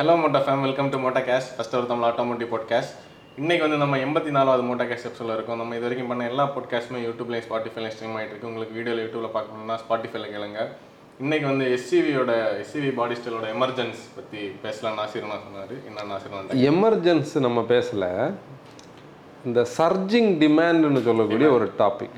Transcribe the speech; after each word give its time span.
Hello 0.00 0.12
Motta 0.18 0.40
fam 0.46 0.60
welcome 0.64 0.90
to 0.90 0.98
Motta 1.04 1.20
cash 1.28 1.46
first 1.54 1.72
ஒரு 1.76 1.86
Tamil 1.90 2.06
automotive 2.08 2.50
podcast 2.52 2.92
இன்னைக்கு 3.40 3.62
வந்து 3.64 3.78
நம்ம 3.82 3.96
எண்பத்தி 4.04 4.30
நாலாவது 4.36 4.62
மோட்டா 4.66 4.84
கேஷ் 4.90 5.06
எபிசோட 5.08 5.30
இருக்கோம். 5.36 5.58
நம்ம 5.60 5.74
இது 5.76 5.84
வரைக்கும் 5.86 6.10
பண்ண 6.10 6.28
எல்லா 6.32 6.44
பாட்காஸ்ட்டுமே 6.56 7.00
யூடியூப்லேயும் 7.06 7.44
ஸ்பாட்டிஃபைலையும் 7.46 7.94
ஸ்ட்ரீம் 7.94 8.14
ஆகிட்டு 8.18 8.32
இருக்கு. 8.34 8.48
உங்களுக்கு 8.50 8.76
வீடியோவில் 8.78 9.02
யூடியூப்ல 9.04 9.30
பார்க்கணும்னா 9.36 9.78
ஸ்பாட்டிஃபைல 9.82 10.28
கேளுங்க. 10.34 10.60
இன்னைக்கு 11.24 11.46
வந்து 11.50 11.66
எஸ்சிவியோட 11.78 12.30
எஸ்சிவி 12.62 12.92
பாடி 13.00 13.16
ஸ்டைலோட 13.20 13.48
எமர்ஜென்ஸ் 13.56 14.04
பற்றி 14.18 14.42
பேசலாம். 14.66 14.96
நாசிர்னா 15.00 15.40
சொன்னார். 15.48 15.74
என்ன 15.88 16.06
நாசிர்னா 16.12 16.62
எமர்ஜென்ஸ் 16.72 17.34
நம்ம 17.48 17.66
பேசல. 17.74 18.14
இந்த 19.48 19.60
சர்ஜிங் 19.76 20.32
டிமாண்ட்னு 20.46 21.06
சொல்லக்கூடிய 21.10 21.48
ஒரு 21.58 21.68
டாபிக் 21.82 22.16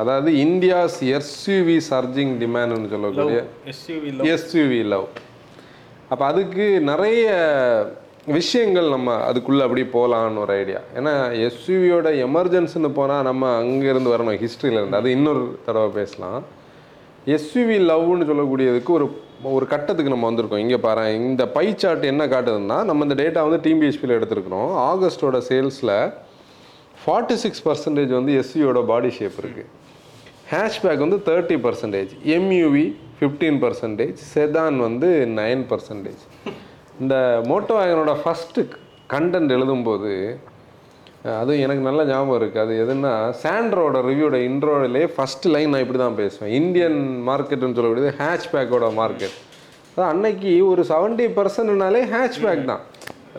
அதாவது 0.00 0.30
இந்தியாஸ் 0.46 0.98
எஸ்யூவி 1.18 1.78
சர்ஜிங் 1.92 2.34
டிமாண்ட்னு 2.42 2.90
சொல்லக்கூடிய 2.96 3.38
எஸ்யூவி 3.72 4.10
எஸ்யூவி 4.34 4.80
லவ் 4.94 5.06
அப்போ 6.10 6.24
அதுக்கு 6.32 6.66
நிறைய 6.90 7.24
விஷயங்கள் 8.36 8.88
நம்ம 8.94 9.10
அதுக்குள்ளே 9.28 9.64
அப்படி 9.66 9.82
போகலான்னு 9.96 10.42
ஒரு 10.44 10.52
ஐடியா 10.62 10.80
ஏன்னா 10.98 11.12
எஸ்யூவியோட 11.48 12.08
எமர்ஜென்சின்னு 12.26 12.90
போனால் 12.98 13.26
நம்ம 13.28 13.50
அங்கேருந்து 13.62 14.12
வரணும் 14.14 14.38
ஹிஸ்ட்ரியிலேருந்து 14.44 14.98
அது 15.00 15.10
இன்னொரு 15.16 15.44
தடவை 15.66 15.90
பேசலாம். 16.00 16.38
எஸ்யூவி 17.36 17.78
லவ்னு 17.90 18.28
சொல்லக்கூடியதுக்கு 18.30 18.92
ஒரு 18.98 19.06
ஒரு 19.56 19.66
கட்டத்துக்கு 19.72 20.12
நம்ம 20.12 20.28
வந்திருக்கோம். 20.30 20.62
இங்கே 20.64 20.78
பாரு 20.86 21.02
இந்த 21.14 21.42
பை 21.56 21.66
சார்ட் 21.82 22.04
என்ன 22.12 22.26
காட்டுதுன்னா 22.34 22.78
நம்ம 22.90 23.06
இந்த 23.06 23.16
டேட்டா 23.22 23.40
வந்து 23.46 23.60
டீம் 23.64 23.80
பிஹெச்பியில் 23.82 24.14
ஆகஸ்ட்டோட 24.18 24.68
ஆகஸ்டோட 24.90 25.38
சேல்ஸில் 25.48 25.96
ஃபார்ட்டி 27.00 27.36
சிக்ஸ் 27.44 27.64
பர்சன்டேஜ் 27.68 28.12
வந்து 28.18 28.34
எஸ்யூவோட 28.42 28.82
பாடி 28.92 29.10
ஷேப் 29.18 29.40
இருக்குது 29.42 29.72
ஹேஷ்பேக் 30.52 31.04
வந்து 31.06 31.18
thirty 31.28 31.56
percentage 31.66 32.12
MUV 32.36 32.86
fifteen 33.18 33.58
percentage 33.62 34.18
sedan 34.30 34.78
வந்து 34.82 35.08
நைன் 35.36 35.62
பர்சன்டேஜ் 35.70 36.22
இந்த 37.00 37.14
மோட்டோ 37.48 37.74
வேகனோட 37.78 38.12
ஃபஸ்ட்டு 38.20 38.62
கண்டென்ட் 39.10 39.54
எழுதும்போது 39.56 40.12
அஹ், 41.24 41.38
அது 41.38 41.52
எனக்கு 41.62 41.82
நல்ல 41.86 42.00
ஞாபகம் 42.08 42.38
இருக்குது 42.38 42.62
அது 42.64 42.74
எதுன்னா 42.82 43.12
சாண்ட்ரோட 43.40 44.00
ரிவ்யூட 44.08 44.36
இன்ட்ரோவிலே 44.48 45.02
ஃபஸ்ட் 45.14 45.46
லைன் 45.52 45.72
நான் 45.72 45.84
இப்படி 45.84 46.00
தான் 46.00 46.18
பேசுவேன் 46.20 46.52
இந்தியன் 46.58 46.98
மார்க்கெட்டுன்னு 47.28 47.78
சொல்லக்கூடியது 47.78 48.12
ஹேஷ்பேக்கோட 48.20 48.88
மார்க்கெட் 48.98 49.36
அதான் 49.90 50.10
அன்னைக்கு 50.12 50.50
ஒரு 50.68 50.82
செவன்ட்டி 50.90 51.26
பர்சன்ட்னாலே 51.36 52.00
ஹேஷ்பேக் 52.10 52.64
தான். 52.70 52.82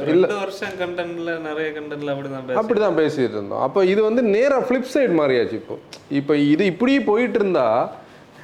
ரெண்டு 0.08 0.28
வருஷம் 0.40 0.74
கண்டென்ட்ல 0.80 1.32
நிறைய 1.46 1.68
கண்டென்ட்ல 1.76 2.10
அப்படிதான் 2.14 2.46
பேச 2.48 2.58
அப்படி 2.62 2.80
தான் 2.82 2.98
பேசிட்டு 3.00 3.36
இருந்தோம். 3.36 3.62
அப்போ 3.66 3.80
இது 3.92 4.02
வந்து 4.08 4.22
நேராக 4.34 4.62
ஃப்ளிப் 4.66 4.92
சைடு 4.92 5.14
மாறியாச்சு 5.20 5.56
இப்போ. 5.62 5.76
இப்போ 6.20 6.34
இது 6.48 6.64
இப்படி 6.72 6.94
போயிட்டு 7.08 7.40
இருந்தா 7.42 7.68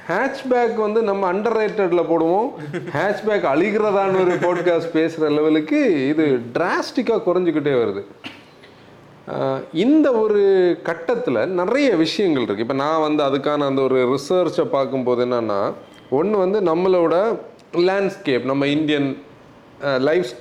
ஹேட்ச்பேக் 0.08 0.76
வந்து 0.76 1.02
நம்ம 1.02 1.32
அண்டர் 1.32 1.56
ரேட்டடில் 1.60 2.08
போடுவோம். 2.10 2.48
ஹேட்ச்பேக் 2.96 3.44
அழிகிறதான்னு 3.52 4.22
ஒரு 4.24 4.34
போட்காஸ்ட் 4.46 4.90
பேசுகிற 4.92 5.30
லெவலுக்கு 5.30 6.08
இது 6.08 6.24
டிராஸ்டிக்காக 6.56 7.24
குறைஞ்சிக்கிட்டே 7.28 7.74
வருது. 7.82 8.02
இந்த 9.84 10.06
ஒரு 10.22 10.42
கட்டத்தில் 10.82 11.40
நிறைய 11.60 11.90
விஷயங்கள் 11.96 12.44
இருக்குது 12.44 12.64
இப்போ 12.66 12.74
நான் 12.74 13.04
வந்து 13.06 13.22
அதுக்கான 13.28 13.66
அந்த 13.70 13.82
ஒரு 13.82 13.98
ரிசர்ச்சை 14.14 14.66
பார்க்கும்போது 14.74 15.24
என்னென்னா 15.26 15.60
ஒன்று 16.18 16.36
வந்து 16.38 16.60
நம்மளோட 16.70 17.14
லேண்ட்ஸ்கேப் 17.88 18.44
நம்ம 18.44 18.66
இந்தியன் 18.66 19.08
லைஃப் 20.08 20.34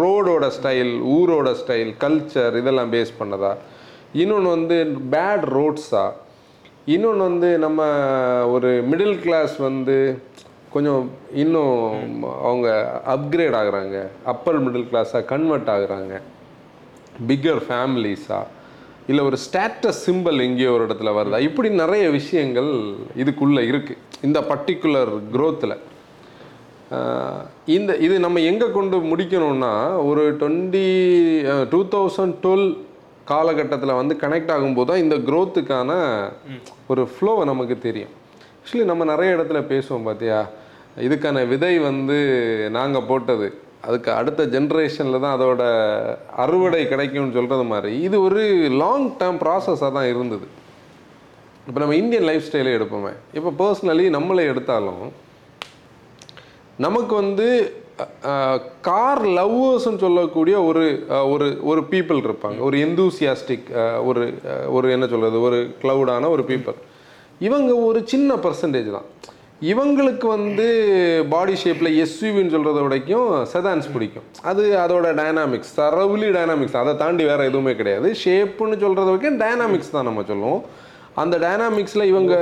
ரோடோட 0.00 0.46
ஸ்டைல் 0.56 0.94
ஊரோட 1.16 1.48
ஸ்டைல் 1.60 1.90
கல்ச்சர் 2.04 2.56
இதெல்லாம் 2.60 2.92
பேஸ் 2.92 3.12
பண்ணதா? 3.20 3.52
இன்னொன்று 4.12 4.48
வந்து 4.48 4.78
பேட் 5.10 5.46
ரோட்ஸா 5.56 6.04
இன்னொன்று 6.94 7.22
வந்து 7.28 7.48
நம்ம 7.64 7.80
ஒரு 8.54 8.68
மிடில் 8.90 9.18
கிளாஸ் 9.24 9.54
வந்து 9.68 9.96
கொஞ்சம் 10.74 11.02
இன்னும் 11.42 11.74
அவங்க 12.48 12.68
அப்கிரேட் 13.14 13.56
ஆகுறாங்க. 13.60 13.96
அப்பர் 14.32 14.58
மிடில் 14.66 14.88
கிளாஸாக 14.90 15.28
கன்வெர்ட் 15.32 15.70
ஆகுறாங்க. 15.74 16.14
பிக்கர் 17.28 17.60
ஃபேமிலிஸாக 17.66 18.46
இல்லை 19.10 19.22
ஒரு 19.28 19.38
ஸ்டேட்டஸ் 19.44 20.00
சிம்பிள் 20.06 20.36
எங்கேயோ 20.46 20.72
ஒரு 20.76 20.84
இடத்துல 20.86 21.12
வருதா? 21.18 21.38
இப்படி 21.48 21.68
நிறைய 21.82 22.04
விஷயங்கள் 22.18 22.72
இதுக்குள்ளே 23.22 23.62
இருக்குது 23.70 24.02
இந்த 24.28 24.40
பர்டிகுலர் 24.52 25.12
க்ரோத்தில் 25.34 25.76
இந்த 27.76 27.90
இது 28.04 28.14
நம்ம 28.26 28.40
எங்கே 28.50 28.68
கொண்டு 28.76 28.96
முடிக்கணும்னா 29.10 29.72
ஒரு 30.10 30.22
டுவெண்ட்டி 30.40 30.86
டூ 31.72 31.80
தௌசண்ட் 31.94 32.34
டுவெல் 32.44 32.68
காலகட்டத்தில் 33.30 33.98
வந்து 34.00 34.14
கனெக்ட் 34.22 34.52
ஆகும்போது 34.54 34.88
தான் 34.90 35.02
இந்த 35.04 35.16
க்ரோத்துக்கான 35.28 35.90
ஒரு 36.92 37.02
ஃப்ளோவை 37.12 37.44
நமக்கு 37.50 37.76
தெரியும். 37.86 38.14
ஆக்சுவலி 38.58 38.86
நம்ம 38.90 39.04
நிறைய 39.12 39.36
இடத்துல 39.36 39.60
பேசுவோம் 39.72 40.06
பார்த்தியா 40.08 40.38
இதுக்கான 41.06 41.42
விதை 41.52 41.74
வந்து 41.88 42.18
நாங்கள் 42.76 43.06
போட்டது. 43.10 43.48
அதுக்கு 43.86 44.10
அடுத்த 44.16 44.44
ஜென்ரேஷனில் 44.54 45.22
தான் 45.24 45.36
அதோட 45.36 45.62
அறுவடை 46.44 46.80
கிடைக்கும்னு 46.92 47.36
சொல்கிறது 47.36 47.64
மாதிரி. 47.72 47.92
இது 48.06 48.16
ஒரு 48.26 48.42
லாங் 48.82 49.06
டேர்ம் 49.20 49.40
ப்ராசஸாக 49.44 49.92
தான் 49.98 50.10
இருந்தது. 50.12 50.46
இப்போ 51.68 51.78
நம்ம 51.82 51.96
இந்தியன் 52.02 52.28
லைஃப் 52.30 52.46
ஸ்டைலே 52.48 52.74
எடுப்போமே. 52.78 53.12
இப்போ 53.38 53.50
பர்சனலி 53.62 54.06
நம்மளே 54.16 54.44
எடுத்தாலும் 54.52 55.04
நமக்கு 56.86 57.14
வந்து 57.22 57.46
கார் 58.88 59.22
லவ்வர்ஸ்னு 59.38 60.02
சொல்லக்கூடிய 60.04 60.56
ஒரு 60.68 60.84
ஒரு 61.34 61.48
ஒரு 61.70 61.82
பீப்புள் 61.92 62.20
இருப்பாங்க. 62.26 62.58
ஒரு 62.68 62.76
எந்தூசியாஸ்டிக் 62.86 63.68
ஒரு 64.10 64.24
ஒரு 64.76 64.86
என்ன 64.96 65.08
சொல்கிறது 65.12 65.40
ஒரு 65.48 65.60
க்ளவுடான 65.82 66.30
ஒரு 66.36 66.44
பீப்புள் 66.52 66.78
இவங்க 67.48 67.72
ஒரு 67.88 68.00
சின்ன 68.12 68.30
பர்சன்டேஜ் 68.46 68.90
தான். 68.96 69.08
இவங்களுக்கு 69.72 70.26
வந்து 70.36 70.66
பாடி 71.32 71.54
ஷேப்பில் 71.62 71.96
எஸ்யூவின்னு 72.02 72.52
சொல்கிறத 72.54 72.82
வரைக்கும் 72.86 73.30
செதான்ஸ் 73.52 73.88
பிடிக்கும். 73.94 74.26
அது 74.50 74.62
அதோட 74.84 75.08
டைனாமிக்ஸ் 75.18 75.72
தரவுலி 75.80 76.28
டைனாமிக்ஸ் 76.36 76.78
அதை 76.82 76.92
தாண்டி 77.02 77.24
வேறு 77.30 77.48
எதுவுமே 77.50 77.74
கிடையாது. 77.80 78.10
ஷேப்புன்னு 78.22 78.78
சொல்கிறது 78.84 79.10
வரைக்கும் 79.12 79.40
டைனாமிக்ஸ் 79.42 79.94
தான் 79.96 80.08
நம்ம 80.10 80.24
சொல்லுவோம். 80.30 80.62
அந்த 81.22 81.36
டைனாமிக்ஸில் 81.44 82.08
இவங்க 82.12 82.34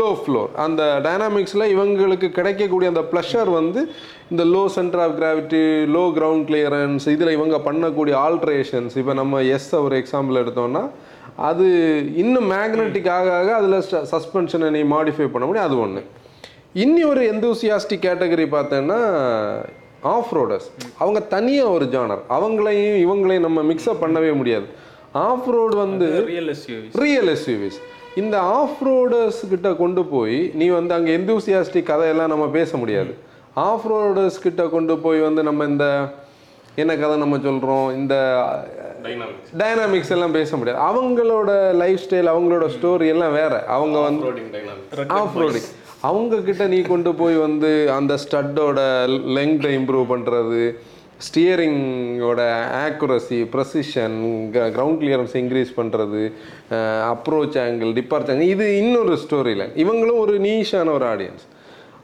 லோ 0.00 0.08
ஃப்ளோர் 0.20 0.50
அந்த 0.64 0.82
டைனாமிக்ஸில் 1.06 1.64
இவங்களுக்கு 1.74 2.28
கிடைக்கக்கூடிய 2.38 2.90
அந்த 2.92 3.02
ப்ளஷர் 3.12 3.50
வந்து 3.58 3.80
இந்த 4.32 4.44
low 4.54 4.62
centre 4.76 5.02
of 5.04 5.16
gravity 5.20 5.62
low 5.96 6.04
ground 6.16 6.46
clearance 6.50 7.06
இதில் 7.14 7.36
இவங்க 7.38 7.58
பண்ணக்கூடிய 7.68 8.16
ஆல்ட்ரேஷன்ஸ் 8.26 8.96
இப்போ 9.02 9.14
நம்ம 9.20 9.42
எஸ் 9.56 9.70
ஒரு 9.86 9.96
எக்ஸாம்பிள் 10.02 10.40
எடுத்தோம்னா 10.42 10.84
அது 11.48 11.66
இன்னும் 12.22 12.46
மேக்னெட்டிக் 12.52 13.08
ஆக 13.16 13.28
ஆக 13.38 13.48
அதில் 13.60 13.78
சஸ்பென்ஷனை 14.12 14.68
நீ 14.76 14.82
மாடிஃபை 14.92 15.26
பண்ண 15.32 15.44
முடியும். 15.46 15.66
அது 15.68 15.76
ஒன்று 15.84 16.02
இன்னி 16.84 17.02
ஒரு 17.10 17.22
எந்தூசியாஸ்டிக் 17.32 18.06
கேட்டகரி 18.06 18.46
பார்த்தேன்னா 18.54 18.98
ஆஃப் 20.14 20.32
ரோடர்ஸ் 20.36 20.66
அவங்க 21.02 21.20
தனியாக 21.34 21.74
ஒரு 21.76 21.86
ஜானர் 21.94 22.22
அவங்களையும் 22.36 22.98
இவங்களையும் 23.04 23.46
நம்ம 23.46 23.62
மிக்ஸ்அப் 23.70 24.02
பண்ணவே 24.04 24.32
முடியாது. 24.40 24.66
ஆஃப் 25.24 25.48
ரோடு 25.56 25.76
வந்து 25.84 26.08
ரியல் 26.32 26.50
எஸ்யூவி 26.54 26.88
ரியல் 27.04 27.30
எஸ்யூவிஸ் 27.34 27.78
இந்த 28.22 28.36
ஆஃப் 28.58 28.82
ரோடர்ஸ் 28.88 29.40
கிட்ட 29.52 29.68
கொண்டு 29.82 30.02
போய் 30.12 30.38
நீ 30.60 30.66
வந்து 30.78 30.92
அங்கே 30.96 31.10
எந்தூசியாஸ்டிக் 31.18 31.90
கதையெல்லாம் 31.90 32.32
நம்ம 32.34 32.46
பேச 32.58 32.70
முடியாது. 32.82 33.12
ஆஃப் 33.66 33.86
ரோடர்ஸ் 33.92 34.38
கிட்ட 34.46 34.62
கொண்டு 34.76 34.94
போய் 35.04 35.20
வந்து 35.26 35.42
நம்ம 35.48 35.64
இந்த 35.72 35.86
என்ன 36.82 36.92
கதை 37.02 37.14
நம்ம 37.22 37.36
சொல்கிறோம் 37.44 37.86
இந்த 37.98 38.14
டைனாமிக்ஸ் 39.04 39.52
டைனாமிக்ஸ் 39.60 40.12
எல்லாம் 40.16 40.34
பேச 40.38 40.50
முடியாது. 40.56 40.80
அவங்களோட 40.88 41.50
லைஃப் 41.82 42.02
ஸ்டைல் 42.04 42.32
அவங்களோட 42.32 42.66
ஸ்டோரி 42.76 43.06
எல்லாம் 43.14 43.36
வேற. 43.40 43.54
அவங்க 43.76 43.98
வந்து 44.08 44.26
ஆஃப் 45.20 45.38
ரோடிங் 45.42 45.70
அவங்க 46.08 46.40
கிட்ட 46.48 46.64
நீ 46.72 46.80
கொண்டு 46.90 47.10
போய் 47.20 47.36
வந்து 47.46 47.70
அந்த 47.98 48.14
ஸ்டட்டோட 48.24 48.80
லெங்த்தை 49.36 49.70
இம்ப்ரூவ் 49.78 50.06
பண்ணுறது 50.12 50.60
ஸ்டியரிங்கோட 51.20 52.40
accuracy 52.80 53.38
precision 53.52 54.16
ground 54.74 55.00
clearance 55.00 55.36
increase 55.36 55.70
பண்ணுறது 55.76 56.22
அப்ரோச் 57.12 57.58
ஆங்கிள் 57.62 57.92
டிபார்ச் 57.92 58.30
ஆங்கிள் 58.30 58.46
இது 58.46 58.78
இன்னொரு 58.78 59.16
ஸ்டோரியில் 59.16 59.72
இவங்களும் 59.76 60.18
ஒரு 60.18 60.38
நீஷான 60.38 60.92
ஒரு 60.92 61.06
ஆடியன்ஸ் 61.06 61.44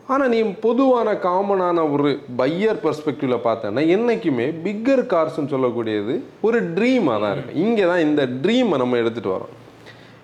ஆனால் 0.07 0.29
நீ 0.29 0.43
பொதுவான 0.61 1.15
காமனான 1.25 1.91
ஒரு 1.93 2.11
பையர் 2.37 2.81
பர்ஸ்பெக்டிவில் 2.85 3.45
பார்த்தேன்னா 3.45 3.89
என்றைக்குமே 3.89 4.47
பிக்கர் 4.65 5.05
கார்ஸ்ன்னு 5.07 5.53
சொல்லக்கூடியது 5.53 6.15
ஒரு 6.41 6.61
ட்ரீமாக 6.75 7.21
தான் 7.21 7.33
இருக்கும் 7.33 7.61
இங்கே 7.63 7.85
தான் 7.85 7.99
இந்த 7.99 8.27
ட்ரீமை 8.43 8.77
நம்ம 8.77 8.97
எடுத்துகிட்டு 8.97 9.35
வரோம். 9.35 9.53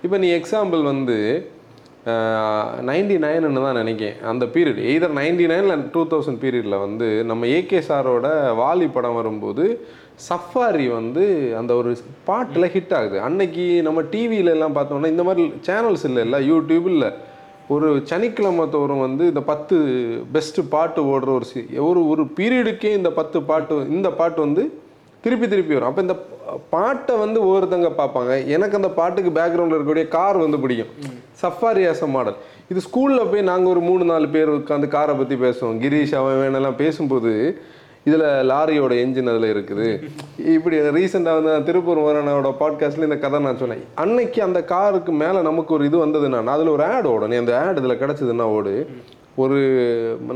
இப்போ 0.02 0.18
நீ 0.18 0.28
எக்ஸாம்பிள் 0.32 0.82
வந்து 0.82 1.16
நைன்டி 2.88 3.16
நைனுன்னு 3.24 3.64
தான் 3.66 3.80
நினைக்கிறேன் 3.82 4.18
அந்த 4.32 4.44
பீரியட் 4.54 4.80
எய்தர் 4.90 5.16
நைன்டி 5.20 5.46
நைனில் 5.52 5.84
டூ 5.94 6.02
தௌசண்ட் 6.12 6.40
பீரியடில் 6.42 6.82
வந்து 6.86 7.08
நம்ம 7.30 7.46
ஏகே 7.58 7.80
சாரோட 7.88 8.28
வாலி 8.60 8.86
படம் 8.96 9.18
வரும்போது 9.20 9.64
சஃபாரி 10.28 10.86
வந்து 10.98 11.24
அந்த 11.60 11.72
ஒரு 11.80 11.90
பாட்டில் 12.28 12.72
ஹிட் 12.74 12.94
ஆகுது. 12.98 13.16
அன்னைக்கு 13.26 13.64
நம்ம 13.88 14.02
டிவியில 14.14 14.54
எல்லாம் 14.56 14.76
பார்த்தோம்னா 14.78 15.12
இந்த 15.14 15.24
மாதிரி 15.28 15.44
சேனல்ஸ் 15.68 16.06
இல்லை 16.10 16.22
இல்லை 16.26 16.40
யூடியூப் 16.50 16.88
இல்லை. 16.94 17.10
ஒரு 17.74 17.88
சனிக்கிழமை 18.10 18.64
தோறும் 18.74 19.04
வந்து 19.06 19.24
இந்த 19.32 19.42
பத்து 19.52 19.76
பெஸ்ட்டு 20.34 20.62
பாட்டு 20.74 21.00
ஓடுற 21.12 21.30
ஒரு 21.38 21.46
சி 21.52 21.60
ஒரு 21.88 22.02
ஒரு 22.12 22.22
பீரியடுக்கே 22.38 22.92
இந்த 22.98 23.10
பத்து 23.18 23.38
பாட்டு 23.50 23.76
இந்த 23.96 24.10
பாட்டு 24.20 24.40
வந்து 24.46 24.62
திருப்பி 25.24 25.46
திருப்பி 25.52 25.74
வரும். 25.74 25.90
அப்போ 25.90 26.02
இந்த 26.06 26.16
பாட்டை 26.70 27.14
வந்து 27.16 27.38
ஒவ்வொருத்தங்க 27.46 27.88
பார்ப்பாங்க. 28.00 28.32
எனக்கு 28.54 28.78
அந்த 28.80 28.90
பாட்டுக்கு 28.98 29.30
பேக்ரவுண்டில் 29.40 29.76
இருக்கக்கூடிய 29.76 30.08
கார் 30.08 30.36
வந்து 30.36 30.60
பிடிக்கும். 30.62 30.92
சஃபாரி 31.42 31.82
ஆஸ் 31.90 32.04
மாடல் 32.16 32.38
இது 32.72 32.80
ஸ்கூலில் 32.86 33.30
போய் 33.30 33.48
நாங்கள் 33.50 33.72
ஒரு 33.72 33.80
மூணு 33.88 34.04
நாலு 34.04 34.28
பேர் 34.28 34.54
உட்காந்து 34.58 34.88
காரை 34.88 35.14
பற்றி 35.14 35.36
பேசுவோம். 35.44 35.76
கிரீஷ் 35.84 36.14
அவன் 36.20 36.40
வேணெல்லாம் 36.42 36.80
பேசும்போது 36.82 37.32
இதில் 38.08 38.26
லாரியோட 38.50 38.92
என்ஜின் 39.04 39.30
அதில் 39.30 39.52
இருக்குது. 39.54 39.86
இப்படி 40.54 40.76
ரீசெண்டாக 40.96 41.38
வந்து 41.38 41.52
நான் 41.52 41.66
திருப்பூர் 41.68 42.00
வரனோட 42.08 42.50
பாட்காஸ்ட்டில் 42.60 43.06
இந்த 43.08 43.18
கதை 43.24 43.40
நான் 43.46 43.60
சொன்னேன். 43.62 43.84
அன்னைக்கு 44.04 44.42
அந்த 44.42 44.60
காருக்கு 44.72 45.12
மேலே 45.22 45.40
நமக்கு 45.48 45.74
ஒரு 45.74 45.84
இது 45.88 45.98
வந்ததுன்னா 46.04 46.42
அதில் 46.56 46.74
ஒரு 46.76 46.84
ஆட் 46.94 47.08
ஓடும். 47.12 47.30
நீ 47.32 47.36
அந்த 47.36 47.54
ஆட் 47.60 47.80
இதில் 47.82 48.00
கிடச்சதுன்னா 48.02 48.46
ஓடு. 48.56 48.74
ஒரு 49.42 49.58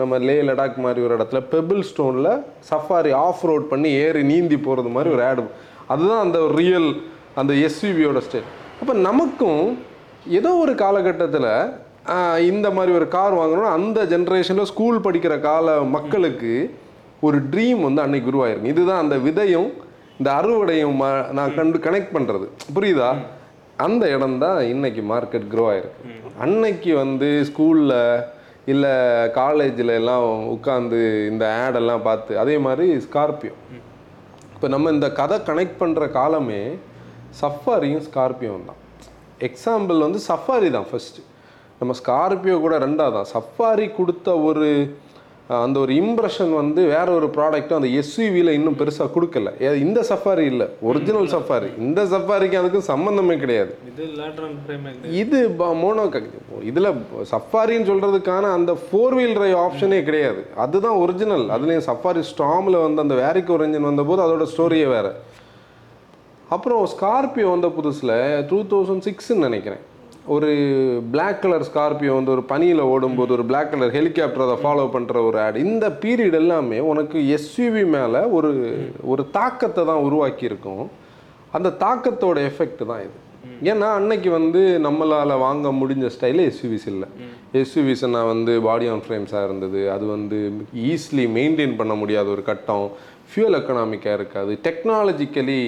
நம்ம 0.00 0.18
லே 0.18 0.34
லடாக் 0.48 0.76
மாதிரி 0.84 1.00
ஒரு 1.06 1.14
இடத்துல 1.16 1.40
பெபிள் 1.52 1.80
ஸ்டோனில் 1.90 2.32
சஃபாரி 2.70 3.12
ஆஃப் 3.26 3.44
ரோட் 3.50 3.68
பண்ணி 3.68 3.90
ஏறி 4.02 4.22
நீந்தி 4.22 4.58
போகிறது 4.66 4.90
மாதிரி 4.96 5.10
ஒரு 5.14 5.24
ஆடு 5.30 5.44
அதுதான் 5.92 6.24
அந்த 6.24 6.38
ரியல் 6.56 6.90
அந்த 7.34 7.52
எஸ்யூவியோட 7.64 8.20
ஸ்டைல் 8.24 8.48
அப்போ 8.80 8.92
நமக்கும் 9.04 9.62
ஏதோ 10.32 10.50
ஒரு 10.56 10.72
காலகட்டத்தில் 10.80 11.50
இந்த 12.46 12.70
மாதிரி 12.70 12.92
ஒரு 12.92 13.08
கார் 13.08 13.34
வாங்கணும் 13.34 13.74
அந்த 13.74 14.00
ஜென்ரேஷனில் 14.06 14.70
ஸ்கூல் 14.70 14.98
படிக்கிற 15.00 15.40
கால 15.40 15.66
மக்களுக்கு 15.92 16.52
ஒரு 17.22 17.38
ட்ரீம் 17.50 17.80
வந்து 17.80 18.02
அன்னைக்கு 18.02 18.30
உருவாயிருக்கு 18.30 18.68
இதுதான் 18.68 19.02
அந்த 19.02 19.16
விதையும் 19.24 19.68
இந்த 20.18 20.30
அறுவடையும் 20.38 20.96
ம- 20.96 21.28
நான் 21.32 21.54
கண்டு 21.54 21.78
கனெக்ட் 21.78 22.14
பண்ணுறது 22.14 22.46
புரியுதா? 22.74 23.10
அந்த 23.78 24.04
இடம் 24.10 24.38
தான் 24.38 24.58
இன்னைக்கு 24.66 25.02
மார்க்கெட் 25.08 25.46
க்ரோ 25.52 25.64
ஆயிருக்கு. 25.68 26.02
அன்னைக்கு 26.38 26.92
வந்து 26.96 27.28
ஸ்கூலில் 27.48 27.96
இல்லை 28.66 28.92
காலேஜில் 29.32 29.92
எல்லாம் 29.92 30.26
உட்காந்து 30.52 31.00
இந்த 31.28 31.44
ஆடெல்லாம் 31.62 32.02
பார்த்து 32.02 32.32
அதே 32.38 32.58
மாதிரி 32.58 32.86
ஸ்கார்பியோ 33.06 33.54
இப்போ 34.62 34.70
நம்ம 34.74 34.90
இந்த 34.94 35.06
கதை 35.12 35.36
கனெக்ட் 35.46 35.78
பண்ணுற 35.78 36.04
காலமே 36.16 36.58
சஃபாரியும் 37.38 38.02
ஸ்கார்பியோவும் 38.08 38.66
தான். 38.68 38.78
எக்ஸாம்பிள் 39.46 39.98
வந்து 40.04 40.18
சஃபாரி 40.26 40.68
தான் 40.76 40.86
ஃபஸ்ட்டு 40.90 41.22
நம்ம 41.78 41.94
ஸ்கார்பியோ 42.00 42.56
கூட 42.64 42.74
ரெண்டாவது? 42.84 43.14
தான் 43.16 43.28
சஃபாரி 43.32 43.86
கொடுத்த 43.96 44.36
ஒரு 44.48 44.68
அந்த 45.48 45.76
ஒரு 45.84 45.92
இம்ப்ரெஷன் 46.00 46.52
வந்து 46.58 46.82
வேற 46.92 47.06
ஒரு 47.18 47.26
ப்ராடக்ட்டும் 47.36 47.78
அந்த 47.78 47.88
எஸ்யூவியில் 48.00 48.50
இன்னும் 48.58 48.76
பெருசாக 48.80 49.08
கொடுக்கல. 49.14 49.48
இந்த 49.84 50.00
சஃபாரி 50.10 50.44
இல்லை. 50.52 50.66
ஒரிஜினல் 50.90 51.28
சஃபாரி 51.34 51.68
இந்த 51.86 52.04
சஃபாரிக்கு 52.12 52.56
அதுக்கும் 52.60 52.86
சம்மந்தமே 52.90 53.36
கிடையாது. 53.42 53.72
இது 55.22 55.40
மோனோ 55.82 56.04
இதில் 56.70 56.90
சஃபாரின்னு 57.32 57.90
சொல்கிறதுக்கான 57.90 58.52
அந்த 58.58 58.72
ஃபோர் 58.84 59.16
வீல் 59.18 59.36
டிரைவ் 59.38 59.58
ஆப்ஷனே 59.66 60.00
கிடையாது. 60.08 60.42
அதுதான் 60.66 61.00
ஒரிஜினல் 61.04 61.46
அதுலேயும் 61.56 61.86
சஃபாரி 61.90 62.24
ஸ்டாமில் 62.32 62.82
வந்து 62.86 63.04
அந்த 63.06 63.16
வேரிக் 63.24 63.54
ஒரு 63.56 63.66
இன்ஜின் 63.68 63.90
வந்தபோது 63.90 64.26
அதோட 64.26 64.46
ஸ்டோரியே 64.54 64.88
வேறு. 64.96 65.12
அப்புறம் 66.56 66.88
ஸ்கார்பியோ 66.96 67.48
வந்த 67.56 67.68
புதுசில் 67.78 68.18
டூ 68.50 68.60
தௌசண்ட் 68.72 69.06
சிக்ஸ்ன்னு 69.08 69.46
நினைக்கிறேன். 69.48 69.82
ஒரு 70.34 70.48
பிளாக் 71.12 71.40
கலர் 71.42 71.66
ஸ்கார்பியோ 71.68 72.12
வந்து 72.14 72.30
ஒரு 72.30 72.42
பனியில் 72.42 72.80
ஓடும்போது 72.80 73.32
ஒரு 73.36 73.44
பிளாக் 73.44 73.70
கலர் 73.70 73.94
ஹெலிகாப்டர் 73.96 74.44
அதை 74.44 74.56
ஃபாலோ 74.64 74.84
பண்ணுற 74.94 75.24
ஒரு 75.28 75.38
ஆட் 75.44 75.56
இந்த 75.56 75.86
பீரியட் 76.02 76.36
எல்லாமே 76.40 76.78
உனக்கு 76.90 77.18
எஸ்யூவி 77.36 77.82
மேலே 77.94 78.20
ஒரு 78.38 78.50
ஒரு 79.12 79.24
தாக்கத்தை 79.30 79.84
தான் 79.84 80.04
உருவாக்கியிருக்கும். 80.08 80.84
அந்த 81.50 81.68
தாக்கத்தோட 81.84 82.38
எஃபெக்ட் 82.50 82.84
தான் 82.90 83.02
இது. 83.06 83.18
ஏன்னா 83.70 83.88
அன்னைக்கு 83.98 84.30
வந்து 84.30 84.60
நம்மளால் 84.86 85.42
வாங்க 85.46 85.68
முடிஞ்ச 85.80 86.10
ஸ்டைலில் 86.16 86.46
எஸ்யூவிஸ் 86.50 86.86
இல்லை. 86.92 87.08
எஸ்யூவிஸ்னா 87.60 88.20
வந்து 88.26 88.60
பாடி 88.68 88.86
ஆன் 88.88 89.04
ஃப்ரேம்ஸாக 89.08 89.44
இருந்தது. 89.44 89.90
அது 89.90 90.06
வந்து 90.06 90.38
ஈஸிலி 90.92 91.26
மெயின்டைன் 91.38 91.76
பண்ண 91.76 91.94
முடியாத 91.94 92.28
ஒரு 92.28 92.42
கட்டம். 92.42 92.86
ஃபியூல் 93.32 93.58
எக்கனாமிக்காக 93.60 94.18
இருக்காது. 94.20 94.58
டெக்னாலஜிக்கலி 94.68 95.60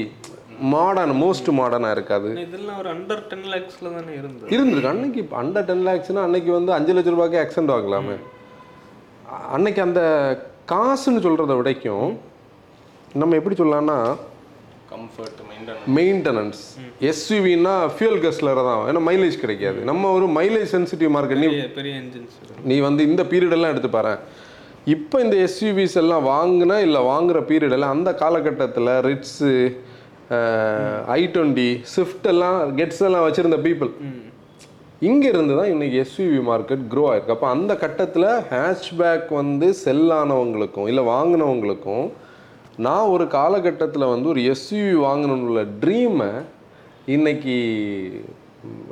மாடர்ன் 0.60 1.22
மோஸ்ட் 1.22 1.50
மாடர்னாக 1.50 1.90
இருக்காது. 1.90 2.40
இதெல்லாம் 2.40 2.78
ஒரு 2.78 2.90
அண்டர் 2.94 3.26
டென் 3.26 3.44
லேக்ஸ்ல 3.44 3.94
தானே 3.94 4.18
இருந்தது. 4.18 4.56
இருந்திருக்கு. 4.56 4.88
அன்னைக்கு 4.88 5.20
இப்போ 5.20 5.42
அண்டர் 5.42 5.64
டென் 5.64 5.86
லேக்ஸ்னா 5.86 6.22
அன்னைக்கு 6.22 6.52
வந்து 6.52 6.72
அஞ்சு 6.72 6.94
லட்ச 6.94 7.04
ரூபாய்க்கு 7.04 7.38
ஆக்சென்ட் 7.38 7.64
வாங்கலாமே. 7.64 8.16
அ- 9.32 9.46
அன்னைக்கு 9.52 9.82
அந்த 9.82 10.00
காசுன்னு 10.68 11.22
சொல்கிறத 11.22 11.56
விடைக்கும் 11.56 12.16
நம்ம 13.14 13.34
எப்படி 13.34 13.62
சொல்லலாம்னா 13.62 14.16
கம்ஃபர்ட் 14.90 15.40
மெயின்டைன் 15.50 15.96
மெயின்டெனன்ஸ் 15.96 16.60
எஸ்யூவின்னா 17.00 17.90
ஃபியூல் 17.98 18.20
கஸ்லர் 18.20 18.54
தான். 18.54 18.82
ஏன்னா 18.88 19.08
மைலேஜ் 19.08 19.38
கிடைக்காது. 19.38 19.76
நம்ம 19.76 20.10
ஒரு 20.10 20.26
மைலேஜ் 20.26 20.74
சென்சிட்டிவ் 20.74 21.10
மார்க்கெட் 21.16 21.36
நீ 21.36 21.46
பெரிய 21.46 21.94
என்ஜின்ஸ் 21.94 22.62
நீ 22.64 22.78
வந்து 22.78 23.06
இந்த 23.06 23.22
பீரியட் 23.22 23.50
எல்லாம் 23.50 23.70
எடுத்து 23.70 23.88
பாரு 23.88 24.18
இப்போ 24.84 25.20
இந்த 25.20 25.36
எஸ்யூவிஸ் 25.36 25.94
எல்லாம் 25.94 26.26
வாங்கினா 26.26 26.78
இல்லை 26.78 27.00
வாங்குற 27.00 27.42
பீரியட் 27.48 27.70
எல்லாம் 27.70 27.90
அந்த 27.90 28.14
காலகட்டத்தில் 28.14 28.86
ரிட்ஸு 28.86 29.76
ஐ 31.08 31.30
டுவெண்ட்டி 31.34 31.80
ஸ்விஃப்ட் 31.84 32.26
எல்லாம் 32.26 32.76
கெட்ஸ் 32.76 33.02
எல்லாம் 33.02 33.26
வச்சுருந்த 33.26 33.56
பீப்புள் 33.62 33.90
இங்கே 35.02 35.28
இருந்து 35.28 35.56
தான் 35.56 35.66
இன்னைக்கு 35.66 35.96
எஸ்யூவி 36.04 36.38
மார்க்கெட் 36.46 36.84
க்ரோ 36.92 37.02
ஆயிருக்கு. 37.10 37.30
அப்போ 37.30 37.48
அந்த 37.48 37.76
கட்டத்தில் 37.76 38.28
ஹேஷ்பேக் 38.50 39.32
வந்து 39.32 39.74
செல் 39.74 40.10
ஆனவங்களுக்கும் 40.10 40.88
இல்லை 40.88 41.04
வாங்கினவங்களுக்கும் 41.04 42.06
நான் 42.78 43.06
ஒரு 43.06 43.26
காலகட்டத்தில் 43.26 44.06
வந்து 44.06 44.28
ஒரு 44.28 44.40
எஸ்யூவி 44.40 44.94
வாங்கணும்னு 45.04 45.64
ட்ரீமை 45.80 46.30
இன்னைக்கு 47.06 47.56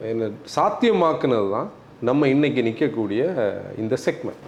என்ன 0.02 0.31
சாத்தியமாக்குனது 0.55 1.50
தான் 1.50 1.70
நம்ம 2.00 2.29
இன்னைக்கு 2.29 2.62
நிற்கக்கூடிய 2.62 3.23
இந்த 3.76 3.96
செக்மெண்ட் 4.05 4.44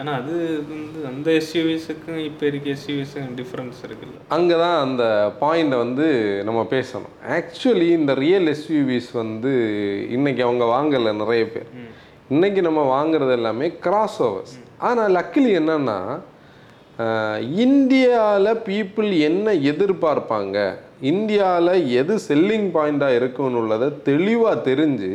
ஆனா 0.00 0.10
அது 0.20 0.34
வந்து 0.70 1.00
அந்த 1.10 1.28
எஸ்யூவிஸுக்கும் 1.40 2.20
இப்போ 2.28 2.44
இருக்க 2.50 2.66
எஸ்யூவிஸுக்கும் 2.76 3.36
டிஃப்ரென்ஸ் 3.40 3.78
இருக்குல்ல. 3.86 4.18
அங்கே 4.36 4.56
தான் 4.62 4.78
அந்த 4.86 5.04
பாயிண்டை 5.42 5.76
வந்து 5.84 6.06
நம்ம 6.48 6.60
பேசணும். 6.74 7.14
ஆக்சுவலி 7.38 7.88
இந்த 7.98 8.14
ரியல் 8.24 8.48
எஸ்யூவிஸ் 8.54 9.10
வந்து 9.22 9.52
இன்னைக்கு 10.16 10.42
அவங்க 10.46 10.64
வாங்கலை 10.74 11.12
நிறைய 11.22 11.44
பேர். 11.54 11.70
இன்னைக்கு 12.34 12.60
நம்ம 12.68 12.82
வாங்குறது 12.96 13.32
எல்லாமே 13.38 13.68
கிராஸ் 13.86 14.18
ஓவர்ஸ் 14.28 14.56
ஆனால் 14.88 15.14
லக்கிலி 15.18 15.52
என்னன்னா 15.60 15.98
இந்தியாவில் 17.64 18.60
பீப்புள் 18.68 19.08
என்ன 19.28 19.52
எதிர்பார்ப்பாங்க? 19.70 20.58
இந்தியாவில் 21.12 21.88
எது 22.00 22.14
செல்லிங் 22.28 22.68
பாயிண்டாக 22.76 23.18
இருக்குன்னு 23.18 23.60
உள்ளதை 23.62 23.88
தெளிவாக 24.10 24.64
தெரிஞ்சு 24.68 25.10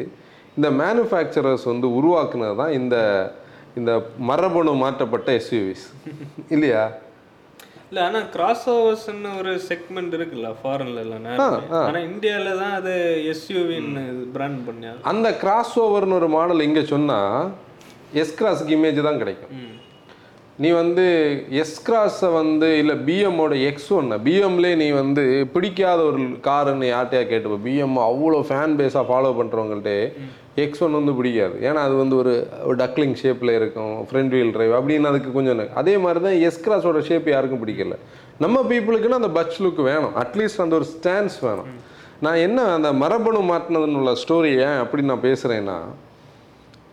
இந்த 0.57 0.69
மேனுஃபேக்சரர்ஸ் 0.81 1.65
வந்து 1.71 1.87
உருவாக்குனது 1.99 2.55
தான் 2.61 2.75
இந்த 2.79 2.95
இந்த 3.79 3.91
மரபணு 4.29 4.71
மாற்றப்பட்ட 4.83 5.29
எஸ்யூவிஸ் 5.39 5.85
இல்லையா? 6.55 6.83
இல்ல 7.89 8.01
ஆனா 8.07 8.19
கிராஸ் 8.35 8.65
ஓவர்ஸ்னு 8.73 9.31
ஒரு 9.39 9.53
செக்மெண்ட் 9.69 10.13
இருக்குல்ல 10.17 10.49
ஃபாரின்ல 10.59 11.03
எல்லாம் 11.05 11.25
நேரமே. 11.27 11.61
ஆனா 11.87 11.99
இந்தியால 12.09 12.53
தான் 12.61 12.75
அது 12.79 12.93
எஸ்யூவின்னு 13.33 14.03
பிராண்ட் 14.35 14.61
பண்ணியா 14.67 14.93
அந்த 15.11 15.29
கிராஸ் 15.43 15.73
ஓவர்னு 15.85 16.17
ஒரு 16.21 16.29
மாடல் 16.37 16.65
இங்கே 16.67 16.83
சொன்னால் 16.93 17.51
எஸ் 18.23 18.37
கிராஸுக்கு 18.41 18.77
இமேஜ் 18.77 19.07
தான் 19.07 19.21
கிடைக்கும். 19.23 19.53
நீ 20.57 20.69
வந்து 20.71 21.03
எஸ் 21.61 21.77
கிராஸை 21.87 22.27
வந்து 22.33 22.67
இல்லை 22.79 22.95
பிஎம்மோட 23.07 23.53
எக்ஸ் 23.67 23.93
ஒன்று 23.93 24.17
பிஎம்லே 24.25 24.71
நீ 24.81 24.87
வந்து 24.91 25.23
பிடிக்காத 25.53 25.99
ஒரு 26.09 26.21
காருன்னு 26.47 26.87
யார்கிட்டயா 26.89 27.23
கேட்டுப்ப 27.29 27.57
பிஎம் 27.67 27.95
அவ்வளோ 28.07 28.39
ஃபேன் 28.49 28.75
பேஸாக 28.79 29.05
ஃபாலோ 29.09 29.31
பண்ணுறவங்கள்ட்ட 29.39 29.93
எக்ஸ் 30.63 30.83
ஒன் 30.83 30.97
வந்து 30.99 31.13
பிடிக்காது. 31.19 31.55
ஏன்னா 31.67 31.81
அது 31.87 31.95
வந்து 32.01 32.15
ஒரு 32.19 32.33
டக்லிங் 32.81 33.15
ஷேப்பில் 33.21 33.55
இருக்கும் 33.59 33.93
ஃப்ரண்ட் 34.09 34.33
வீல் 34.35 34.53
டிரைவ் 34.55 34.73
அப்படின்னு 34.79 35.09
அதுக்கு 35.11 35.31
கொஞ்சம் 35.37 35.61
அதே 35.81 35.97
மாதிரி 36.05 36.21
தான் 36.27 36.37
எஸ் 36.47 36.61
கிராஸோட 36.65 37.01
ஷேப் 37.09 37.29
யாருக்கும் 37.33 37.63
பிடிக்கல. 37.63 37.97
நம்ம 38.43 38.65
பீப்புளுக்குன்னு 38.71 39.19
அந்த 39.21 39.31
பட்ச் 39.39 39.59
லுக் 39.65 39.81
வேணும். 39.91 40.13
அட்லீஸ்ட் 40.23 40.63
அந்த 40.65 40.75
ஒரு 40.81 40.87
ஸ்டான்ஸ் 40.95 41.39
வேணும். 41.47 41.71
நான் 42.25 42.43
என்ன 42.47 42.63
அந்த 42.77 42.93
மரபணு 42.93 43.39
மாட்டினதுன்னு 43.51 43.99
உள்ள 44.01 44.11
ஸ்டோரி 44.23 44.51
ஏன் 44.67 44.79
அப்படி 44.83 45.03
நான் 45.11 45.27
பேசுகிறேன்னா 45.29 45.77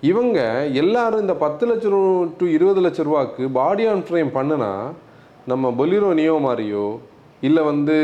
இவங்க 0.03 0.39
எல்லாரும் 0.81 1.23
இந்த 1.25 1.35
பத்து 1.43 1.65
லட்ச 1.69 1.87
ரூபா 1.93 2.11
டு 2.41 2.47
இருபது 2.57 2.81
லட்ச 2.85 3.07
ரூபாக்கு 3.07 3.45
பாடி 3.57 3.85
ஆன் 3.93 4.05
ஃப்ரேம் 4.09 4.31
பண்ணுனா 4.37 4.71
நம்ம 5.51 5.71
பொலிரோ 5.79 6.11
நியோ 6.19 6.37
மாதிரியோ 6.47 6.87
இல்லை 7.47 7.63
வந்து 7.71 7.97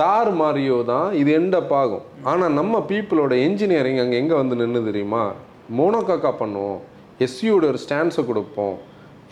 தார் 0.00 0.30
மாதிரியோ 0.40 0.78
தான் 0.92 1.08
இது 1.20 1.30
எண்டப் 1.38 1.74
ஆகும். 1.80 2.04
ஆனால் 2.30 2.54
நம்ம 2.58 2.80
பீப்புளோட 2.90 3.32
என்ஜினியரிங் 3.46 4.00
அங்கே 4.02 4.16
எங்கே 4.22 4.36
வந்து 4.40 4.58
நின்று 4.60 4.80
தெரியுமா? 4.88 5.24
மோனோகாக்கா 5.78 6.32
பண்ணுவோம் 6.42 6.80
எஸ்யூட 7.26 7.64
ஒரு 7.72 7.80
ஸ்டான்ஸை 7.84 8.24
கொடுப்போம் 8.30 8.76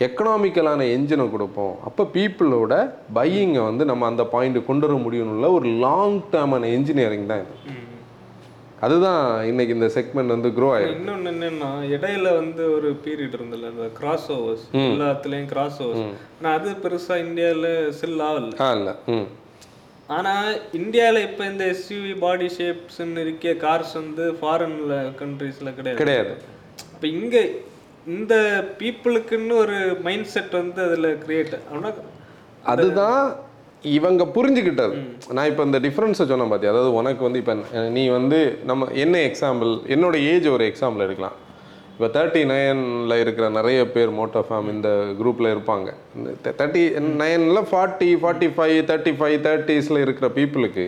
எக்கனாமிக்கலான 0.05 0.85
என்ஜினை 0.97 1.25
கொடுப்போம். 1.33 1.73
அப்போ 1.87 2.03
பீப்புளோட 2.13 2.73
பையிங்கை 3.17 3.63
வந்து 3.69 3.83
நம்ம 3.91 4.05
அந்த 4.11 4.23
பாயிண்ட் 4.35 4.59
கொண்டு 4.69 4.87
வர 4.87 4.99
முடியும்ல 5.05 5.49
ஒரு 5.57 5.67
லாங் 5.85 6.17
டேர்மான 6.35 6.69
என்ஜினியரிங் 6.77 7.29
தான் 7.31 7.43
இது. 7.45 7.53
அதுதான் 8.83 9.45
இன்னைக்கு 9.45 9.73
இந்த 9.73 9.85
செக்மெண்ட் 9.95 10.33
வந்து 10.35 10.49
க்ரோ 10.49 10.69
ஆயிருக்கு. 10.73 10.97
இன்னொன்னு 10.99 11.31
என்னன்னா 11.31 11.69
இடையில 11.95 12.35
வந்து 12.35 12.73
ஒரு 12.73 12.99
பீரியட் 13.05 13.35
இருந்தல 13.37 13.69
அந்த 13.69 13.89
கிராஸ் 13.93 14.31
ஓவர்ஸ் 14.31 14.63
எல்லாத்துலயும் 14.73 15.45
கிராஸ் 15.45 15.83
ஓவர்ஸ் 15.83 16.05
ஆனா 16.41 16.53
அது 16.55 16.71
பெருசா 16.83 17.15
இந்தியால 17.25 17.89
செல் 17.89 18.19
ஆகல. 18.19 18.49
ஆ 18.59 18.73
இல்லை. 18.73 18.93
ம். 19.05 19.27
ஆனா 20.07 20.33
இந்தியால 20.73 21.21
இப்ப 21.31 21.45
இந்த 21.45 21.65
எஸ்யூவி 21.65 22.17
பாடி 22.19 22.45
ஷேப்ஸ்ன்னு 22.57 23.17
இருக்க 23.17 23.53
கார்ஸ் 23.67 23.93
வந்து 23.93 24.31
ஃபாரின்ல 24.41 24.95
கண்ட்ரீஸ்ல 25.21 25.75
கிடையாது. 25.75 25.97
கிடையாது. 25.97 26.33
அப்ப 26.93 27.07
இங்க 27.07 27.37
இந்த 28.07 28.35
பீப்புளுக்குன்னு 28.79 29.55
ஒரு 29.57 29.97
மைண்ட் 30.03 30.25
செட் 30.25 30.51
வந்து 30.51 30.81
அதுல 30.83 31.07
கிரியேட் 31.27 31.55
ஆனா 31.71 31.91
அதுதான் 32.63 33.21
இவங்க 33.97 34.23
புரிஞ்சுக்கிட்டது. 34.35 34.95
நான் 35.35 35.49
இப்போ 35.51 35.63
இந்த 35.67 35.79
டிஃப்ரென்ஸை 35.85 36.25
சொன்னேன் 36.31 36.51
பார்த்தியா 36.51 36.73
அதாவது 36.73 36.91
உனக்கு 36.99 37.21
வந்து 37.27 37.39
இப்போ 37.41 37.53
நீ 37.97 38.03
வந்து 38.17 38.39
நம்ம 38.69 38.87
என்ன 39.03 39.15
எக்ஸாம்பிள் 39.29 39.71
என்னோட 39.95 40.15
ஏஜ் 40.33 40.47
ஒரு 40.55 40.65
எக்ஸாம்பிள் 40.71 41.05
எடுக்கலாம். 41.05 41.37
இப்போ 41.93 42.07
தேர்ட்டி 42.17 42.41
நைனில் 42.51 43.15
இருக்கிற 43.23 43.45
நிறைய 43.57 43.79
பேர் 43.95 44.11
மோட்டோ 44.19 44.41
ஃபேம் 44.47 44.69
இந்த 44.75 44.89
குரூப்பில் 45.19 45.49
இருப்பாங்க. 45.53 45.89
தேர்ட்டி 46.59 46.83
நைனில் 47.23 47.61
forty 47.71 48.09
forty 48.21 48.49
five 48.57 48.77
thirty 48.91 49.13
five 49.19 49.37
தேர்ட்டிஸில் 49.47 50.03
இருக்கிற 50.05 50.29
பீப்புளுக்கு 50.37 50.87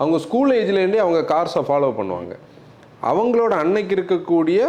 அவங்க 0.00 0.18
ஸ்கூல் 0.26 0.52
ஏஜ்லேருந்தே 0.58 1.02
அவங்க 1.04 1.22
கார்ஸை 1.32 1.62
ஃபாலோ 1.68 1.90
பண்ணுவாங்க. 2.00 2.34
அவங்களோட 3.10 3.54
அன்னைக்கு 3.62 3.94
இருக்கக்கூடிய 3.96 4.60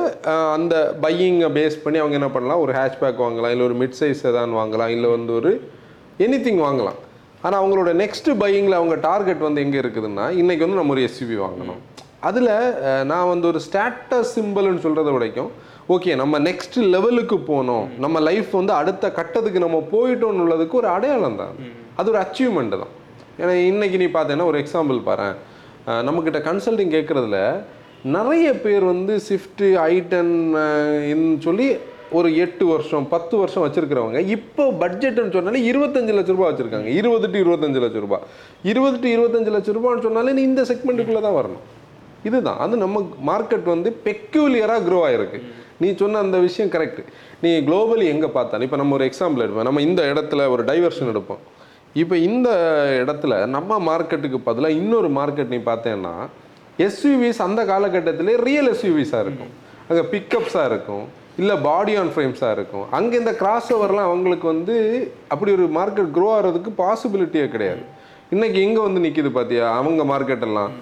அந்த 0.55 0.75
பையிங்கை 1.03 1.49
பேஸ் 1.57 1.83
பண்ணி 1.83 1.99
அவங்க 2.03 2.17
என்ன 2.19 2.29
பண்ணலாம்? 2.35 2.63
ஒரு 2.65 2.73
ஹேஷ்பேக் 2.79 3.23
வாங்கலாம் 3.25 3.53
இல்லை 3.55 3.65
ஒரு 3.69 3.77
மிட் 3.81 3.99
சைஸ் 3.99 4.23
எதான் 4.29 4.57
வாங்கலாம் 4.61 4.93
இல்லை 4.95 5.09
வந்து 5.17 5.33
ஒரு 5.39 5.51
எனிதிங் 6.25 6.61
வாங்கலாம். 6.65 6.99
ஆனால் 7.43 7.59
அவங்களோட 7.61 7.89
நெக்ஸ்ட் 8.01 8.29
பையிங்கில் 8.41 8.79
அவங்க 8.79 8.95
டார்கெட் 9.07 9.45
வந்து 9.47 9.63
எங்கே 9.65 9.79
இருக்குதுன்னா 9.83 10.25
இன்னைக்கு 10.41 10.65
வந்து 10.65 10.79
நம்ம 10.79 10.93
ஒரு 10.95 11.03
எஸ்யூவி 11.09 11.37
வாங்கணும். 11.45 11.79
அதில் 12.27 12.51
நான் 13.11 13.31
வந்து 13.31 13.45
ஒரு 13.51 13.59
ஸ்டேட்டஸ் 13.65 14.31
சிம்பிள்னு 14.37 14.83
சொல்கிறத 14.85 15.11
வரைக்கும் 15.17 15.49
ஓகே 15.95 16.13
நம்ம 16.21 16.39
நெக்ஸ்ட் 16.47 16.77
லெவலுக்கு 16.93 17.37
போனோம். 17.51 17.85
நம்ம 18.03 18.19
லைஃப் 18.29 18.49
வந்து 18.59 18.73
அடுத்த 18.81 19.11
கட்டத்துக்கு 19.19 19.59
நம்ம 19.65 19.77
போயிட்டோம்னு 19.91 20.43
உள்ளதுக்கு 20.45 20.79
ஒரு 20.81 20.89
அடையாளம் 20.95 21.39
தான். 21.41 21.53
அது 21.99 22.11
ஒரு 22.13 22.19
அச்சீவ்மெண்ட் 22.23 22.75
தான். 22.83 22.93
ஏன்னா 23.41 23.53
இன்னைக்கு 23.71 23.97
நீ 24.01 24.07
பார்த்தேன்னா 24.17 24.47
ஒரு 24.51 24.59
எக்ஸாம்பிள் 24.63 24.99
பாரு 25.09 25.29
நம்மக்கிட்ட 26.07 26.39
கன்சல்டிங் 26.49 26.93
கேட்குறதுல 26.95 27.39
நிறைய 28.15 28.47
பேர் 28.63 28.83
வந்து 28.93 29.13
ஸ்விஃப்ட்டு 29.27 29.67
ஐட்டன் 29.93 30.33
சொல்லி 31.45 31.67
ஒரு 32.17 32.29
எட்டு 32.43 32.65
வருஷம் 32.65 33.05
பத்து 33.13 33.37
வருஷம் 33.37 33.63
வச்சுருக்கிறவங்க 33.65 34.19
இப்போ 34.35 34.65
பட்ஜெட்னு 34.81 35.33
சொன்னாலே 35.35 35.61
இருபத்தஞ்சு 35.71 36.13
லட்ச 36.17 36.31
ரூபாய் 36.35 36.51
வச்சுருக்காங்க. 36.51 36.89
இருபது 36.99 37.27
டு 37.31 37.37
இருபத்தஞ்சு 37.45 37.79
லட்ச 37.83 37.99
ரூபாய். 38.05 38.23
இருபது 38.71 38.97
டு 39.03 39.07
இருபத்தஞ்சு 39.15 39.51
லட்ச 39.55 39.75
ரூபான்னு 39.77 40.05
சொன்னாலே 40.07 40.33
நீ 40.37 40.43
இந்த 40.51 40.63
செக்மெண்ட்டுக்குள்ளே 40.71 41.21
தான் 41.27 41.37
வரணும். 41.39 41.63
இதுதான். 42.27 42.59
அது 42.65 42.77
நம்ம 42.83 43.01
மார்க்கெட் 43.31 43.67
வந்து 43.75 43.91
பெக்யூலியராக 44.07 44.81
க்ரோ 44.87 45.01
ஆகிருக்கு 45.09 45.39
நீ 45.81 45.95
சொன்ன 46.01 46.21
அந்த 46.25 46.37
விஷயம் 46.47 46.71
கரெக்ட் 46.75 47.01
நீ 47.41 47.49
குளோபலி 47.67 48.05
எங்கே 48.13 48.29
பார்த்தாலும் 48.37 48.65
இப்போ 48.67 48.77
நம்ம 48.83 48.93
ஒரு 48.99 49.05
எக்ஸாம்பிள் 49.09 49.43
எடுப்போம். 49.45 49.67
நம்ம 49.69 49.81
இந்த 49.89 50.01
இடத்துல 50.13 50.49
ஒரு 50.53 50.63
டைவர்ஷன் 50.71 51.11
எடுப்போம். 51.13 51.43
இப்போ 52.01 52.15
இந்த 52.29 52.49
இடத்துல 53.03 53.33
நம்ம 53.57 53.77
மார்க்கெட்டுக்கு 53.91 54.39
பதிலாக 54.49 54.79
இன்னொரு 54.81 55.09
மார்க்கெட் 55.19 55.53
நீ 55.55 55.61
பார்த்தேன்னா 55.71 56.15
எஸ்யூவிஸ் 56.87 57.45
அந்த 57.45 57.61
காலகட்டத்திலே 57.73 58.33
ரியல் 58.47 58.69
எஸ்யூவிஸாக 58.73 59.23
இருக்கும். 59.25 59.53
அங்கே 59.89 60.03
பிக்கப்ஸாக 60.13 60.69
இருக்கும். 60.71 61.05
இல்லை 61.41 61.55
பாடி 61.67 61.93
ஆன் 62.01 62.11
ஃப்ரேம்ஸாக 62.13 62.55
இருக்கும். 62.57 62.85
அங்கே 62.97 63.15
இந்த 63.21 63.31
கிராஸ் 63.41 63.69
ஓவர்லாம் 63.75 64.09
அவங்களுக்கு 64.09 64.47
வந்து 64.53 64.75
அப்படி 65.33 65.51
ஒரு 65.57 65.65
மார்க்கெட் 65.77 66.09
க்ரோ 66.15 66.27
ஆகிறதுக்கு 66.35 66.71
பாசிபிலிட்டியே 66.83 67.45
கிடையாது. 67.55 67.83
இன்றைக்கி 68.35 68.59
எங்கே 68.67 68.81
வந்து 68.85 69.03
நிற்கிது 69.05 69.31
பார்த்தியா 69.37 69.67
அவங்க 69.79 70.03
மார்க்கெட்டெல்லாம் 70.13 70.73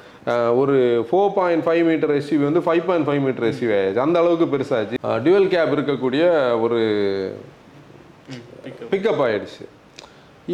ஒரு 0.62 0.78
four 1.10 1.36
point 1.40 1.66
five 1.66 1.84
metre 1.90 2.16
SUV 2.20 2.44
வந்து 2.50 2.66
five 2.68 2.84
point 2.88 3.08
five 3.10 3.24
metre 3.28 3.50
SUV 3.52 3.76
ஆயிடுச்சு. 3.78 4.06
அந்த 4.08 4.18
அளவுக்கு 4.24 4.48
பெருசாச்சு. 4.54 5.04
டியூவல் 5.26 5.52
கேப் 5.56 5.76
இருக்கக்கூடிய 5.78 6.26
ஒரு 6.66 6.80
பிக்கப் 8.94 9.24
ஆயிடுச்சு. 9.28 9.64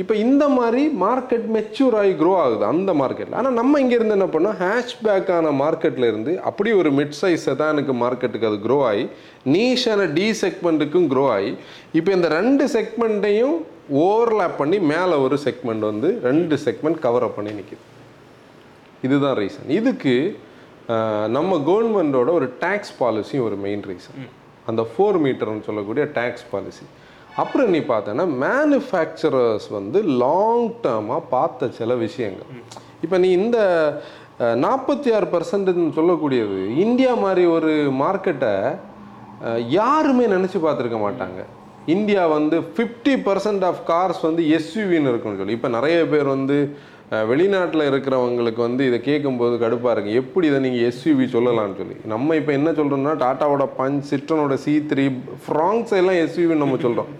இப்போ 0.02 0.14
இந்த 0.26 0.44
மாதிரி 0.58 0.82
மார்க்கெட் 1.06 1.48
மெச்சூர் 1.56 1.96
ஆகி 2.02 2.12
க்ரோ 2.20 2.34
ஆகுது 2.44 2.64
அந்த 2.74 2.92
மார்க்கெட்டில் 3.00 3.40
ஆனால் 3.40 3.58
நம்ம 3.60 3.80
இங்கேருந்து 3.84 4.16
என்ன 4.18 4.28
பண்ணோம்? 4.36 4.60
ஹேஷ்பேக்கான 4.62 5.52
மார்க்கெட்டில் 5.64 6.08
இருந்து 6.12 6.34
அப்படி 6.50 6.70
ஒரு 6.82 6.90
மிட் 7.00 7.18
சைஸ் 7.22 7.48
செதானுக்கு 7.48 7.94
மார்க்கெட்டுக்கு 8.04 8.50
அது 8.50 8.60
க்ரோ 8.66 8.78
ஆகி 8.92 9.04
நீஷான 9.46 10.14
டி 10.14 10.26
செக்மெண்ட்டுக்கும் 10.42 11.08
க்ரோ 11.08 11.32
ஆகி 11.32 11.52
இப்போ 11.94 12.12
இந்த 12.12 12.28
ரெண்டு 12.28 12.66
செக்மெண்ட்டையும் 12.68 13.56
ஓவர்லேப் 14.02 14.58
பண்ணி 14.58 14.80
மேலே 14.80 15.16
ஒரு 15.18 15.38
செக்மெண்ட் 15.46 15.80
வந்து 15.80 16.20
ரெண்டு 16.24 16.58
செக்மெண்ட் 16.66 17.00
கவர் 17.00 17.24
அப் 17.24 17.36
பண்ணி 17.36 17.52
நிற்கிது 17.52 17.86
இதுதான் 19.02 19.38
ரீசன் 19.38 19.70
இதுக்கு 19.70 20.14
நம்ம 21.28 21.58
கவர்மெண்டோட 21.66 22.30
ஒரு 22.32 22.48
டேக்ஸ் 22.62 22.94
பாலிசியும் 23.00 23.46
ஒரு 23.46 23.56
மெயின் 23.56 23.82
ரீசன் 23.82 24.20
அந்த 24.66 24.82
ஃபோர் 24.92 25.18
மீட்டர்னு 25.18 25.66
சொல்லக்கூடிய 25.66 26.06
டேக்ஸ் 26.16 26.46
பாலிசி 26.52 26.86
அப்புறம் 27.38 27.70
நீ 27.70 27.80
பார்த்தேன்னா 27.90 28.26
மேனுஃபேக்சரர்ஸ் 28.46 29.68
வந்து 29.70 30.04
லாங் 30.18 30.72
டேர்மாக 30.84 31.22
பார்த்த 31.30 31.70
சில 31.72 31.94
விஷயங்கள். 31.96 32.50
இப்போ 33.02 33.18
நீ 33.18 33.32
இந்த 33.32 33.58
நாற்பத்தி 34.56 35.16
ஆறு 35.16 35.26
பர்சன்ட்னு 35.26 35.92
சொல்லக்கூடியது 35.96 36.58
இந்தியா 36.76 37.14
மாதிரி 37.16 37.46
ஒரு 37.46 37.72
மார்க்கெட்டை 38.00 38.54
யாருமே 39.80 40.26
நினச்சி 40.36 40.58
பார்த்துருக்க 40.64 41.00
மாட்டாங்க. 41.08 41.42
இந்தியா 41.96 42.24
வந்து 42.38 42.58
ஃபிஃப்டி 42.74 43.14
பர்சன்ட் 43.28 43.64
ஆஃப் 43.70 43.80
கார்ஸ் 43.92 44.24
வந்து 44.30 44.42
எஸ்யூவின்னு 44.58 45.12
இருக்குன்னு 45.12 45.40
சொல்லி. 45.42 45.58
இப்போ 45.60 45.70
நிறைய 45.78 45.98
பேர் 46.12 46.28
வந்து 46.36 46.58
வெளிநாட்டில் 47.30 47.88
இருக்கிறவங்களுக்கு 47.92 48.62
வந்து 48.66 48.84
இதை 48.90 48.98
கேட்கும்போது 49.08 49.56
கடுப்பாக 49.64 49.94
இருக்குது 49.96 50.20
எப்படி 50.22 50.46
இதை 50.52 50.60
நீங்கள் 50.66 50.86
எஸ்யூவி 50.90 51.26
சொல்லலாம்னு 51.34 51.80
சொல்லி. 51.80 51.98
நம்ம 52.14 52.36
இப்போ 52.42 52.52
என்ன 52.60 52.70
சொல்கிறோம்னா 52.78 53.16
டாட்டாவோட 53.24 53.66
பஞ்ச் 53.80 54.06
சிட்ரனோட 54.12 54.56
சி 54.66 54.76
த்ரீ 54.92 55.06
ஃப்ராங்ஸ் 55.46 55.92
எல்லாம் 56.02 56.20
எஸ்யூவின்னு 56.26 56.64
நம்ம 56.66 56.80
சொல்கிறோம் 56.86 57.12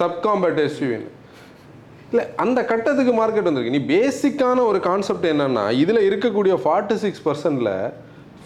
சப்காம்பேட் 0.00 0.62
எஸ்யூவின்னு 0.68 1.10
இல்லை 2.12 2.24
அந்த 2.44 2.60
கட்டத்துக்கு 2.70 3.12
மார்க்கெட் 3.18 3.48
வந்திருக்கு. 3.48 3.76
நீ 3.76 3.82
பேசிக்கான 3.94 4.64
ஒரு 4.70 4.80
கான்செப்ட் 4.88 5.28
என்னன்னா 5.34 5.66
இதில் 5.82 6.06
இருக்கக்கூடிய 6.08 6.56
ஃபார்ட்டி 6.64 6.96
சிக்ஸ் 7.04 7.24
பர்சன்டில் 7.28 7.72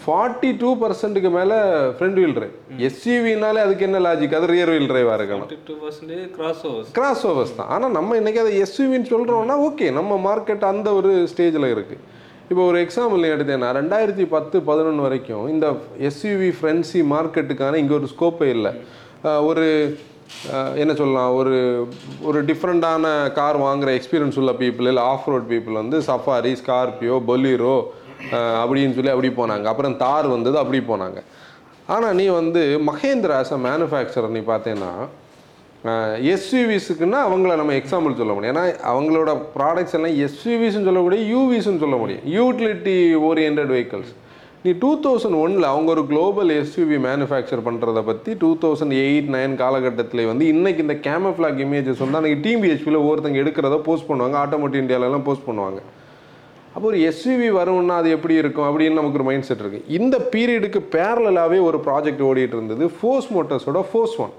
ஃபார்ட்டி 0.09 0.49
டூ 0.61 0.69
பர்சன்ட்டுக்கு 0.81 1.29
மேலே 1.37 1.55
ஃப்ரண்ட் 1.97 2.19
வீல் 2.19 2.35
டிரைவ் 2.37 2.53
எஸ்யூவினாலே 2.87 3.59
அதுக்கு 3.65 3.85
என்ன 3.87 3.99
லாஜிக் 4.05 4.37
அது 4.37 4.47
ரியர் 4.51 4.71
வீல் 4.73 4.87
டிரைவாக 4.91 5.17
இருக்கணும். 5.19 5.49
கிராஸ் 6.37 6.61
ஓவர்ஸ் 6.69 6.93
கிராஸ் 6.97 7.23
ஓவர்ஸ் 7.31 7.53
தான். 7.57 7.69
ஆனால் 7.75 7.93
நம்ம 7.97 8.17
இன்னைக்கு 8.19 8.41
அதை 8.43 8.53
எஸ்யூவின்னு 8.65 9.11
சொல்கிறோம்னா 9.13 9.57
ஓகே 9.67 9.87
நம்ம 9.99 10.17
மார்க்கெட் 10.29 10.65
அந்த 10.71 10.91
ஒரு 10.99 11.11
ஸ்டேஜில் 11.33 11.73
இருக்குது 11.75 12.01
இப்போ 12.51 12.61
ஒரு 12.69 12.77
எக்ஸாம்பிள் 12.85 13.31
எடுத்தேன்னா 13.33 13.67
ரெண்டாயிரத்தி 13.79 14.25
பத்து 14.35 14.57
பதினொன்று 14.69 15.05
வரைக்கும் 15.07 15.45
இந்த 15.53 15.67
எஸ்யூவி 16.09 16.51
ஃப்ரெண்ட்ஸி 16.59 17.01
மார்க்கெட்டுக்கான 17.13 17.79
இங்கே 17.83 17.95
ஒரு 17.99 18.09
ஸ்கோப்பே 18.13 18.49
இல்லை. 18.55 18.71
ஒரு 19.49 19.67
என்ன 20.81 20.91
சொல்லலாம் 21.01 21.31
ஒரு 21.39 21.55
ஒரு 22.29 22.39
டிஃப்ரெண்ட்டான 22.49 23.05
கார் 23.37 23.57
வாங்குற 23.67 23.91
எக்ஸ்பீரியன்ஸ் 23.99 24.37
உள்ள 24.41 24.51
பீப்புள் 24.63 24.89
இல்லை 24.91 25.03
ஆஃப் 25.13 25.29
ரோட் 25.31 25.47
பீப்புள் 25.53 25.79
வந்து 25.81 25.99
சஃபாரி 26.09 26.53
ஸ்கார்பியோ 26.61 27.15
பொலீரோ 27.29 27.77
அப்படின்னு 28.61 28.95
சொல்லி 28.97 29.13
அப்படி 29.15 29.31
போனாங்க. 29.41 29.65
அப்புறம் 29.73 29.97
தார் 30.03 30.27
வந்தது 30.35 30.57
அப்படி 30.63 30.81
போனாங்க. 30.91 31.19
ஆனால் 31.95 32.15
நீ 32.19 32.27
வந்து 32.41 32.61
மகேந்திரா 32.91 33.37
ஆஸ் 33.41 33.55
அ 33.57 33.61
மேனுஃபேக்சரர் 33.69 34.35
நீ 34.37 34.43
பார்த்தேன்னா 34.53 34.91
எஸ்யூவிஸுக்குன்னா 36.31 37.19
அவங்கள 37.27 37.51
நம்ம 37.59 37.75
எக்ஸாம்பிள் 37.81 38.17
சொல்ல 38.21 38.33
முடியும். 38.35 38.53
ஏன்னா 38.53 38.63
அவங்களோட 38.93 39.31
ப்ராடக்ட்ஸ் 39.53 39.95
எல்லாம் 39.97 40.17
எஸ்யூவிஸ்ன்னு 40.25 40.87
சொல்லக்கூடிய 40.89 41.21
யூவிஸ்ன்னு 41.33 41.83
சொல்ல 41.83 41.97
முடியும். 42.01 42.25
யூட்டிலிட்டி 42.37 42.95
ஓரியன்ட் 43.27 43.71
வெஹிக்கல்ஸ் 43.75 44.11
நீ 44.63 44.71
டூ 44.81 44.89
தௌசண்ட் 45.05 45.37
ஒனில் 45.41 45.67
அவங்க 45.71 45.89
ஒரு 45.93 46.03
குளோபல் 46.09 46.49
எஸ்யூவி 46.61 46.97
மேனுஃபேக்சர் 47.05 47.61
பண்ணுறதை 47.67 48.01
பற்றி 48.09 48.31
டூ 48.41 48.49
தௌசண்ட் 48.63 48.95
எயிட் 49.03 49.29
நைன் 49.35 49.53
காலகட்டத்தில் 49.61 50.29
வந்து 50.31 50.45
இன்றைக்கி 50.53 50.81
இந்த 50.85 50.97
கேமஃப்ளாக் 51.07 51.61
இமேஜஸ் 51.65 52.03
வந்து 52.03 52.19
அன்றைக்கி 52.19 52.39
டீம் 52.47 52.63
பிஹெச்பியில் 52.65 53.05
ஒருத்தங்க 53.09 53.41
எடுக்கிறத 53.43 53.77
போஸ்ட் 53.87 54.09
பண்ணுவாங்க. 54.09 54.37
ஆட்டோமோட்டிவ் 54.43 54.83
இந்தியாவிலலாம் 54.83 55.25
போஸ்ட் 55.29 55.47
பண்ணுவாங்க. 55.49 55.79
அப்போ 56.73 56.85
ஒரு 56.87 56.97
எஸ்யூவி 57.09 57.47
வரும்னா 57.59 57.95
அது 58.01 58.09
எப்படி 58.09 58.35
இருக்கும் 58.41 58.67
அப்படின்னு 58.69 58.93
நமக்கு 58.93 59.19
ஒரு 59.19 59.27
மைண்ட் 59.27 59.47
செட் 59.47 59.61
இருக்குது 59.63 59.87
இந்த 59.97 60.15
பீரியடுக்கு 60.33 60.79
பேரலாகவே 60.95 61.59
ஒரு 61.59 61.77
ப்ராஜெக்ட் 61.87 62.25
ஓடிட்டு 62.29 62.57
இருந்தது 62.57 62.87
ஃபோர்ஸ் 62.97 63.29
மோட்டர்ஸோட 63.35 63.81
ஃபோர்ஸ் 63.91 64.17
ஒன் 64.25 64.33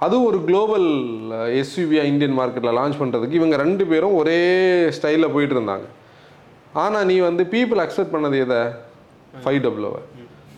அதுவும் 0.00 0.26
ஒரு 0.26 0.38
குளோபல் 0.48 0.88
எஸ்யூவியா 1.60 2.04
இந்தியன் 2.12 2.36
மார்க்கெட்டில் 2.38 2.76
லான்ச் 2.78 3.00
பண்ணுறதுக்கு 3.00 3.38
இவங்க 3.40 3.56
ரெண்டு 3.56 3.84
பேரும் 3.86 4.14
ஒரே 4.14 4.38
ஸ்டைலில் 4.96 5.32
போயிட்டு 5.32 5.54
இருந்தாங்க. 5.56 5.86
ஆனால் 6.74 7.06
நீ 7.06 7.16
வந்து 7.20 7.44
பீப்புள் 7.54 7.82
அக்செப்ட் 7.84 8.14
பண்ணது 8.14 8.36
எதை? 8.38 8.60
ஃபைவ் 9.44 9.60
டபுள்ஓவை 9.66 10.00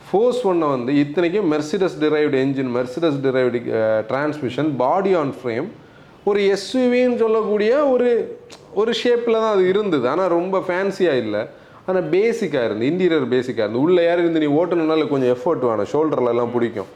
ஃபோர்ஸ் 0.06 0.42
ஒன்னை 0.46 0.66
வந்து 0.68 0.92
இத்தனைக்கும் 1.02 1.48
Mercedes 1.52 1.98
derived 2.02 2.36
engine 2.44 2.72
Mercedes 2.76 3.18
derived 3.26 3.60
transmission 4.08 4.70
body 4.82 5.12
on 5.14 5.32
frame 5.40 5.68
ஒரு 6.24 6.40
எஸ்யூவின்னு 6.56 7.18
சொல்லக்கூடிய 7.18 7.72
ஒரு 7.86 8.08
ஒரு 8.80 8.92
ஷேப்பில் 9.02 9.40
தான் 9.42 9.54
அது 9.56 9.64
இருந்தது. 9.72 10.06
ஆனால் 10.12 10.30
ரொம்ப 10.38 10.58
ஃபேன்சியாக 10.66 11.22
இல்லை. 11.24 11.42
ஆனால் 11.88 12.06
பேசிக்காக 12.14 12.66
இருந்து 12.68 12.88
இன்டீரியர் 12.90 13.26
பேசிக்காக 13.34 13.64
இருந்து. 13.66 13.82
உள்ளே 13.86 14.02
யார் 14.06 14.22
இருந்து 14.22 14.42
நீ 14.44 14.48
ஓட்டணுனால 14.60 15.08
கொஞ்சம் 15.12 15.32
எஃபர்ட் 15.36 15.66
வேணும். 15.70 15.90
ஷோல்டர்லலாம் 15.92 16.54
பிடிக்கும். 16.54 16.90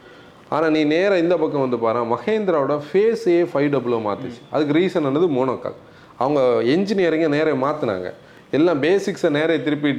ஆனால் 0.55 0.71
நீ 0.75 0.81
நேராக 0.93 1.23
இந்த 1.23 1.35
பக்கம் 1.41 1.63
வந்து 1.65 1.79
பாரு. 1.85 1.99
மகேந்திராவோட 2.15 2.75
ஃபேஸே 2.87 3.37
ஃபைவ் 3.51 3.69
டபுளோ 3.75 3.99
மாற்றிச்சு 4.07 4.41
அதுக்கு 4.53 4.75
ரீசன் 4.79 5.07
என்னது? 5.09 5.27
மோனோகால் 5.37 5.77
அவங்க 6.23 6.39
என்ஜினியரிங்கை 6.75 7.29
நேராக 7.37 7.57
மாற்றினாங்க 7.65 8.09
எல்லாம் 8.57 8.79
பேசிக்ஸை 8.85 9.29
நேராக 9.37 9.57
திருப்பி 9.67 9.89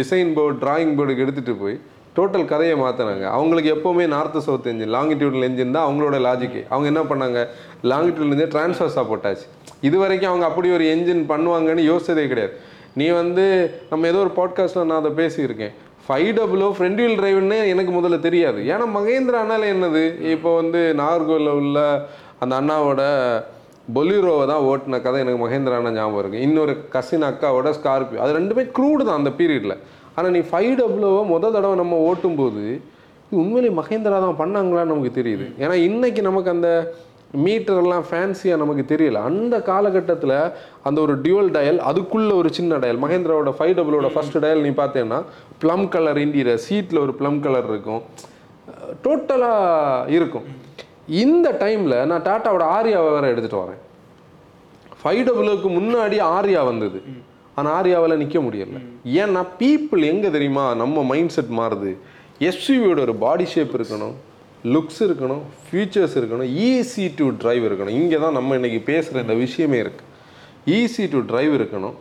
டிசைன் 0.00 0.30
போர்டு 0.36 0.56
டிராயிங் 0.64 0.94
போர்டுக்கு 0.98 1.24
எடுத்துகிட்டு 1.24 1.54
போய் 1.62 1.76
டோட்டல் 2.16 2.46
கதையை 2.52 2.76
மாற்றினாங்க 2.82 3.26
அவங்களுக்கு 3.36 3.70
எப்போவுமே 3.74 4.04
north 4.14 4.40
south 4.46 4.68
engine 4.72 4.92
longitudinal 4.96 5.46
engine 5.48 5.74
தான் 5.76 5.86
அவங்களோட 5.86 6.16
லாஜிக்கு 6.26 6.60
அவங்க 6.72 6.86
என்ன 6.92 7.02
பண்ணாங்க? 7.10 7.38
லாங்கிடியூட்லேருந்தே 7.92 8.48
டிரான்ஸ்ஃபர்ஸாக 8.54 9.04
போட்டாச்சு. 9.10 9.46
இது 9.88 9.96
வரைக்கும் 10.02 10.30
அவங்க 10.32 10.44
அப்படி 10.50 10.70
ஒரு 10.78 10.84
என்ஜின் 10.94 11.22
பண்ணுவாங்கன்னு 11.32 11.84
யோசிச்சதே 11.90 12.24
கிடையாது. 12.32 12.52
நீ 13.00 13.06
வந்து 13.20 13.44
நம்ம 13.92 14.08
ஏதோ 14.12 14.20
ஒரு 14.24 14.32
பாட்காஸ்ட்டில் 14.40 14.88
நான் 14.90 15.00
அதை 15.02 15.12
பேசியிருக்கேன். 15.20 15.72
Five 16.06 16.30
double o 16.38 16.68
front 16.76 17.00
wheel 17.02 17.18
டிரைவ்னே 17.20 17.58
எனக்கு 17.72 17.92
முதல்ல 17.98 18.18
தெரியாது. 18.26 18.60
ஏன்னா 18.72 18.86
மகேந்திரானால 18.98 19.66
என்னது? 19.74 20.04
இப்போ 20.34 20.52
வந்து 20.60 20.80
நாகர்கோவிலில் 21.00 21.58
உள்ள 21.62 21.78
அந்த 22.44 22.52
அண்ணாவோட 22.60 23.02
பொலிரோவை 23.96 24.44
தான் 24.50 24.64
ஓட்டின 24.70 25.00
கதை 25.04 25.20
எனக்கு 25.24 25.40
மகேந்திரானா 25.44 25.90
ஞாபகம் 25.96 26.20
இருக்குது 26.22 26.44
இன்னொரு 26.46 26.74
கசின் 26.94 27.26
அக்காவோட 27.28 27.70
ஸ்கார்பியோ 27.78 28.20
அது 28.24 28.36
ரெண்டுமே 28.38 28.64
க்ரூடு 28.76 29.02
தான் 29.08 29.20
அந்த 29.20 29.30
பீரியடில் 29.38 29.76
ஆனால் 30.16 30.34
நீ 30.36 30.40
ஃபைவ் 30.50 30.72
டபுளோவை 30.80 31.22
முதல் 31.34 31.54
தடவை 31.56 31.76
நம்ம 31.82 31.98
ஓட்டும்போது 32.08 32.64
இது 33.26 33.40
உண்மையிலேயே 33.42 33.74
மகேந்திரா 33.80 34.16
தான் 34.26 34.40
பண்ணாங்களான்னு 34.42 34.92
நமக்கு 34.92 35.18
தெரியுது. 35.20 35.46
ஏன்னா 35.62 35.76
இன்னைக்கு 35.88 36.22
நமக்கு 36.28 36.50
அந்த 36.54 36.70
மீட்டர்லாம் 37.44 38.04
ஃபேன்சியாக 38.08 38.60
நமக்கு 38.62 38.82
தெரியல. 38.90 39.20
அந்த 39.28 39.54
காலகட்டத்தில் 39.68 40.34
அந்த 40.88 40.98
ஒரு 41.04 41.14
டியூவல் 41.24 41.48
டயல் 41.54 41.80
அதுக்குள்ள 41.90 42.32
ஒரு 42.40 42.50
சின்ன 42.58 42.78
டயல் 42.82 43.00
மகேந்திராவோட 43.04 43.52
ஃபைவ் 43.58 43.72
டபுளோட 43.78 44.08
ஃபர்ஸ்ட் 44.14 44.36
டயல் 44.44 44.64
நீ 44.66 44.72
பார்த்தேன்னா 44.82 45.20
ப்ளம் 45.62 45.86
கலர் 45.94 46.20
இன்டீரியர் 46.24 46.62
சீட்டில் 46.66 47.02
ஒரு 47.04 47.14
ப்ளம் 47.20 47.40
கலர் 47.46 47.70
இருக்கும். 47.72 48.02
டோட்டலாக 49.06 50.10
இருக்கும். 50.18 50.46
இந்த 51.22 51.48
டைமில் 51.62 51.96
நான் 52.10 52.26
டாட்டாவோட 52.28 52.64
ஆரியாவை 52.76 53.10
வேற 53.16 53.26
எடுத்துகிட்டு 53.32 53.62
வரேன். 53.64 53.80
ஃபைவ் 55.00 55.22
டபுளுக்கு 55.28 55.68
முன்னாடி 55.78 56.18
ஆர்யா 56.36 56.60
வந்தது. 56.70 56.98
ஆனால் 57.58 57.74
ஆர்யாவில் 57.78 58.20
நிற்க 58.22 58.38
முடியல. 58.44 58.78
ஏன்னா 59.22 59.40
பீப்புள் 59.62 60.02
எங்கே 60.12 60.28
தெரியுமா? 60.36 60.66
நம்ம 60.82 61.02
மைண்ட் 61.12 61.34
செட் 61.36 61.54
மாறுது 61.60 61.90
எஸ்யூவியோட 62.48 63.00
ஒரு 63.06 63.14
பாடி 63.24 63.46
ஷேப் 63.54 63.74
இருக்கணும் 63.78 64.14
லுக்ஸ் 64.74 65.00
இருக்கணும் 65.06 65.42
ஃபீச்சர்ஸ் 65.64 66.14
இருக்கணும் 66.20 66.50
ஈஸி 66.68 67.04
டு 67.18 67.26
டிரைவ் 67.42 67.64
இருக்கணும். 67.68 67.96
இங்கே 68.00 68.18
தான் 68.24 68.36
நம்ம 68.38 68.54
இன்னைக்கு 68.58 68.80
பேசுகிற 68.90 69.24
இந்த 69.26 69.36
விஷயமே 69.44 69.78
இருக்கு. 69.84 70.04
ஈஸி 70.78 71.04
டு 71.14 71.20
டிரைவ் 71.32 71.54
இருக்கணும் 71.58 71.96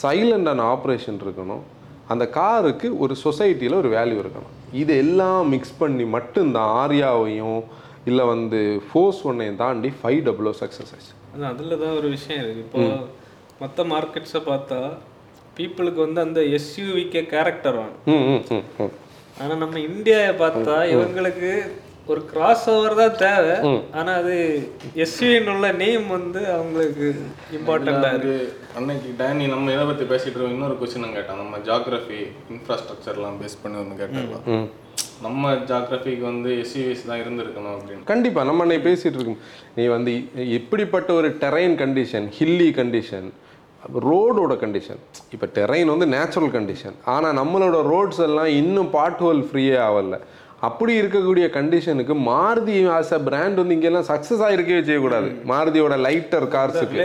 சைலண்டான 0.00 0.64
ஆப்ரேஷன் 0.74 1.20
இருக்கணும். 1.26 1.62
அந்த 2.12 2.24
காருக்கு 2.38 2.88
ஒரு 3.04 3.14
சொசைட்டியில் 3.24 3.80
ஒரு 3.82 3.90
வேல்யூ 3.96 4.18
இருக்கணும். 4.22 4.52
இது 4.82 4.92
எல்லாம் 5.04 5.48
மிக்ஸ் 5.54 5.78
பண்ணி 5.80 6.04
மட்டும்தான் 6.16 6.70
ஆர்யாவையும் 6.82 7.62
இல்லை 8.10 8.24
வந்து 8.34 8.60
ஃபோர்ஸ் 8.86 9.22
ஒன்னையும் 9.30 9.58
தாண்டி 9.64 9.90
ஃபைவ் 9.98 10.20
டபுளோ 10.28 10.52
சக்ஸஸ் 10.62 10.92
ஆச்சு. 10.94 11.12
அது 11.34 11.44
அதில் 11.50 11.80
தான் 11.82 11.96
ஒரு 11.98 12.08
விஷயம் 12.16 12.42
இருக்கு. 12.44 12.64
இப்போ 12.66 12.82
மற்ற 13.62 13.84
மார்க்கெட்ஸை 13.92 14.42
பார்த்தா 14.50 14.80
பீப்புளுக்கு 15.56 16.00
வந்து 16.06 16.20
அந்த 16.26 16.40
எஸ்யூவிக்கே 16.58 17.22
கேரக்டர் 17.32 17.78
வேணும் 17.80 18.02
ம் 18.12 18.26
ம் 18.32 18.42
ம் 18.56 18.66
ம். 18.84 18.92
ஆனா 19.36 19.54
நம்ம 19.62 19.76
இந்தியாவை 19.88 20.34
பார்த்தா 20.42 20.76
இவங்களுக்கு 20.94 21.50
ஒரு 22.12 22.20
கிராஸ் 22.30 22.64
ஓவர் 22.72 22.96
தான் 23.00 23.18
தேவை. 23.20 23.52
ஆனா 23.98 24.12
அது 24.20 24.36
எஸ்யூவின் 25.04 25.50
உள்ள 25.52 25.66
நேம் 25.82 26.06
வந்து 26.14 26.40
அவங்களுக்கு 26.54 27.06
இம்பார்ட்டண்டா 27.56 28.08
இருக்கு. 28.14 28.32
அது 28.32 28.78
அன்னைக்கு 28.78 29.10
டேனி 29.20 29.44
நம்ம 29.52 29.72
இதை 29.74 29.84
பற்றி 29.90 30.06
பேசிட்டு 30.12 30.34
இருக்கோம்? 30.34 30.54
இன்னொரு 30.56 30.76
கொஸ்டின் 30.80 31.14
கேட்டான். 31.18 31.40
நம்ம 31.42 31.60
ஜாகிரஃபி 31.68 32.18
இன்ஃப்ராஸ்ட்ரக்சர்லாம் 32.54 33.38
பேஸ் 33.42 33.60
பண்ணி 33.62 33.78
வந்து 33.82 33.98
கேட்டாங்களா 34.00 34.58
நம்ம 35.26 35.52
ஜாகிரஃபிக்கு 35.70 36.24
வந்து 36.30 36.50
எஸ்யூவிஸ் 36.62 37.06
தான் 37.10 37.22
இருந்திருக்கணும் 37.22 37.74
அப்படின்னு. 37.76 38.02
கண்டிப்பாக 38.12 38.48
நம்ம 38.48 38.64
அன்னைக்கு 38.64 38.86
பேசிகிட்டு 38.88 39.18
இருக்கோம். 39.18 39.40
நீ 39.76 39.84
வந்து 39.96 40.12
இப்படிப்பட்ட 40.58 41.12
ஒரு 41.20 41.30
டெரைன் 41.44 41.76
கண்டிஷன் 41.82 42.26
ஹில்லி 42.38 42.68
கண்டிஷன் 42.80 43.28
ரோடோட 44.08 44.54
கண்டிஷன் 44.62 45.00
இப்போ 45.34 45.46
டெரைன் 45.56 45.92
வந்து 45.94 46.06
நேச்சுரல் 46.16 46.52
கண்டிஷன் 46.56 46.96
ஆனால் 47.14 47.36
நம்மளோட 47.40 47.78
ரோட்ஸ் 47.92 48.22
எல்லாம் 48.28 48.52
இன்னும் 48.60 48.90
பாட் 48.90 49.22
ஹோல் 49.24 49.42
ஃப்ரீயே 49.48 49.78
ஆகல 49.88 50.18
அப்படி 50.68 50.92
இருக்கக்கூடிய 51.00 51.46
கண்டிஷனுக்கு 51.56 52.14
மாருதி 52.28 52.76
ஆஸ் 52.96 53.12
அ 53.16 53.18
பிராண்ட் 53.28 53.60
வந்து 53.60 53.74
இங்கெல்லாம் 53.76 54.06
சக்ஸஸ் 54.10 54.42
ஆகிருக்கவே 54.46 54.82
செய்யக்கூடாது. 54.88 55.28
மாருதியோட 55.50 55.94
லைட்டர் 56.06 56.46
கார்ஸுக்கு 56.52 56.98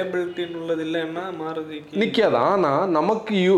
உள்ளது 0.59 0.83
இல்லைன்னா 0.87 1.23
மாருதிக்கு 1.39 1.99
நிற்காது 2.01 2.37
ஆனால் 2.49 2.83
நமக்கு 2.97 3.35
யூ 3.45 3.55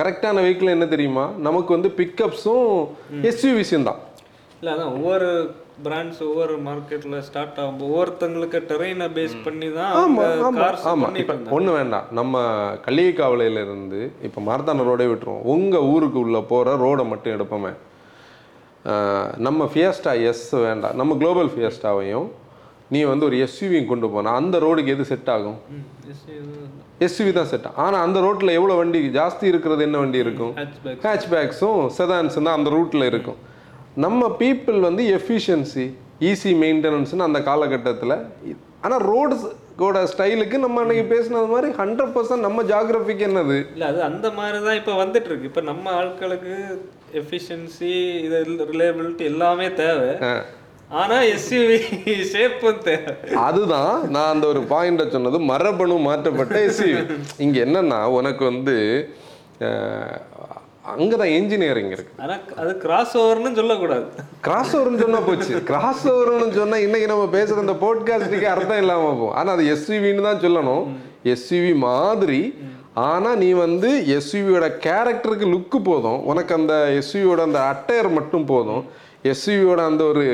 கரெக்டான 0.00 0.44
வெஹிக்கிள் 0.44 0.74
என்ன 0.76 0.86
தெரியுமா? 0.94 1.26
நமக்கு 1.48 1.70
வந்து 1.76 1.90
பிக்கப்ஸும் 1.98 2.70
எஸ்யூவிஸும் 3.30 3.88
தான். 3.90 4.00
இல்ல 4.60 4.72
அதான் 4.74 4.94
ஒவ்வொரு 4.96 5.28
பிராண்ட்ஸ் 5.86 6.20
ஒவ்வொரு 6.26 6.54
மார்க்கெட்ல 6.66 7.18
ஸ்டார்ட் 7.28 7.58
ஆகும் 7.60 7.80
ஒவ்வொருத்தங்களுக்கு 7.86 8.58
டெரெயினை 8.70 9.06
பேஸ் 9.16 9.36
பண்ணி 9.46 9.68
தான் 9.78 9.92
ஆமா 10.00 10.24
அவங்க 10.26 10.44
ஆமா 10.48 10.60
கார்ஸ் 10.62 10.84
ஆமா. 10.90 11.04
பண்ணிட்டு 11.06 11.34
இப்போ 11.36 11.54
ஒண்ணு 11.58 11.70
வேண்டாம். 11.78 12.06
நம்ம 12.18 12.42
கள்ளியக்காவலையில 12.86 13.62
இருந்து 13.66 14.00
இப்போ 14.28 14.40
மரத்தான 14.48 14.84
ரோடே 14.90 15.06
விட்டுருவோம். 15.12 15.42
உங்க 15.54 15.76
ஊருக்கு 15.92 16.18
உள்ள 16.24 16.40
போற 16.52 16.76
ரோடை 16.84 17.06
மட்டும் 17.12 17.34
எடுப்போமே. 17.36 17.72
நம்ம 19.46 19.66
ஃபியஸ்டா 19.72 20.12
எஸ் 20.30 20.46
வேண்டாம். 20.66 20.96
நம்ம 21.00 21.16
குளோபல் 21.20 21.50
ஃபியஸ்டாவையும் 21.54 22.28
நீ 22.94 23.00
வந்து 23.10 23.24
ஒரு 23.28 23.36
எஸ்யூவியும் 23.44 23.90
கொண்டு 23.90 24.06
போனா 24.14 24.30
அந்த 24.40 24.56
ரோடுக்கு 24.64 24.94
எது 24.94 25.04
செட் 25.10 25.30
ஆகும்? 25.34 25.58
ம், 25.74 25.84
SUV 26.16 26.40
தான். 26.48 26.72
எஸ்யூவி 27.06 27.32
தான் 27.38 27.48
செட் 27.52 27.66
ஆகும் 27.68 27.80
ஆனா 27.84 27.98
அந்த 28.06 28.18
ரோட்ல 28.24 28.56
எவ்வளவு 28.58 28.80
வண்டி 28.80 29.00
ஜாஸ்தி 29.18 29.44
இருக்கிறது 29.52 29.86
என்ன 29.88 29.98
வண்டி 30.02 30.18
இருக்கும். 30.24 30.52
ஹேட்ச்பேக்ஸும் 31.06 31.80
செதான்ஸ் 31.98 32.36
தான் 32.46 32.56
அந்த 32.58 32.70
ரூட்டில் 32.76 33.08
இருக்கும். 33.10 33.38
நம்ம 34.04 34.28
பீப்புள் 34.40 34.78
வந்து 34.88 35.02
எஃபிஷியன்சி 35.16 35.84
ஈஸி 36.28 36.52
மெயின்டெனன்ஸ்னு 36.62 37.26
அந்த 37.28 37.40
காலகட்டத்தில் 37.48 38.14
ஆனால் 38.84 39.04
ரோடு 39.10 39.34
ஸ்டைலுக்கு 40.12 40.56
நம்ம 40.64 40.80
அன்னைக்கு 40.82 41.04
பேசினது 41.12 41.48
மாதிரி 41.52 41.68
ஹண்ட்ரட் 41.80 42.14
பர்சன்ட் 42.14 42.46
நம்ம 42.46 42.62
ஜாகிரபிக்கு 42.70 43.24
என்னது? 43.28 43.56
இல்ல 43.74 43.84
அது 43.90 44.00
அந்த 44.08 44.26
மாதிரி 44.30 44.58
தான் 44.66 44.78
இப்போ 44.80 44.94
வந்துட்டு 45.02 45.28
இருக்கு 45.30 45.48
இப்போ 45.50 45.60
நம்ம 45.60 45.84
ஆட்களுக்கு 46.00 46.54
எஃபிஷியன்சி 47.20 47.92
இது 48.26 48.40
ரிலேபிலிட்டி 48.72 49.24
எல்லாமே 49.32 49.68
தேவை. 49.82 50.10
ஆனா 51.00 51.16
எஸ்யூவி 51.34 51.78
ஷேப்பும் 52.32 52.82
தேவை. 52.88 53.14
அதுதான் 53.46 54.10
நான் 54.14 54.32
அந்த 54.34 54.46
ஒரு 54.46 54.62
பாயிண்ட 54.74 55.06
சொன்னது. 55.16 55.38
மரபணு 55.52 55.96
மாற்றப்பட்ட 56.08 56.58
எஸ்யூவி 56.68 57.02
இங்கே 57.38 57.60
என்னன்னா 57.66 58.00
உனக்கு 58.18 58.44
வந்து 58.44 58.76
அங்கே 60.90 61.16
தான் 61.20 61.32
இன்ஜினியரிங் 61.38 61.90
இருக்கு. 61.94 62.12
ஆனா 62.22 62.34
அது 62.60 62.70
கிராஸ் 62.84 63.12
ஓவர்னு 63.18 63.50
சொல்லக்கூடாது. 63.58 64.06
கிராஸ் 64.46 64.72
ஓவர்னு 64.76 65.02
சொன்னா 65.02 65.20
போச்சு. 65.26 65.52
கிராஸ் 65.68 66.02
ஓவர்னு 66.12 66.48
சொன்னா 66.58 66.76
இன்னைக்கு 66.86 67.10
நம்ம 67.12 67.26
பேசுற 67.36 67.64
இந்த 67.64 67.76
போட்காஸ்டுக்கு 67.84 68.48
அர்த்தம் 68.54 68.80
இல்லாம 68.84 69.04
போகும். 69.10 69.34
ஆனா 69.40 69.52
அது 69.52 69.64
எஸ்யூவின்னு 69.74 70.26
தான் 70.28 70.42
சொல்லணும். 70.46 70.84
எஸ்யூவி 71.34 71.74
மாதிரி. 71.88 72.42
ஆனா 72.94 73.30
நீ 73.42 73.50
வந்து 73.52 73.90
எஸ்யூவியோட 74.16 74.66
கேரக்டருக்கு 74.86 75.46
லுக்கு 75.54 75.78
போதும். 75.90 76.18
உனக்கு 76.32 76.52
அந்த 76.54 76.74
எஸ்யூவியோட 77.00 77.42
அந்த 77.48 77.60
அட்டையர் 77.72 78.10
மட்டும் 78.18 78.44
போதும். 78.44 78.82
எஸ்யூவியோட 79.32 79.80
அந்த 79.90 80.04
ஒரு 80.04 80.24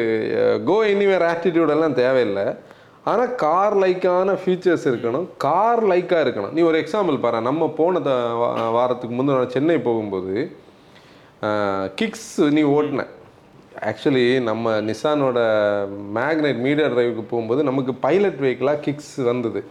கோ 0.70 0.78
எனிவேர் 0.94 1.26
ஆட்டிடியூட் 1.32 1.74
எல்லாம் 1.76 1.98
தேவையில்லை. 2.02 2.46
ஆனால் 3.08 3.34
கார் 3.34 3.76
லைக்கான 3.76 4.38
ஃபீச்சர்ஸ் 4.44 4.88
இருக்கணும். 4.88 5.28
கார் 5.36 5.86
லைக்காக 5.86 6.26
இருக்கணும். 6.26 6.52
நீ 6.52 6.62
ஒரு 6.62 6.78
எக்ஸாம்பிள் 6.78 7.20
பாரு. 7.20 7.40
நம்ம 7.40 7.68
போன 7.68 8.00
த- 8.00 8.10
வா- 8.10 8.72
வாரத்துக்கு 8.72 9.16
முந்தின 9.16 9.46
சென்னை 9.46 9.78
போகும்போது 9.78 10.56
கிக்ஸ் 11.94 12.40
நீ 12.40 12.62
ஓட்டின. 12.62 13.06
ஆக்சுவலி 13.80 14.42
நம்ம 14.42 14.80
நிசானோட 14.80 15.36
மேக்னெட் 16.14 16.56
மீடியா 16.56 16.86
டிரைவுக்கு 16.86 17.22
போகும்போது 17.30 17.62
நமக்கு 17.62 17.94
பைலட் 17.94 18.38
வெஹிக்கிளாக 18.40 18.80
கிக்ஸ் 18.80 19.16
வந்தது. 19.16 19.64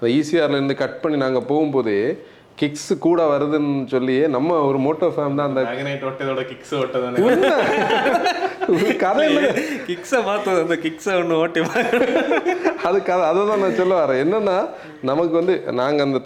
அந்த 0.00 0.14
ECR 0.14 0.48
இருந்து 0.48 0.74
கட் 0.74 1.00
பண்ணி 1.00 1.18
நாங்கள் 1.18 1.42
போகும்போதே 1.42 2.18
கிக்ஸ் 2.60 2.90
கூட 3.04 3.20
வருதுன்னு 3.30 3.72
சொல்லியே 3.92 4.24
நம்ம 4.34 4.58
ஒரு 4.68 4.78
மோட்டோ 4.86 5.06
ஃபேம் 5.14 5.38
தான் 5.38 5.48
அந்த 5.50 5.62
மேக்னைட் 5.68 6.04
ஓட்டதோட 6.08 6.42
கிக்ஸ் 6.50 6.74
ஓட்டதானே 6.80 7.16
கதை 9.04 9.24
இல்லை. 9.30 9.42
கிக்ஸை 9.88 10.20
பார்த்தது 10.28 10.58
அந்த 10.64 10.76
கிக்ஸை 10.84 11.14
ஒன்று 11.22 11.38
ஓட்டி 11.40 11.60
அது 12.88 12.98
கதை 13.08 13.24
அதை 13.30 13.40
தான் 13.50 13.62
நான் 13.64 13.78
சொல்ல 13.80 13.94
வரேன். 14.02 14.20
என்னன்னா 14.24 14.56
நமக்கு 15.10 15.34
வந்து 15.40 15.56
நாங்கள் 15.80 16.06
அந்த 16.06 16.18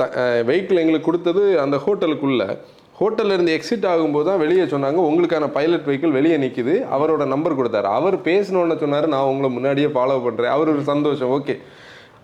வெஹிக்கிள் 0.50 0.82
எங்களுக்கு 0.82 1.08
கொடுத்தது 1.08 1.44
அந்த 1.64 1.76
ஹோட்டலுக்குள்ள. 1.86 2.44
ஹோட்டல்ல 3.00 3.34
இருந்து 3.36 3.56
எக்ஸிட் 3.56 3.88
ஆகும்போது 3.90 4.26
தான் 4.28 4.40
வெளியே 4.44 4.64
சொன்னாங்க 4.74 5.00
உங்களுக்கான 5.08 5.48
பைலட் 5.56 5.88
வெஹிக்கிள் 5.88 6.16
வெளியே 6.18 6.36
நிக்குது. 6.44 6.74
அவரோட 6.96 7.24
நம்பர் 7.34 7.58
கொடுத்தாரு. 7.58 7.88
அவர் 7.98 8.16
பேசணும்னு 8.30 8.78
சொன்னாரு 8.84 9.06
நான் 9.14 9.30
உங்களை 9.32 9.50
முன்னாடியே 9.56 9.90
ஃபாலோ 9.96 10.16
பண்றேன். 10.24 10.54
அவர் 10.56 10.72
ஒரு 10.76 10.84
சந்தோஷம். 10.92 11.32
ஓகே 11.36 11.56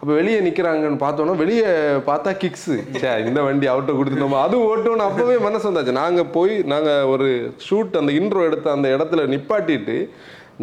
அப்போ 0.04 0.14
வெளியே 0.18 0.38
நிற்கிறாங்கன்னு 0.44 0.98
பார்த்தோன்னா 1.02 1.34
வெளியே 1.42 1.68
பார்த்தா 2.08 2.30
கிக்ஸு 2.40 2.74
சே 3.02 3.10
இந்த 3.28 3.40
வண்டி 3.44 3.66
அவர்கிட்ட 3.72 3.92
கொடுத்துட்டோமா 3.98 4.40
அது 4.46 4.56
ஓட்டோன்னு 4.70 5.04
அப்போவே 5.06 5.36
மனசு 5.44 5.64
வந்தாச்சு. 5.68 5.92
நாங்கள் 6.00 6.26
போய் 6.34 6.52
நாங்கள் 6.72 7.06
ஒரு 7.12 7.28
ஷூட் 7.66 7.94
அந்த 8.00 8.12
இன்ட்ரோ 8.18 8.42
எடுத்த 8.48 8.66
அந்த 8.76 8.88
இடத்துல 8.96 9.22
நிப்பாட்டிட்டு 9.32 9.94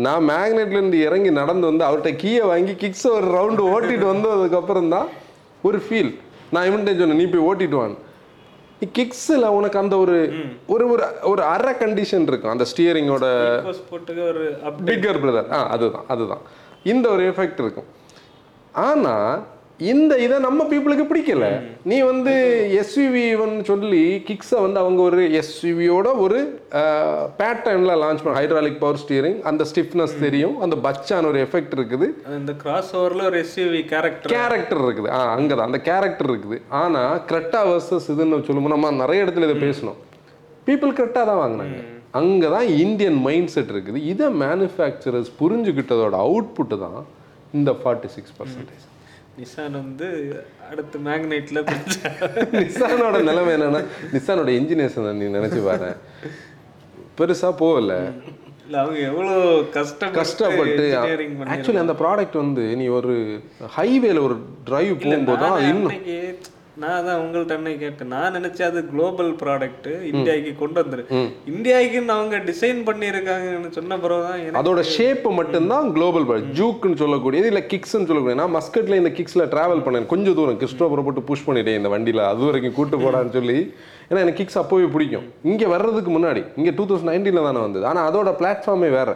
நான் 0.05 0.27
மேக்னெட்லேருந்து 0.29 0.97
இறங்கி 1.07 1.31
நடந்து 1.39 1.65
வந்து 1.69 1.83
அவர்கிட்ட 1.87 2.11
கீயை 2.23 2.43
வாங்கி 2.51 2.73
கிக்ஸை 2.83 3.09
ஒரு 3.19 3.27
ரவுண்டு 3.37 3.63
ஓட்டிட்டு 3.71 4.07
வந்ததுக்கப்புறம் 4.11 4.91
தான் 4.95 5.07
ஒரு 5.69 5.79
ஃபீல் 5.85 6.11
நான் 6.55 6.67
இவன்கிட்ட 6.69 6.93
சொன்னேன் 7.01 7.21
நீ 7.21 7.25
போய் 7.33 7.47
ஓட்டிட்டு 7.49 7.79
வான்னு. 7.81 7.97
கிக்ஸில் 8.99 9.47
உனக்கு 9.59 9.79
அந்த 9.83 9.97
ஒரு 10.03 10.19
ஒரு 10.75 10.85
ஒரு 10.93 11.07
ஒரு 11.31 11.43
அரை 11.53 11.73
கண்டிஷன் 11.81 12.27
இருக்கும். 12.31 12.53
அந்த 12.55 12.67
ஸ்டியரிங்கோட 12.73 13.25
ஒரு 14.29 14.45
பிக்கர் 14.91 15.21
பிரதர் 15.25 15.49
ஆ 15.57 15.61
அதுதான் 15.77 16.05
அதுதான். 16.15 16.43
இந்த 16.93 17.07
ஒரு 17.15 17.25
எஃபெக்ட் 17.31 17.63
இருக்கும். 17.65 17.89
ஆனா 18.89 19.15
இந்த 19.91 20.13
இதை 20.23 20.35
நம்ம 20.45 20.63
பீப்புளுக்கு 20.71 21.05
பிடிக்கல. 21.09 21.45
நீ 21.89 21.95
வந்து 22.09 22.33
எஸ்யூவின்னு 22.81 23.63
சொல்லி 23.69 24.01
கிக்ஸை 24.27 24.57
வந்து 24.65 24.77
அவங்க 24.81 24.99
ஒரு 25.09 25.21
எஸ்யூவியோட 25.39 26.07
ஒரு 26.23 26.39
பேட்டர்னில் 27.39 27.99
லான்ச் 28.01 28.21
பண்ண 28.23 28.35
ஹைட்ராலிக் 28.39 28.77
பவர் 28.83 28.99
ஸ்டியரிங் 29.03 29.39
அந்த 29.51 29.65
ஸ்டிஃப்னஸ் 29.71 30.13
தெரியும் 30.25 30.55
அந்த 30.65 30.75
பச்சான 30.85 31.27
ஒரு 31.31 31.39
எஃபெக்ட் 31.45 31.73
இருக்குது. 31.77 32.07
இந்த 32.41 32.53
கிராஸ் 32.63 32.91
ஓவரில் 32.99 33.23
ஒரு 33.29 33.39
எஸ்யூவி 33.45 33.81
கேரக்டர் 33.93 34.33
கேரக்டர் 34.35 34.83
இருக்குது. 34.85 35.09
ஆ 35.15 35.21
அங்கே 35.37 35.53
தான் 35.55 35.69
அந்த 35.69 35.81
கேரக்டர் 35.89 36.29
இருக்குது. 36.31 36.59
ஆனால் 36.81 37.15
கிரெட்டா 37.31 37.61
வர்சஸ் 37.71 38.09
இதுன்னு 38.13 38.45
சொல்லும்போது 38.49 38.75
நம்ம 38.75 38.91
நிறைய 39.03 39.23
இடத்துல 39.25 39.49
இதை 39.49 39.57
பேசணும். 39.67 39.97
பீப்புள் 40.67 40.93
கிரெட்டா 40.99 41.23
தான் 41.31 41.41
வாங்கினாங்க. 41.43 41.79
அங்கே 42.19 42.47
தான் 42.55 42.69
இந்தியன் 42.83 43.19
மைண்ட் 43.29 43.53
செட் 43.55 43.73
இருக்குது. 43.75 43.99
இதை 44.13 44.29
மேனுஃபேக்சரர்ஸ் 44.43 45.31
புரிஞ்சுக்கிட்டதோட 45.41 46.15
அவுட்புட்டு 46.27 46.77
தான் 46.85 47.01
இந்த 47.53 47.71
ஃபார்ட்டி 47.79 48.09
சிக்ஸ் 48.09 48.33
பர்சன்டேஜ் 48.37 48.85
நிசான் 49.37 49.75
வந்து 49.77 50.07
அடுத்து 50.69 50.97
மேக்னைட்ல 50.99 51.59
நிசானோட 52.57 53.17
நிலைமை 53.23 53.51
என்னன்னா 53.53 53.81
நிசானோட 54.13 54.49
இன்ஜினியர்ஸ் 54.57 54.97
நீ 55.19 55.27
நினைச்சு 55.37 55.61
பாரு. 55.65 55.89
பெருசா 57.17 57.49
போகல. 57.57 57.93
அவங்க 58.75 58.99
எவ்வளோ 59.07 59.33
கஷ்டப்பட்டு 59.73 60.17
கஷ்டப்பட்டு 60.19 60.83
ஆக்சுவலி 61.47 61.79
அந்த 61.79 61.95
ப்ராடக்ட் 62.01 62.37
வந்து 62.37 62.63
நீ 62.75 62.85
ஒரு 62.97 63.13
ஹைவேல 63.75 64.21
ஒரு 64.21 64.35
டிரைவ் 64.63 64.93
போகும்போது 65.01 65.41
தான் 65.45 65.57
இன்னும் 65.63 65.97
நான் 66.81 67.05
தான் 67.05 67.21
உங்கள்ட்ட 67.21 67.55
அன்னைக்கு 67.57 67.79
கேட்டேன்? 67.83 68.11
நான் 68.15 68.35
நினைச்சேன் 68.37 68.67
அது 68.71 68.81
குளோபல் 68.91 69.31
ப்ராடக்ட் 69.41 69.89
இந்தியாவுக்கு 70.11 70.51
கொண்டு 70.61 70.77
வந்துரு 70.81 71.03
இந்தியாவுக்குன்னு 71.51 72.15
அவங்க 72.17 72.37
டிசைன் 72.49 72.79
பண்ணியிருக்காங்கன்னு 72.89 73.71
சொன்ன 73.77 73.97
பிறகு 74.03 74.23
தான் 74.27 74.59
அதோட 74.61 74.83
ஷேப்பு 74.93 75.31
மட்டும்தான் 75.39 75.89
குளோபல் 75.97 76.45
ஜூக்குன்னு 76.59 77.01
சொல்லக்கூடியது 77.03 77.49
இல்லை 77.51 77.63
கிக்ஸ்னு 77.73 78.09
சொல்லக்கூடியது. 78.09 78.41
நான் 78.41 78.55
மஸ்கட்ல 78.57 79.01
இந்த 79.01 79.11
கிக்ஸில் 79.17 79.49
ட்ராவல் 79.55 79.85
பண்ணேன். 79.87 80.09
கொஞ்சம் 80.13 80.37
தூரம். 80.39 80.59
கிறிஸ்டோபரை 80.63 81.03
போட்டு 81.07 81.27
புஷ் 81.31 81.45
பண்ணிட்டேன் 81.47 81.79
இந்த 81.81 81.91
வண்டியில். 81.95 82.23
அது 82.31 82.47
வரைக்கும் 82.49 82.77
கூட்டு 82.79 82.97
போடான்னு 83.03 83.35
சொல்லி. 83.37 83.59
ஏன்னா 84.09 84.23
எனக்கு 84.25 84.41
கிக்ஸ் 84.41 84.61
அப்போவே 84.63 84.89
பிடிக்கும். 84.95 85.27
இங்கே 85.51 85.67
வர்றதுக்கு 85.75 86.13
முன்னாடி 86.17 86.43
இங்கே 86.59 86.73
டூ 86.79 86.85
தௌசண்ட் 86.91 87.11
நைன்டீனில் 87.13 87.47
தானே 87.49 87.61
வந்தது. 87.67 87.85
ஆனால் 87.91 88.07
அதோட 88.11 88.31
பிளாட்ஃபார்மே 88.41 88.91
வேற. 88.99 89.11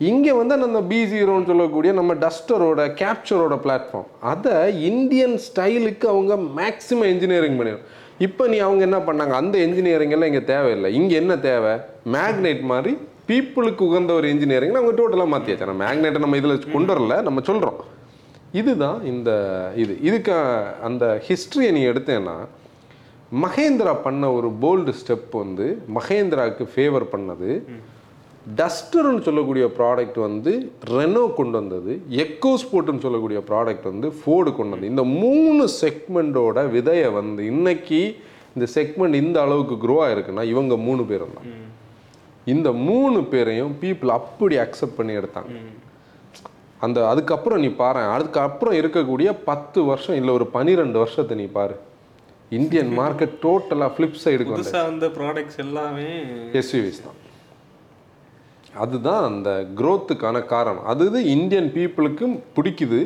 இங்கே 0.00 0.32
வந்து 0.32 0.54
அந்த 0.54 0.80
பி 0.82 0.98
ஜீரோன்னு 1.04 1.46
சொல்லக்கூடிய 1.46 1.92
நம்ம 1.92 2.14
டஸ்டரோட 2.14 2.80
கேப்சரோட 3.00 3.54
பிளாட்ஃபார்ம் 3.64 4.08
அதை 4.20 4.56
இந்தியன் 4.90 5.36
ஸ்டைலுக்கு 5.46 6.06
அவங்க 6.06 6.34
மேக்ஸிமம் 6.58 7.10
இன்ஜினியரிங் 7.14 7.56
பண்ணிடும் 7.56 7.86
இப்போ 8.18 8.46
நீ 8.46 8.58
அவங்க 8.58 8.82
என்ன 8.82 8.98
பண்ணாங்க? 8.98 9.30
அந்த 9.30 9.58
engineering 9.58 10.10
எல்லாம் 10.10 10.30
இங்கே 10.32 10.44
தேவையில்லை. 10.44 10.94
இங்கே 10.94 11.16
என்ன 11.16 11.36
தேவை? 11.38 11.72
மேக்னெட் 12.12 12.60
மாதிரி 12.60 12.92
பீப்புளுக்கு 13.28 13.82
உகந்த 13.88 14.12
ஒரு 14.12 14.28
இன்ஜினியரிங் 14.28 14.74
அவங்க 14.74 14.92
டோட்டலாக 15.00 15.32
மாற்றியாச்சு 15.32 15.68
நம்ம 15.70 15.84
மேக்னெட்டை 15.84 16.18
நம்ம 16.18 16.36
இதில் 16.36 16.72
கொண்டு 16.76 16.92
வரல 16.94 17.22
நம்ம 17.22 17.40
சொல்கிறோம் 17.40 17.80
இதுதான் 18.52 19.04
இந்த 19.04 19.30
இது. 19.76 19.98
இதுக்கு 20.00 20.34
அந்த 20.82 21.22
ஹிஸ்ட்ரியை 21.28 21.70
நீ 21.70 21.82
எடுத்தேன்னா 21.86 22.36
மகேந்திரா 23.44 23.94
பண்ண 24.02 24.32
ஒரு 24.32 24.48
போல்டு 24.62 24.92
ஸ்டெப் 25.00 25.30
வந்து 25.30 25.66
மகேந்திராவுக்கு 25.94 26.66
ஃபேவர் 26.74 27.06
பண்ணது 27.14 27.50
டஸ்டர்னு 28.58 29.22
சொல்லக்கூடிய 29.26 29.64
ப்ராடக்ட் 29.78 30.18
வந்து 30.26 30.52
ரெனோ 30.96 31.22
கொண்டு 31.38 31.56
வந்தது 31.60 31.92
எக்கோ 32.24 32.52
ஸ்போர்ட்னு 32.62 33.04
சொல்லக்கூடிய 33.04 33.38
ப்ராடக்ட் 33.48 33.88
வந்து 33.92 34.08
ஃபோர்டு 34.18 34.50
கொண்டு 34.58 34.72
வந்தது. 34.74 34.92
இந்த 34.94 35.04
மூணு 35.22 35.64
செக்மெண்ட்டோட 35.82 36.62
விதையை 36.74 37.08
வந்து 37.18 37.44
இன்னைக்கு 37.52 38.00
இந்த 38.54 38.66
செக்மெண்ட் 38.76 39.20
இந்த 39.22 39.38
அளவுக்கு 39.46 39.76
க்ரோ 39.86 39.96
ஆயிருக்குன்னா 40.04 40.44
இவங்க 40.52 40.76
மூணு 40.86 41.02
பேரும் 41.10 41.34
தான் 41.38 41.50
இந்த 42.54 42.68
மூணு 42.88 43.18
பேரையும் 43.32 43.74
பீப்புள் 43.82 44.14
அப்படி 44.20 44.56
அக்செப்ட் 44.66 44.98
பண்ணி 45.00 45.14
எடுத்தாங்க. 45.20 45.56
அந்த 46.86 46.98
அதுக்கப்புறம் 47.10 47.60
நீ 47.64 47.68
பாரு 47.82 48.06
அதுக்கப்புறம் 48.14 48.78
இருக்கக்கூடிய 48.80 49.28
பத்து 49.50 49.78
வருஷம் 49.90 50.18
இல்லை 50.20 50.32
ஒரு 50.38 50.46
பன்னிரெண்டு 50.56 50.98
வருஷத்தை 51.02 51.36
நீ 51.42 51.46
பாரு. 51.58 51.76
இந்தியன் 52.58 52.90
மார்க்கெட் 53.02 53.38
டோட்டலாக 53.44 53.90
ஃப்ளிப் 53.94 54.20
சைடுக்கு 54.24 54.56
வந்த 54.90 55.08
ப்ராடக்ட்ஸ் 55.20 55.62
எல்லாமே 55.66 56.10
எஸ்யூவிஸ் 56.62 57.04
தான். 57.06 57.18
அதுதான் 58.84 59.22
அந்த 59.30 59.50
க்ரோத்துக்கான 59.80 60.44
காரணம். 60.54 60.84
அது 60.92 61.06
இது 61.10 61.20
இந்தியன் 61.36 61.72
பீப்புளுக்கும் 61.76 62.36
பிடிக்குது. 62.56 63.00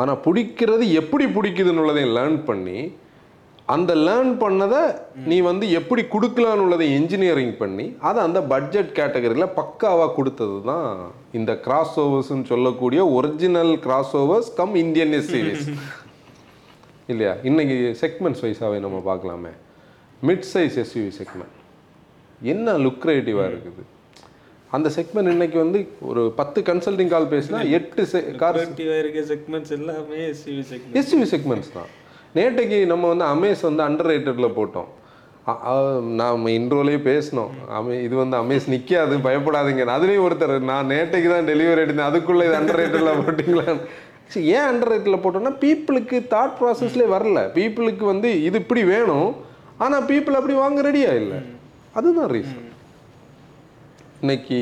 ஆனால் 0.00 0.20
பிடிக்கிறது 0.26 0.84
எப்படி 1.00 1.24
பிடிக்குதுன்னு 1.36 1.82
உள்ளதையும் 1.84 2.16
லேர்ன் 2.18 2.40
பண்ணி 2.50 2.78
அந்த 3.74 3.92
லேர்ன் 4.06 4.32
பண்ணதை 4.42 4.80
நீ 5.30 5.36
வந்து 5.48 5.66
எப்படி 5.78 6.02
கொடுக்கலான்னு 6.14 6.64
உள்ளதை 6.64 6.86
இன்ஜினியரிங் 6.98 7.52
பண்ணி 7.60 7.84
அதை 8.08 8.18
அந்த 8.28 8.40
பட்ஜெட் 8.52 8.90
கேட்டகரியில் 8.98 9.54
பக்காவாக 9.58 10.14
கொடுத்தது 10.16 10.56
தான் 10.70 10.88
இந்த 11.38 11.52
கிராஸ் 11.66 11.94
ஓவர்ஸ்ன்னு 12.04 12.50
சொல்லக்கூடிய 12.52 13.00
original 13.18 13.72
cross 13.86 14.14
overs 14.22 14.50
cum 14.58 14.74
Indian 14.82 15.14
series 15.30 15.66
இல்லையா? 17.12 17.34
இன்னைக்கு 17.50 17.76
செக்மெண்ட்ஸ் 18.02 18.44
வைஸாகவே 18.46 18.80
நம்ம 18.86 18.98
பார்க்கலாமே. 19.10 19.52
மிட் 20.28 20.46
சைஸ் 20.52 20.78
எஸ்யூவி 20.84 21.12
செக்மெண்ட் 21.20 21.56
என்ன 22.52 22.76
லுக்ரேட்டிவாக 22.86 23.50
இருக்குது? 23.52 23.84
அந்த 24.76 24.88
செக்மெண்ட் 24.96 25.30
இன்னைக்கு 25.32 25.58
வந்து 25.62 25.78
ஒரு 26.10 26.22
பத்து 26.38 26.58
கன்சல்டிங் 26.68 27.10
கால் 27.14 27.32
பேசினா 27.32 27.58
எட்டு 27.78 28.02
கார் 28.42 28.58
செக்மெண்ட்ஸ் 29.32 29.72
எல்லாமே 29.76 30.20
எஸ்யூவி 30.32 30.64
செக்மெண்ட் 30.70 30.98
எஸ்யூவி 31.00 31.26
செக்மெண்ட்ஸ் 31.34 31.72
தான். 31.76 31.90
நேற்றைக்கு 32.38 32.78
நம்ம 32.92 33.08
வந்து 33.12 33.26
அமேஸ் 33.34 33.62
வந்து 33.68 33.82
அண்டர் 33.86 34.10
ரேட்டடில் 34.12 34.56
போட்டோம். 34.58 34.88
நாம் 36.20 36.48
இன்ட்ரோலேயே 36.58 37.00
பேசினோம். 37.10 37.52
அமே 37.78 37.94
இது 38.06 38.14
வந்து 38.22 38.36
அமேஸ் 38.42 38.70
நிற்காது 38.74 39.14
பயப்படாதீங்க. 39.28 39.86
அதுலேயும் 39.96 40.26
ஒருத்தர் 40.28 40.54
நான் 40.72 40.90
நேற்றைக்கு 40.94 41.30
தான் 41.34 41.48
டெலிவரி 41.52 41.84
எடுத்தேன் 41.84 42.10
அதுக்குள்ளே 42.10 42.48
இது 42.48 42.58
அண்டர் 42.60 42.80
ரேட்டடில் 42.82 43.22
போட்டிங்களான்னு 43.22 43.86
சரி, 44.32 44.44
ஏன் 44.56 44.66
அண்டர் 44.70 44.92
ரேட்டில் 44.94 45.22
போட்டோம்னா 45.22 45.54
பீப்புளுக்கு 45.64 46.18
தாட் 46.34 46.58
ப்ராசஸ்லேயே 46.60 47.12
வரல. 47.16 47.40
பீப்புளுக்கு 47.56 48.04
வந்து 48.12 48.28
இது 48.48 48.56
இப்படி 48.64 48.84
வேணும். 48.94 49.30
ஆனால் 49.84 50.06
பீப்புள் 50.10 50.38
அப்படி 50.40 50.54
வாங்க 50.64 50.80
ரெடியா 50.90 51.12
இல்லை. 51.22 51.40
அதுதான் 51.98 52.30
ரீசன் 52.36 52.68
இன்னைக்கு 54.22 54.58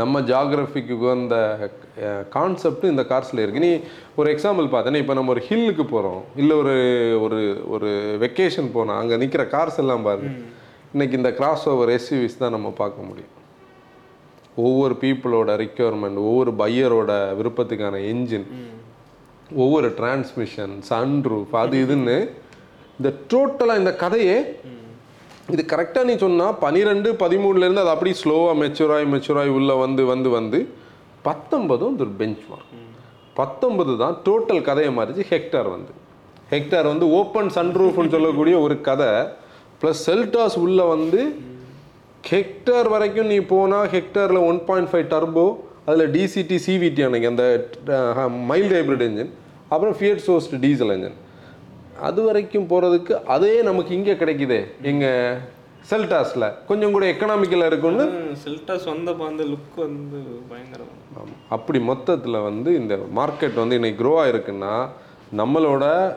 நம்ம 0.00 0.20
ஜாகிரபிக்கு 0.28 0.92
உகந்த 0.96 1.36
கான்செப்ட் 2.34 2.84
இந்த 2.90 3.02
கார்ஸில் 3.10 3.40
இருக்கு. 3.42 3.62
நீ 3.64 3.70
ஒரு 4.18 4.28
எக்ஸாம்பிள் 4.34 4.66
பார்த்தேன்னா 4.74 5.00
இப்போ 5.02 5.14
நம்ம 5.18 5.32
ஒரு 5.34 5.42
ஹில்லுக்கு 5.48 5.84
போகிறோம் 5.92 6.20
இல்லை 6.42 6.54
ஒரு 6.62 6.74
ஒரு 7.24 7.40
ஒரு 7.74 7.90
வெக்கேஷன் 8.24 8.68
போனோம் 8.76 8.98
அங்கே 9.00 9.16
நிற்கிற 9.22 9.44
கார்ஸ் 9.54 9.80
எல்லாம் 9.84 10.06
பாருங்க. 10.08 10.30
இன்னைக்கு 10.92 11.18
இந்த 11.20 11.32
கிராஸ் 11.38 11.64
ஓவர் 11.72 11.92
எஸ்யூவிஸ் 11.96 12.40
தான் 12.42 12.54
நம்ம 12.56 12.70
பார்க்க 12.82 13.08
முடியும். 13.08 13.32
ஒவ்வொரு 14.66 14.96
பீப்புளோட 15.02 15.56
ரிக்குவயர்மெண்ட் 15.64 16.22
ஒவ்வொரு 16.28 16.54
பையரோட 16.62 17.10
விருப்பத்துக்கான 17.40 18.02
என்ஜின் 18.12 18.48
ஒவ்வொரு 19.62 19.90
டிரான்ஸ்மிஷன் 20.00 20.76
சன்ரூஃப் 20.92 21.56
அது 21.64 21.82
இதுன்னு 21.86 22.18
இந்த 22.98 23.10
டோட்டலாக 23.32 23.82
இந்த 23.82 23.94
கதையே 24.04 24.38
இது 25.52 25.62
கரெக்டாக 25.72 26.06
நீ 26.06 26.14
சொன்னால் 26.16 26.54
பன்னிரெண்டு 26.60 27.08
பதிமூணுலேருந்து 27.22 27.82
அது 27.82 27.92
அப்படியே 27.94 28.16
ஸ்லோவாக 28.22 28.54
மெச்சூராகி 28.60 29.06
மெச்சூராகி 29.14 29.48
உள்ளே 29.58 29.74
வந்து 29.74 30.02
வந்து 30.12 30.30
வந்து 30.30 30.58
பத்தொன்பதும் 31.24 31.96
ஒரு 32.00 32.12
பெஞ்ச் 32.20 32.44
மார்க் 32.50 32.72
பத்தொன்பது 33.36 33.92
தான் 33.96 34.16
டோட்டல் 34.26 34.62
கதையை 34.62 34.90
மாறிச்சு 34.98 35.24
ஹெக்டார் 35.30 35.68
வந்து. 35.74 35.92
ஹெக்டார் 36.50 36.88
வந்து 36.92 37.06
ஓப்பன் 37.18 37.50
சன்ரூஃப்னு 37.56 38.12
சொல்லக்கூடிய 38.14 38.54
ஒரு 38.60 38.80
கதை. 38.80 39.10
ப்ளஸ் 39.80 40.02
செல்டாஸ் 40.08 40.58
உள்ளே 40.64 40.84
வந்து 40.84 41.20
ஹெக்டார் 42.24 42.88
வரைக்கும் 42.88 43.26
நீ 43.26 43.38
போனால் 43.38 43.88
ஹெக்டாரில் 43.94 44.46
ஒன் 44.50 44.60
பாயிண்ட் 44.68 44.90
ஃபைவ் 44.90 45.06
டர்போ 45.14 45.46
அதில் 45.88 46.12
டிசிடி 46.12 46.58
சிவிடி 46.66 47.02
அன்னைக்கு 47.06 47.30
அந்த 47.32 47.44
மைல்டு 48.50 48.74
ஹைப்ரிட் 48.78 49.04
என்ஜின் 49.08 49.32
அப்புறம் 49.68 49.94
ஃபியட் 49.98 50.22
சோஸ்ட் 50.28 50.54
டீசல் 50.60 50.90
என்ஜின் 50.90 51.18
அது 52.00 52.22
வரைக்கும் 52.22 52.68
போகிறதுக்கு 52.68 53.12
அதே 53.24 53.62
நமக்கு 53.62 53.94
இங்கே 53.94 54.12
கிடைக்குதே. 54.12 54.64
எங்கள் 54.82 55.38
செல்டாஸில். 55.90 56.54
கொஞ்சம் 56.66 56.92
கூட 56.92 57.10
எக்கனாமிக்கலாக 57.10 57.66
இருக்கும்னு? 57.66 58.04
செல்டாஸ் 58.44 58.86
வந்தப்போ 58.86 59.26
அந்த 59.26 59.44
லுக் 59.44 59.76
வந்து 59.76 60.18
பயங்கரம். 60.48 60.92
ஆமாம். 61.16 61.36
அப்படி 61.48 61.80
மொத்தத்தில் 61.80 62.40
வந்து 62.40 62.74
இந்த 62.74 62.98
மார்க்கெட் 63.14 63.54
வந்து 63.54 63.74
இன்னைக்கு 63.74 64.04
க்ரோ 64.04 64.24
ஆயிருக்குன்னா 64.24 64.88
நம்மளோட 65.36 66.16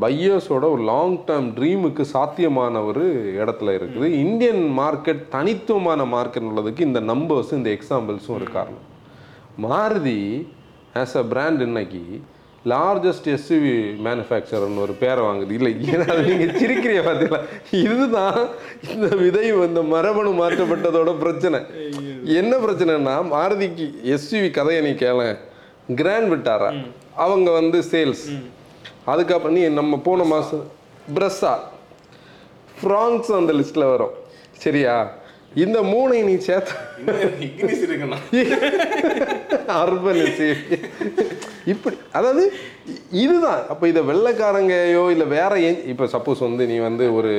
பையர்ஸோட 0.00 0.64
ஒரு 0.72 0.82
லாங் 0.82 1.18
டேர்ம் 1.18 1.52
ட்ரீமுக்கு 1.56 2.00
சாத்தியமான 2.00 2.82
ஒரு 2.82 3.34
இடத்துல 3.38 3.74
இருக்குது. 3.76 4.04
இந்தியன் 4.04 4.78
மார்க்கெட் 4.78 5.28
தனித்துவமான 5.28 6.04
மார்க்கெட் 6.04 6.48
உள்ளதுக்கு 6.50 6.80
இந்த 6.80 7.00
நம்பர்ஸும் 7.00 7.52
இந்த 7.52 7.70
எக்ஸாம்பிள்ஸும் 7.70 8.36
ஒரு 8.36 8.44
காரணம். 8.52 8.86
மாருதி 9.62 10.46
ஆஸ் 10.94 11.16
அ 11.16 11.22
பிராண்ட் 11.22 11.60
இன்னைக்கு 11.60 12.20
லார்ஜஸ்ட் 12.64 13.34
எஸ்யூவி 13.34 14.02
மேனுஃபேக்சரர்னு 14.06 14.82
ஒரு 14.86 14.92
பேரை 14.92 15.24
வாங்குது. 15.24 15.50
இல்லை 15.50 15.72
ஏன்னா 15.92 16.14
அது 16.14 16.30
நீங்கள் 16.30 16.60
சிரிக்கிறீங்க 16.60 17.02
பார்த்தீங்களா 17.06 17.40
இதுதான் 17.70 18.48
இந்த 18.94 19.06
விதை 19.22 19.48
இந்த 19.68 19.82
மரபணு 19.82 20.42
மாற்றப்பட்டதோட 20.42 21.18
பிரச்சனை. 21.18 21.60
என்ன 22.40 22.56
பிரச்சனைன்னா 22.56 23.34
மாருதிக்கு 23.34 24.16
எஸ்யூவி 24.16 24.50
கதையை 24.50 24.88
நீ 24.88 24.94
கேள. 25.04 25.36
கிராண்ட் 26.00 26.32
விட்டாரா 26.32 26.84
அவங்க 27.14 27.50
வந்து 27.50 27.82
சேல்ஸ் 27.92 28.26
அதுக்கப்புறம் 29.04 29.56
நீ 29.56 29.68
நம்ம 29.80 29.98
போன 30.08 30.24
மாதம் 30.24 30.70
பிரஸ்ஸா 31.16 31.54
ஃப்ரான்ஸ் 32.82 33.30
அந்த 33.38 33.52
லிஸ்ட்டில் 33.52 33.92
வரும். 33.92 34.14
சரியா? 34.64 35.12
இந்த 35.54 35.82
மூணை 35.82 36.22
நீ 36.22 36.36
சேர்த்த 36.36 36.72
அர்பன் 39.80 40.20
இப்படி 41.72 41.96
அதாவது 42.18 42.42
இதுதான். 43.24 43.62
அப்போ 43.72 43.84
இதை 43.92 44.02
வெள்ளைக்காரங்கயோ 44.10 45.04
இல்லை 45.14 45.26
வேற 45.36 45.52
ஏன் 45.68 45.80
இப்போ 45.92 46.04
சப்போஸ் 46.16 46.46
வந்து 46.48 46.66
நீ 46.72 46.76
வந்து 46.88 47.06
ஒரு 47.18 47.32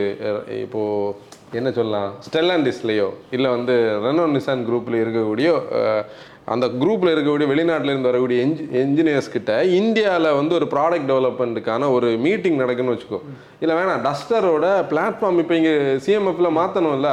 இப்போது 0.65 1.29
இப்போ 1.51 1.60
என்ன 1.60 1.71
சொல்லலாம்? 1.77 2.12
ஸ்டெல்லாண்டிஸ்லேயோ 2.25 3.07
இல்லை 3.36 3.49
வந்து 3.55 3.73
ரெனோ 4.03 4.25
நிசான் 4.36 4.67
குரூப்பில் 4.67 5.01
இருக்கக்கூடிய 5.03 5.49
அந்த 6.53 6.65
குரூப்பில் 6.81 7.12
இருக்கக்கூடிய 7.13 7.47
வெளிநாட்டிலேருந்து 7.51 8.10
வரக்கூடிய 8.10 8.38
என்ஜி 8.45 8.63
என்ஜினியர்ஸ் 8.84 9.34
கிட்ட 9.34 9.51
இந்தியாவில் 9.79 10.38
வந்து 10.38 10.53
ஒரு 10.60 10.67
ப்ராடக்ட் 10.73 11.10
டெவலப்மெண்ட்டுக்கான 11.12 11.89
ஒரு 11.95 12.07
மீட்டிங் 12.25 12.57
நடக்குன்னு 12.62 12.93
வச்சுக்கோ. 12.93 13.19
இல்லை 13.63 13.75
வேணாம் 13.79 14.05
டஸ்டரோட 14.07 14.67
பிளாட்ஃபார்ம் 14.91 15.39
இப்போ 15.43 15.55
இங்கே 15.60 15.73
சிஎம்எஃப்ல 16.05 16.51
மாற்றணும்ல 16.60 17.12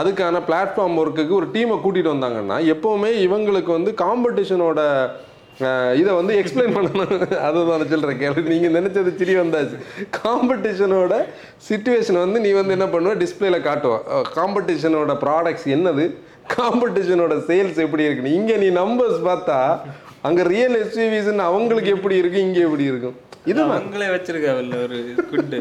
அதுக்கான 0.00 0.42
பிளாட்ஃபார்ம் 0.48 0.98
ஒர்க்குக்கு 1.02 1.34
ஒரு 1.40 1.48
டீமை 1.54 1.76
கூட்டிகிட்டு 1.84 2.14
வந்தாங்கன்னா 2.14 2.58
எப்போவுமே 2.74 3.10
இவங்களுக்கு 3.26 3.72
வந்து 3.78 3.92
காம்படிஷனோட 4.04 4.80
இதை 6.00 6.10
வந்து 6.18 6.32
எக்ஸ்பிளைன் 6.40 6.74
பண்ணணும். 6.76 7.12
அதுதான் 7.46 7.86
சொல்கிறேன் 7.92 8.20
கேள்வி 8.22 8.42
நீங்கள் 8.52 8.74
நினச்சது 8.78 9.10
சிரி 9.20 9.34
வந்தாச்சு. 9.40 9.76
காம்படிஷனோட 10.18 11.14
சுச்சுவேஷன் 11.68 12.20
வந்து 12.24 12.40
நீ 12.44 12.50
வந்து 12.58 12.76
என்ன 12.76 12.88
பண்ணுவ? 12.94 13.14
டிஸ்பிளேல 13.22 13.58
காட்டுவ. 13.68 13.94
காம்படிஷனோட 14.38 15.14
ப்ராடக்ட்ஸ் 15.24 15.66
என்னது? 15.76 16.06
காம்படிஷனோட 16.56 17.34
சேல்ஸ் 17.48 17.80
எப்படி 17.86 18.06
இருக்குன்னு. 18.06 18.36
இங்கே 18.40 18.56
நீ 18.64 18.68
நம்பர்ஸ் 18.82 19.20
பார்த்தா 19.30 19.58
அங்கே 20.28 20.42
ரியல் 20.52 20.76
எஸ்யூவிஸ்ன்னு 20.82 21.48
அவங்களுக்கு 21.50 21.90
எப்படி 21.96 22.16
இருக்கு 22.22 22.44
இங்கே 22.46 22.62
எப்படி 22.68 22.86
இருக்கும்? 22.92 23.18
இது 23.50 23.60
அவங்களே 23.64 24.08
வச்சிருக்காவில்ல 24.14 24.78
ஒரு 24.86 24.98
குட்டு 25.32 25.58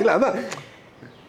இல்லை 0.00 0.12
அதான். 0.16 0.38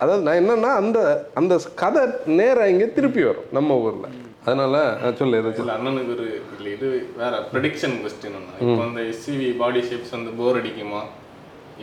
அதாவது 0.03 0.23
நான் 0.27 0.39
என்னன்னா 0.41 0.71
அந்த 0.81 0.99
அந்த 1.41 1.53
கதை 1.81 2.01
நேரா 2.39 2.63
இங்கே 2.73 2.87
திருப்பி 2.97 3.21
வரும் 3.29 3.51
நம்ம 3.57 3.77
ஊரில். 3.83 4.15
அதனால 4.47 4.77
சொல்லு 5.19 5.37
இல்ல 5.41 5.75
அண்ணனுக்கு 5.77 6.11
ஒரு 6.17 6.25
இல்ல 6.57 6.67
இது 6.75 6.87
வேற 7.21 7.35
ப்ரெடிக்ஷன் 7.53 7.95
கொஸ்டின் 8.03 8.41
இப்போ 8.63 8.81
அந்த 8.87 9.03
எஸ்சிவி 9.11 9.47
பாடி 9.61 9.81
ஷேப்ஸ் 9.89 10.15
வந்து 10.17 10.33
போர் 10.41 10.59
அடிக்குமா? 10.61 11.03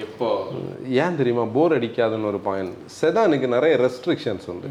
எப்போ? 0.05 0.29
ஏன் 1.05 1.19
தெரியுமா? 1.21 1.45
போர் 1.57 1.75
அடிக்காதுன்னு 1.79 2.31
ஒரு 2.33 2.39
பாயிண்ட் 2.47 2.77
செதானுக்கு 2.99 3.49
நிறைய 3.57 3.73
ரெஸ்ட்ரிக்ஷன்ஸ் 3.87 4.47
உண்டு. 4.53 4.69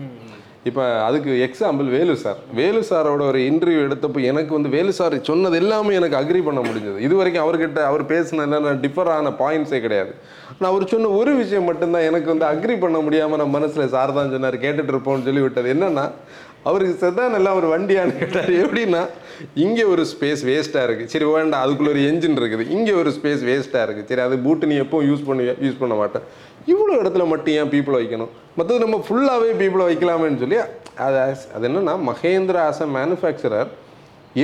இப்போ 0.69 0.84
அதுக்கு 1.08 1.32
எக்ஸாம்பிள் 1.45 1.88
வேலு 1.95 2.15
சார். 2.23 2.39
வேலு 2.60 2.82
சாரோட 2.89 3.21
ஒரு 3.32 3.39
இன்டர்வியூ 3.49 3.80
எடுத்தப்போ 3.86 4.19
எனக்கு 4.32 4.51
வந்து 4.58 4.71
வேலு 4.75 4.91
சார் 4.99 5.15
சொன்னது 5.30 5.56
எல்லாமே 5.62 5.93
எனக்கு 5.99 6.19
அக்ரி 6.19 6.41
பண்ண 6.47 6.60
முடிஞ்சது. 6.67 6.97
இது 7.08 7.13
வரைக்கும் 7.19 7.43
அவர்கிட்ட 7.45 7.80
அவர் 7.89 8.04
பேசினதுல 8.13 8.73
டிஃபர் 8.84 9.12
ஆன 9.15 9.32
பாயிண்ட்ஸே 9.41 9.80
கிடையாது. 9.86 10.13
நான் 10.60 10.71
அவர் 10.71 10.91
சொன்ன 10.93 11.12
ஒரு 11.19 11.32
விஷயம் 11.41 11.67
மட்டும்தான் 11.69 12.08
எனக்கு 12.10 12.27
வந்து 12.34 12.47
அக்ரி 12.54 12.75
பண்ண 12.84 12.97
முடியாமல் 13.06 13.41
நான் 13.41 13.56
மனசில் 13.58 13.93
சார் 13.95 14.17
தான் 14.19 14.34
சொன்னார் 14.36 14.63
கேட்டுட்டு 14.65 14.93
இருப்போம்னு 14.95 15.27
சொல்லி 15.30 15.43
விட்டது 15.45 15.69
என்னன்னா 15.75 16.06
அவருக்கு 16.63 16.95
செதான் 17.02 17.36
எல்லாம் 17.36 17.58
ஒரு 17.60 17.67
வண்டியான்னு 17.67 18.17
கேட்டார். 18.19 18.52
எப்படின்னா 18.63 19.02
இங்கே 19.63 19.84
ஒரு 19.93 20.04
ஸ்பேஸ் 20.12 20.41
வேஸ்ட்டாக 20.50 20.86
இருக்குது 20.88 21.12
சரி 21.13 21.28
வேண்டாம் 21.32 21.63
அதுக்குள்ள 21.63 21.89
ஒரு 21.89 22.02
என்ஜின் 22.10 22.39
இருக்குது. 22.41 22.65
இங்கே 22.76 22.93
ஒரு 22.93 23.12
ஸ்பேஸ் 23.12 23.43
வேஸ்ட்டாக 23.47 23.86
இருக்குது 23.86 24.10
சரி 24.10 24.21
அது 24.21 24.38
பூட்டு 24.39 24.69
நீ 24.71 24.76
எப்போ 24.78 24.97
யூஸ் 25.04 25.28
பண்ணுவியா 25.30 25.56
யூஸ் 25.65 25.80
பண்ண 25.80 25.95
மாட்டேன். 25.95 26.26
இவ்வளோ 26.67 26.93
இடத்துல 27.02 27.24
மட்டும் 27.28 27.56
ஏன் 27.60 27.71
பீப்புளை 27.71 28.00
வைக்கணும்? 28.02 28.32
மற்றது 28.58 28.80
நம்ம 28.86 28.97
ஃபுல்லாகவே 29.06 29.52
பீப்புளை 29.62 29.86
வைக்கலாமேன்னு 29.89 30.41
சொல்லி 30.43 30.60
அது 31.06 31.17
அது 31.56 31.65
என்னன்னா 31.69 31.95
Mahindra 32.10 32.63
as 32.69 32.82
a 32.82 32.89
manufacturer 32.97 33.69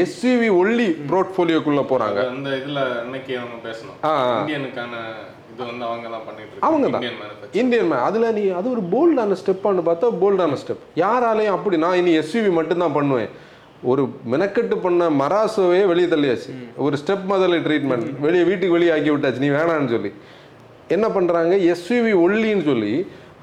SUV 0.02 0.50
only 0.60 0.88
போர்ட்ஃபோலியோக்குள்ளே 1.12 1.84
போகிறாங்க 1.92 2.20
அந்த 2.32 2.50
இதுல 2.62 2.80
அன்னைக்கு 3.02 3.34
நம்ம 3.38 3.58
பேசணும்? 3.68 3.98
ஆ. 4.04 4.14
இந்தியனுக்கான 4.38 4.96
அவங்க 6.68 6.88
தான். 6.96 7.04
இந்தியன் 7.62 7.92
அதில் 8.08 8.34
நீ 8.38 8.44
அது 8.60 8.68
ஒரு 8.76 8.84
போல்டான 8.94 9.38
ஸ்டெப்பான்னு 9.42 9.84
பார்த்தா 9.90 10.08
போல்டான 10.24 10.58
ஸ்டெப் 10.64 10.84
யாராலையும் 11.04 11.56
அப்படி 11.58 11.78
நான் 11.84 12.00
இனி 12.02 12.14
எஸ்யூவி 12.22 12.52
மட்டும்தான் 12.60 12.96
பண்ணுவேன். 12.98 13.30
ஒரு 13.92 14.04
மெனக்கெட்டு 14.34 14.76
பண்ண 14.86 15.10
மராசோவே 15.22 15.82
வெளியே 15.92 16.08
தள்ளியாச்சு. 16.14 16.52
ஒரு 16.86 16.96
ஸ்டெப் 17.02 17.26
முதல்ல 17.34 17.62
ட்ரீட்மெண்ட் 17.68 18.10
வெளியே 18.26 18.44
வீட்டுக்கு 18.50 18.76
வெளியே 18.78 18.92
ஆக்கி 18.96 19.12
விட்டாச்சு. 19.14 19.44
நீ 19.46 19.52
வேணான்னு 19.60 19.94
சொல்லி. 19.96 20.12
என்ன 20.96 21.06
பண்ணுறாங்க 21.16 21.54
எஸ்யூவி 21.74 22.14
ஒல்லின்னு 22.26 22.66
சொல்லி 22.72 22.94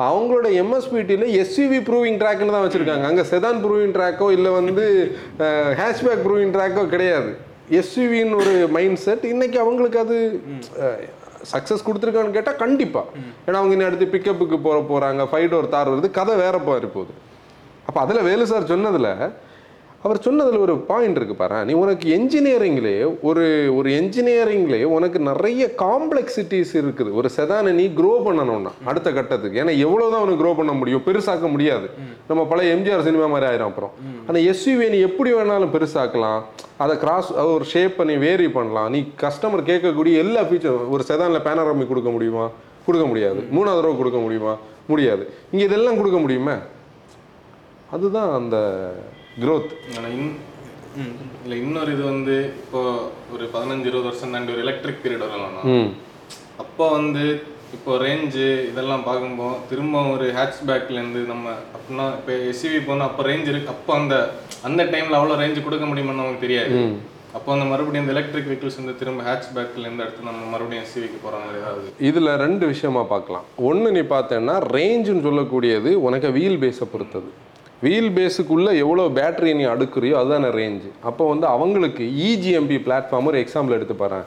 அவங்களோட 0.06 0.46
எம்எஸ்பிடியில் 0.60 1.26
எஸ்யூவி 1.40 1.78
ப்ரூவிங் 1.88 2.16
ட்ராக்னு 2.22 2.54
தான் 2.54 2.64
வச்சுருக்காங்க. 2.66 3.04
அங்கே 3.10 3.24
செதான் 3.32 3.60
ப்ரூவிங் 3.64 3.92
ட்ராக்கோ 3.96 4.28
இல்லை 4.36 4.52
வந்து 4.60 4.84
ஹேஷ்பேக் 5.80 6.24
ப்ரூவிங் 6.26 6.54
ட்ராக்கோ 6.56 6.84
கிடையாது. 6.94 7.32
எஸ்யூவின்னு 7.80 8.38
ஒரு 8.40 8.54
மைண்ட் 8.76 9.00
செட் 9.04 9.22
இன்னைக்கு 9.34 9.58
அவங்களுக்கு 9.64 9.98
அது 10.04 10.16
சக்ஸஸ் 11.52 11.84
கொடுத்துருக்கான்னு 11.86 12.36
கேட்டால் 12.36 12.56
கண்டிப்பாக 12.56 13.06
ஏன்னா 13.46 13.58
அவங்க 13.60 13.74
இன்னும் 13.76 13.88
அடுத்து 13.88 14.06
பிக்கப்புக்கு 14.14 14.58
போக 14.66 14.78
போகிறாங்க 14.90 15.24
ஃபைட் 15.30 15.54
ஒரு 15.54 15.68
தார் 15.68 15.92
வருது 15.92 16.10
கதை 16.10 16.34
வேற 16.36 16.58
போயிரு 16.58 16.88
போகுது. 16.88 17.12
அப்போ 17.86 18.00
அதில் 18.00 18.22
வேலு 18.22 18.46
சார் 18.46 18.70
சொன்னதில் 18.72 19.10
அவர் 20.06 20.18
சொன்னதில் 20.24 20.62
ஒரு 20.64 20.72
பாயிண்ட் 20.88 21.18
இருக்குது 21.18 21.38
பாரு 21.40 21.58
நீ 21.68 21.74
உனக்கு 21.82 22.06
என்ஜினியரிங்லே 22.16 22.96
ஒரு 23.28 23.44
ஒரு 23.76 23.88
என்ஜினியரிங்லே 24.00 24.80
உனக்கு 24.96 25.18
நிறைய 25.28 25.62
காம்ப்ளெக்சிட்டிஸ் 25.82 26.72
இருக்குது. 26.80 27.10
ஒரு 27.18 27.28
செதானை 27.36 27.70
நீ 27.78 27.84
க்ரோ 27.98 28.10
பண்ணணும்னா 28.26 28.72
அடுத்த 28.90 29.10
கட்டத்துக்கு. 29.18 29.60
ஏன்னா 29.62 29.74
எவ்வளோ 29.86 30.08
தான் 30.14 30.24
உனக்கு 30.24 30.40
க்ரோ 30.42 30.52
பண்ண 30.58 30.72
முடியும் 30.80 31.04
பெருசாக்க 31.06 31.48
முடியாது. 31.54 31.86
நம்ம 32.28 32.44
பழைய 32.50 32.74
எம்ஜிஆர் 32.76 33.06
சினிமா 33.08 33.28
மாதிரி 33.34 33.48
ஆயிரும் 33.50 33.70
அப்புறம். 33.70 33.94
ஆனால் 34.26 34.42
எஸ்யூவியை 34.50 34.90
நீ 34.96 35.00
எப்படி 35.08 35.32
வேணாலும் 35.38 35.72
பெருசாக்கலாம். 35.76 36.42
அதை 36.84 36.96
கிராஸ் 37.04 37.32
ஒரு 37.54 37.66
ஷேப்பை 37.72 38.06
நீ 38.10 38.16
வேரி 38.26 38.50
பண்ணலாம். 38.58 38.90
நீ 38.96 39.00
கஸ்டமர் 39.24 39.68
கேட்கக்கூடிய 39.70 40.22
எல்லா 40.26 40.44
ஃபீச்சரும் 40.50 40.94
ஒரு 40.96 41.04
செதானில் 41.10 41.44
பேனராமி 41.48 41.88
கொடுக்க 41.94 42.10
முடியுமா? 42.18 42.46
கொடுக்க 42.86 43.06
முடியாது. 43.12 43.40
மூணாவது 43.56 43.84
ரூபா 43.84 43.98
கொடுக்க 44.02 44.20
முடியுமா? 44.26 44.54
முடியாது. 44.92 45.24
இங்கே 45.52 45.66
இதெல்லாம் 45.70 45.98
கொடுக்க 46.02 46.18
முடியுமா? 46.26 46.56
அதுதான் 47.96 48.30
அந்த 48.38 48.56
growth. 49.42 49.70
ஆனா 49.96 50.08
இன் 50.16 50.34
இல்ல 51.44 51.54
இன்னொரு 51.62 51.90
இது 51.94 52.02
வந்து 52.12 52.34
இப்போ 52.62 52.80
ஒரு 53.34 53.44
பதினஞ்சு 53.54 53.88
இருபது 53.90 54.08
வருஷம் 54.08 54.34
தாண்டி 54.34 54.54
ஒரு 54.54 54.62
எலக்ட்ரிக் 54.66 55.00
பீரியட் 55.04 55.24
வரலாம் 55.24 55.88
அப்போ 56.62 56.84
வந்து 56.98 57.24
இப்போ 57.76 57.92
ரேஞ்சு 58.04 58.46
இதெல்லாம் 58.70 59.06
பார்க்கும்போது 59.06 59.56
திரும்ப 59.70 60.02
ஒரு 60.14 60.26
ஹேட்ச்பேக்ல 60.36 60.98
இருந்து 61.00 61.20
நம்ம 61.32 61.46
அப்படின்னா 61.76 62.04
இப்போ 62.18 62.32
எஸ்யூவி 62.50 62.80
போனால் 62.88 63.08
அப்போ 63.10 63.22
ரேஞ்ச் 63.28 63.50
இருக்கு 63.52 63.72
அப்போ 63.74 63.92
அந்த 64.00 64.16
அந்த 64.68 64.82
டைம்ல 64.92 65.18
அவ்வளோ 65.20 65.38
ரேஞ்ச் 65.42 65.58
கொடுக்க 65.66 65.86
முடியுமான்னு 65.90 66.22
நமக்கு 66.22 66.44
தெரியாது. 66.46 66.76
அப்போ 67.36 67.50
அந்த 67.54 67.64
மறுபடியும் 67.70 68.04
இந்த 68.04 68.14
எலக்ட்ரிக் 68.16 68.48
வெஹிக்கிள்ஸ் 68.48 68.78
வந்து 68.80 68.94
திரும்ப 69.00 69.24
ஹேட்ச்பேக்ல 69.28 69.84
இருந்து 69.86 70.04
எடுத்து 70.04 70.28
நம்ம 70.28 70.44
மறுபடியும் 70.52 70.84
எஸ்யூவிக்கு 70.86 71.18
போற 71.24 71.34
மாதிரி 71.44 71.60
ஏதாவது. 71.62 71.88
இதில் 72.10 72.30
ரெண்டு 72.44 72.64
விஷயமா 72.72 73.02
பார்க்கலாம். 73.14 73.48
ஒன்று 73.70 73.90
நீ 73.96 74.04
பார்த்தேன்னா 74.14 74.54
ரேஞ்சுன்னு 74.76 75.26
சொல்லக்கூடியது 75.28 75.92
உனக்கு 76.08 76.30
வீல் 76.38 76.60
பேஸை 76.64 76.88
பொறுத்தது. 76.92 77.30
வீல் 77.84 78.10
பேஸுக்குள்ளே 78.18 78.72
எவ்வளோ 78.84 79.06
பேட்டரி 79.20 79.52
நீ 79.60 79.64
அடுக்குறியோ 79.74 80.18
அதுதானே 80.20 80.50
ரேஞ்சு 80.58 80.90
அப்போ 81.10 81.24
வந்து 81.32 81.48
அவங்களுக்கு 81.54 82.04
E 82.26 82.28
இஜிஎம்பி 82.34 82.78
பிளாட்ஃபார்ம் 82.88 83.30
ஒரு 83.32 83.40
எக்ஸாம்பிள் 83.44 83.78
எடுத்து 83.78 83.96
பாறேன். 84.02 84.26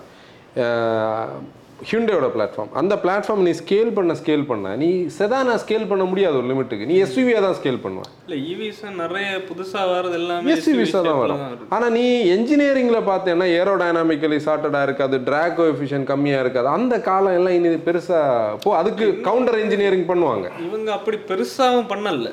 ஹியூண்டேயோட 1.90 2.28
பிளாட்ஃபார்ம் 2.36 2.72
அந்த 2.80 2.94
பிளாட்ஃபார்ம் 3.02 3.44
நீ 3.48 3.52
ஸ்கேல் 3.60 3.92
பண்ண 3.98 4.12
ஸ்கேல் 4.22 4.46
பண்ண. 4.52 4.68
நீ 4.82 4.88
செதானா 5.18 5.56
ஸ்கேல் 5.64 5.86
பண்ண 5.92 6.04
முடியாது 6.12 6.36
ஒரு 6.40 6.48
லிமிட்டுக்கு 6.52 6.88
நீ 6.92 6.96
எஸ்யூவியாக 7.06 7.44
தான் 7.46 7.58
ஸ்கேல் 7.60 7.78
பண்ணுவேன் 7.84 8.10
இல்ல 8.24 8.38
ஈவிஸ் 8.52 8.80
நிறைய 9.02 9.28
புதுசா 9.50 9.82
வர்றது 9.92 10.18
எல்லாமே 10.22 10.54
எஸ்யூவிஸாக 10.56 11.04
தான் 11.10 11.20
வரும். 11.24 11.44
ஆனால் 11.78 11.94
நீ 11.98 12.06
என்ஜினியரிங்கில் 12.38 13.08
பார்த்தேன்னா 13.12 13.48
ஏரோடைனாமிக்கலி 13.60 14.40
சார்ட்டடாக 14.48 14.88
இருக்காது 14.90 15.20
ட்ராக் 15.30 15.56
கோஎஃபிஷியன் 15.60 16.10
கம்மியாக 16.12 16.44
இருக்காது. 16.46 16.70
அந்த 16.78 16.98
காலம் 17.10 17.38
எல்லாம் 17.40 17.58
இனி 17.60 17.76
பெருசாக 17.90 18.58
போ 18.66 18.76
அதுக்கு 18.82 19.08
கவுண்டர் 19.30 19.62
இன்ஜினியரிங் 19.66 20.10
பண்ணுவாங்க. 20.12 20.50
இவங்க 20.68 20.92
அப்படி 20.98 21.20
பெருசாவும் 21.32 21.90
பண்ணல. 21.94 22.32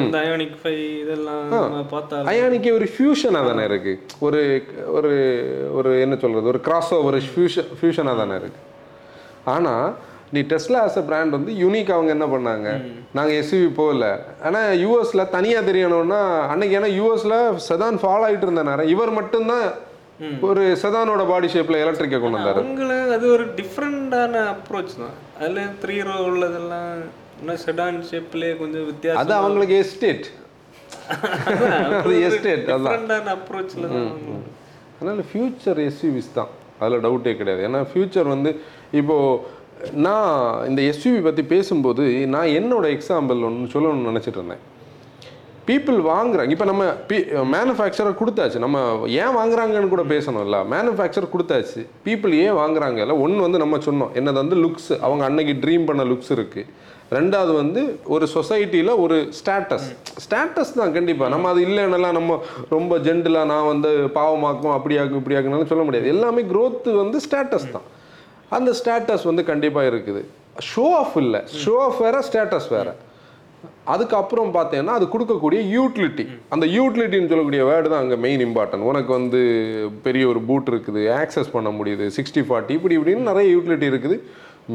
இந்த 0.00 0.16
அயோனிக் 0.24 0.56
ஃபைவ் 0.62 0.82
இதெல்லாம் 1.02 1.54
பார்த்தா 1.94 2.20
அயானிக்கு 2.32 2.70
ஒரு 2.78 2.88
ஃபியூஷனாக 2.94 3.48
தானே 3.50 3.64
இருக்கு? 3.70 3.94
ஒரு 4.26 4.42
ஒரு 4.96 5.12
ஒரு 5.78 5.92
என்ன 6.04 6.18
சொல்றது? 6.24 6.52
ஒரு 6.54 6.60
கிராஸ் 6.68 6.92
ஓவர் 6.98 7.18
ஃபியூஷன் 7.34 7.70
ஃபியூஷனாக 7.80 8.16
தானே 8.22 8.36
இருக்கு? 8.42 8.60
ஆனால் 9.54 9.86
நீ 10.34 10.40
டெஸ்லா 10.52 10.78
ஆஸ் 10.86 11.00
அ 11.00 11.04
பிராண்ட் 11.08 11.36
வந்து 11.36 11.52
யூனிக் 11.62 11.90
அவங்க 11.96 12.10
என்ன 12.14 12.26
பண்ணாங்க? 12.32 12.68
நாங்கள் 13.16 13.36
எஸ்யூவி 13.40 13.68
போகல. 13.80 14.06
ஆனால் 14.46 14.70
யூஎஸ்ல 14.84 15.24
தனியாக 15.34 15.68
தெரியணும்னா 15.68 16.22
அன்னைக்கு 16.52 16.78
ஏன்னா 16.78 16.90
யூஎஸ்ல 17.00 17.36
செதான் 17.68 18.00
ஃபாலோ 18.04 18.24
ஆகிட்டு 18.28 18.48
இருந்த 18.48 18.64
நேரம் 18.70 18.90
இவர் 18.94 19.12
மட்டும்தான் 19.18 19.66
ஒரு 20.48 20.62
செதானோட 20.82 21.22
பாடி 21.30 21.48
ஷேப்ல 21.54 21.78
எலக்ட்ரிக்கை 21.84 22.18
கொண்டு 22.20 22.38
வந்தாரு. 22.38 22.60
அவங்கள 22.62 22.92
அது 23.16 23.26
ஒரு 23.36 23.44
டிஃப்ரெண்டான 23.58 24.34
அப்ரோச் 24.52 24.94
தான். 25.00 25.16
அதுல 25.40 25.64
த்ரீ 25.82 25.96
ரோ 26.08 26.16
உள்ளதெல்லாம் 26.30 26.92
இன்னும் 27.40 27.60
செடான் 27.64 27.98
ஷேப்லயே 28.10 28.52
கொஞ்சம் 28.60 28.82
அது 28.82 28.90
வித்தியாசம் 28.92 29.40
அவங்களுக்கு 29.40 29.76
எஸ்டேட் 29.84 30.26
அது 32.02 32.14
எஸ்டேட் 32.28 32.68
அதான். 32.76 33.08
தான் 33.10 33.42
அதனால் 34.98 35.20
ஃப்யூச்சர் 35.30 35.78
எஸ்யூவிஸ் 35.88 36.30
தான். 36.38 36.50
அதில் 36.80 37.02
டவுட்டே 37.06 37.32
கிடையாது. 37.36 37.60
ஏன்னா 37.68 37.80
ஃப்யூச்சர் 37.90 38.28
வந்து 38.34 38.50
இப்போது 39.00 39.54
நான் 40.06 40.30
இந்த 40.68 40.80
எஸ்யூவி 40.90 41.20
பற்றி 41.26 41.42
பேசும்போது 41.52 42.04
நான் 42.34 42.54
என்னோட 42.60 42.86
எக்ஸாம்பிள் 42.96 43.44
ஒன்று 43.48 43.72
சொல்லணும்னு 43.74 44.10
நினச்சிட்டு 44.10 44.40
இருந்தேன். 44.40 44.62
பீப்புள் 45.68 45.98
வாங்குறாங்க. 46.12 46.50
இப்போ 46.54 46.66
நம்ம 46.70 46.84
பி 47.10 47.16
மேனுஃபேக்சரர் 47.54 48.18
கொடுத்தாச்சு. 48.20 48.58
நம்ம 48.64 48.78
ஏன் 49.22 49.36
வாங்குறாங்கன்னு 49.38 49.92
கூட 49.94 50.02
பேசணும்ல. 50.14 50.58
மேனுஃபேக்சர் 50.72 51.32
கொடுத்தாச்சு. 51.34 51.80
பீப்புள் 52.06 52.34
ஏன் 52.44 52.58
வாங்குறாங்க? 52.62 52.98
இல்லை 53.04 53.16
ஒன்று 53.24 53.46
வந்து 53.46 53.62
நம்ம 53.62 53.78
சொன்னோம். 53.86 54.12
என்னது 54.18 54.38
வந்து 54.42 54.58
லுக்ஸ் 54.64 54.92
அவங்க 55.06 55.24
அன்னைக்கு 55.28 55.54
ட்ரீம் 55.62 55.88
பண்ண 55.88 56.04
லுக்ஸ் 56.12 56.32
இருக்குது 56.36 56.84
ரெண்டாவது 57.16 57.52
வந்து 57.60 57.80
ஒரு 58.14 58.26
சொசைட்டியில் 58.34 58.92
ஒரு 59.02 59.16
ஸ்டேட்டஸ் 59.38 59.84
ஸ்டேட்டஸ் 60.24 60.72
தான் 60.78 60.94
கண்டிப்பாக 60.96 61.30
நம்ம 61.34 61.48
அது 61.52 61.60
இல்லைன்னெல்லாம் 61.66 62.16
நம்ம 62.18 62.38
ரொம்ப 62.74 62.98
ஜென்டிலாக 63.06 63.50
நான் 63.52 63.68
வந்து 63.72 63.90
பாவமாக்கும் 64.16 64.74
அப்படியாக்கும் 64.76 65.20
இப்படியாக்குனாலும் 65.20 65.70
சொல்ல 65.72 65.84
முடியாது. 65.88 66.08
எல்லாமே 66.14 66.42
க்ரோத்து 66.52 66.92
வந்து 67.02 67.20
ஸ்டேட்டஸ் 67.26 67.68
தான். 67.76 67.86
அந்த 68.58 68.72
ஸ்டேட்டஸ் 68.80 69.26
வந்து 69.30 69.44
கண்டிப்பாக 69.50 69.90
இருக்குது. 69.92 70.22
ஷோ 70.70 70.86
ஆஃப் 71.00 71.16
இல்லை. 71.24 71.42
ஷோ 71.64 71.74
ஆஃப் 71.86 72.00
வேறு 72.06 72.22
ஸ்டேட்டஸ் 72.30 72.68
வேறு. 72.76 72.94
அதுக்கப்புறம் 73.92 74.50
பார்த்தேன்னா 74.56 74.94
அது 74.98 75.06
கொடுக்கக்கூடிய 75.14 75.60
யூட்டிலிட்டி 75.76 76.24
அந்த 76.54 76.66
யூட்டிலிட்டின்னு 76.76 77.30
சொல்லக்கூடிய 77.32 77.62
வேர்டு 77.70 77.90
தான் 77.92 78.02
அங்கே 78.04 78.18
மெயின் 78.24 78.44
இம்பார்ட்டன்ட் 78.46 78.88
உனக்கு 78.90 79.12
வந்து 79.18 79.40
பெரிய 80.06 80.24
ஒரு 80.32 80.42
பூட் 80.48 80.70
இருக்குது 80.72 81.02
ஆக்சஸ் 81.20 81.54
பண்ண 81.56 81.70
முடியுது 81.78 82.06
சிக்ஸ்டி 82.18 82.44
ஃபார்ட்டி 82.48 82.76
இப்படி 82.78 82.96
இப்படின்னு 82.98 83.30
நிறைய 83.30 83.48
யூட்டிலிட்டி 83.56 83.88
இருக்குது. 83.92 84.18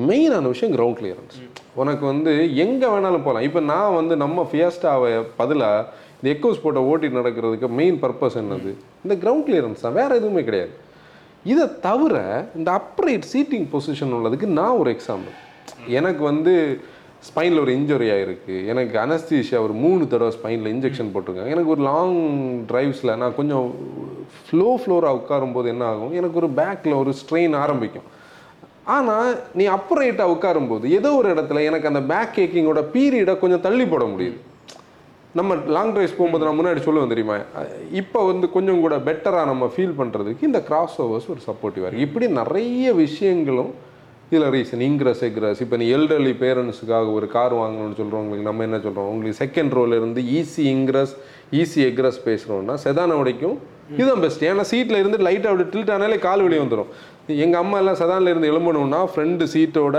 மெயினான 0.09 0.49
விஷயம் 0.51 0.73
கிரவுண்ட் 0.75 0.99
கிளியரன்ஸ் 0.99 1.37
உனக்கு 1.81 2.03
வந்து 2.11 2.33
எங்கே 2.65 2.87
வேணாலும் 2.93 3.25
போகலாம் 3.25 3.47
இப்போ 3.47 3.61
நான் 3.71 3.97
வந்து 3.99 4.13
நம்ம 4.23 4.45
ஃபியஸ்டாவை 4.51 5.09
பதிலாக 5.39 5.87
இந்த 6.17 6.29
எக்கோஸ் 6.33 6.61
போட்ட 6.63 6.79
ஓட்டி 6.91 7.07
நடக்கிறதுக்கு 7.17 7.67
மெயின் 7.79 7.97
பர்பஸ் 8.03 8.37
என்னது? 8.41 8.71
இந்த 9.03 9.15
கிரவுண்ட் 9.23 9.45
கிளியரன்ஸ் 9.47 9.83
தான். 9.85 9.97
வேறு 9.99 10.17
எதுவுமே 10.19 10.43
கிடையாது. 10.49 10.73
இதை 11.51 11.65
தவிர 11.87 12.15
இந்த 12.59 12.69
அப்ரைட் 12.79 13.25
சீட்டிங் 13.33 13.67
பொசிஷன் 13.73 14.15
உள்ளதுக்கு 14.17 14.47
நான் 14.59 14.79
ஒரு 14.81 14.89
எக்ஸாம்பிள் 14.95 15.35
எனக்கு 15.99 16.23
வந்து 16.31 16.53
ஸ்பைனில் 17.27 17.61
ஒரு 17.63 17.71
இன்ஜுரி 17.77 18.07
ஆகிருக்கு 18.13 18.53
எனக்கு 18.71 18.95
அனஸ்தீஷியா 19.01 19.59
ஒரு 19.65 19.73
மூணு 19.81 20.03
தடவை 20.11 20.31
ஸ்பைனில் 20.37 20.69
இன்ஜெக்ஷன் 20.73 21.11
போட்டிருக்காங்க. 21.13 21.51
எனக்கு 21.55 21.73
ஒரு 21.75 21.81
லாங் 21.89 22.15
ட்ரைவ்ஸில் 22.69 23.17
நான் 23.21 23.35
கொஞ்சம் 23.39 23.67
ஃப்ளோ 24.45 24.69
ஃப்ளோராக 24.81 25.17
உட்காரும் 25.19 25.53
போது 25.57 25.67
என்ன 25.73 25.83
ஆகும்? 25.91 26.13
எனக்கு 26.19 26.39
ஒரு 26.41 26.49
பேக்கில் 26.59 26.99
ஒரு 27.01 27.11
ஸ்ட்ரெயின் 27.21 27.55
ஆரம்பிக்கும். 27.63 28.07
ஆனால் 28.95 29.29
நீ 29.59 29.65
அப்புறேட்டாக 29.75 30.33
உட்காரும்போது 30.35 30.85
ஏதோ 30.99 31.11
ஒரு 31.19 31.29
இடத்துல 31.33 31.63
எனக்கு 31.69 31.89
அந்த 31.91 32.01
பேக் 32.13 32.33
கேக்கிங்கோட 32.37 32.83
பீரியடை 32.95 33.35
கொஞ்சம் 33.43 33.63
தள்ளி 33.67 33.85
போட 33.93 34.05
முடியுது. 34.13 34.39
நம்ம 35.39 35.57
லாங் 35.75 35.93
ட்ரைவ்ஸ் 35.95 36.17
போகும்போது 36.17 36.45
நான் 36.45 36.59
முன்னாடி 36.61 36.79
சொல்லுவேன் 36.87 37.13
தெரியுமா? 37.13 37.37
இப்போ 38.01 38.19
வந்து 38.31 38.45
கொஞ்சம் 38.55 38.81
கூட 38.85 38.95
பெட்டராக 39.09 39.49
நம்ம 39.51 39.71
ஃபீல் 39.75 39.97
பண்ணுறதுக்கு 40.01 40.49
இந்த 40.49 40.61
கிராஸ் 40.69 40.97
ஓவர்ஸ் 41.05 41.29
ஒரு 41.35 41.41
சப்போர்ட்டிவாக 41.49 41.87
இருக்குது 41.89 42.07
இப்படி 42.09 42.27
நிறைய 42.41 42.93
விஷயங்களும் 43.05 43.71
இதில் 44.31 44.47
ரீசன் 44.53 44.83
இங்கிரஸ் 44.85 45.21
எக்ரஸ் 45.27 45.61
இப்போ 45.63 45.77
நீ 45.79 45.85
எல்டர்லி 45.95 46.33
பேரண்ட்ஸுக்காக 46.41 47.07
ஒரு 47.13 47.27
கார் 47.29 47.53
வாங்கணும்னு 47.55 47.97
சொல்கிறவங்களுக்கு 47.97 48.47
நம்ம 48.47 48.63
என்ன 48.63 48.77
சொல்கிறோம் 48.79 49.09
உங்களுக்கு 49.11 49.39
செகண்ட் 49.41 49.73
ரோல 49.77 49.95
இருந்து 49.95 50.21
ஈஸி 50.35 50.63
இங்கிரஸ் 50.73 51.13
ஈஸி 51.53 51.81
எக்ரஸ் 51.87 52.19
பேசுகிறோம்னா 52.25 52.75
செதானை 52.83 53.15
வரைக்கும் 53.17 53.55
இதுதான் 53.93 54.21
பெஸ்ட் 54.23 54.43
ஏன்னா 54.49 54.65
சீட்டில் 54.69 54.99
இருந்து 54.99 55.17
லைட்டாக 55.27 55.51
அப்படி 55.51 55.65
டில்ட் 55.69 55.91
ஆனாலே 55.95 56.19
கால் 56.19 56.43
வெளியே 56.45 56.61
வந்துடும் 56.63 56.91
எங்கள் 57.37 57.61
அம்மா 57.61 57.79
எல்லாம் 57.81 57.99
செதானில் 58.01 58.31
இருந்து 58.33 58.51
எழும்பணும்னா 58.51 59.01
ஃப்ரெண்டு 59.11 59.45
சீட்டோட 59.53 59.97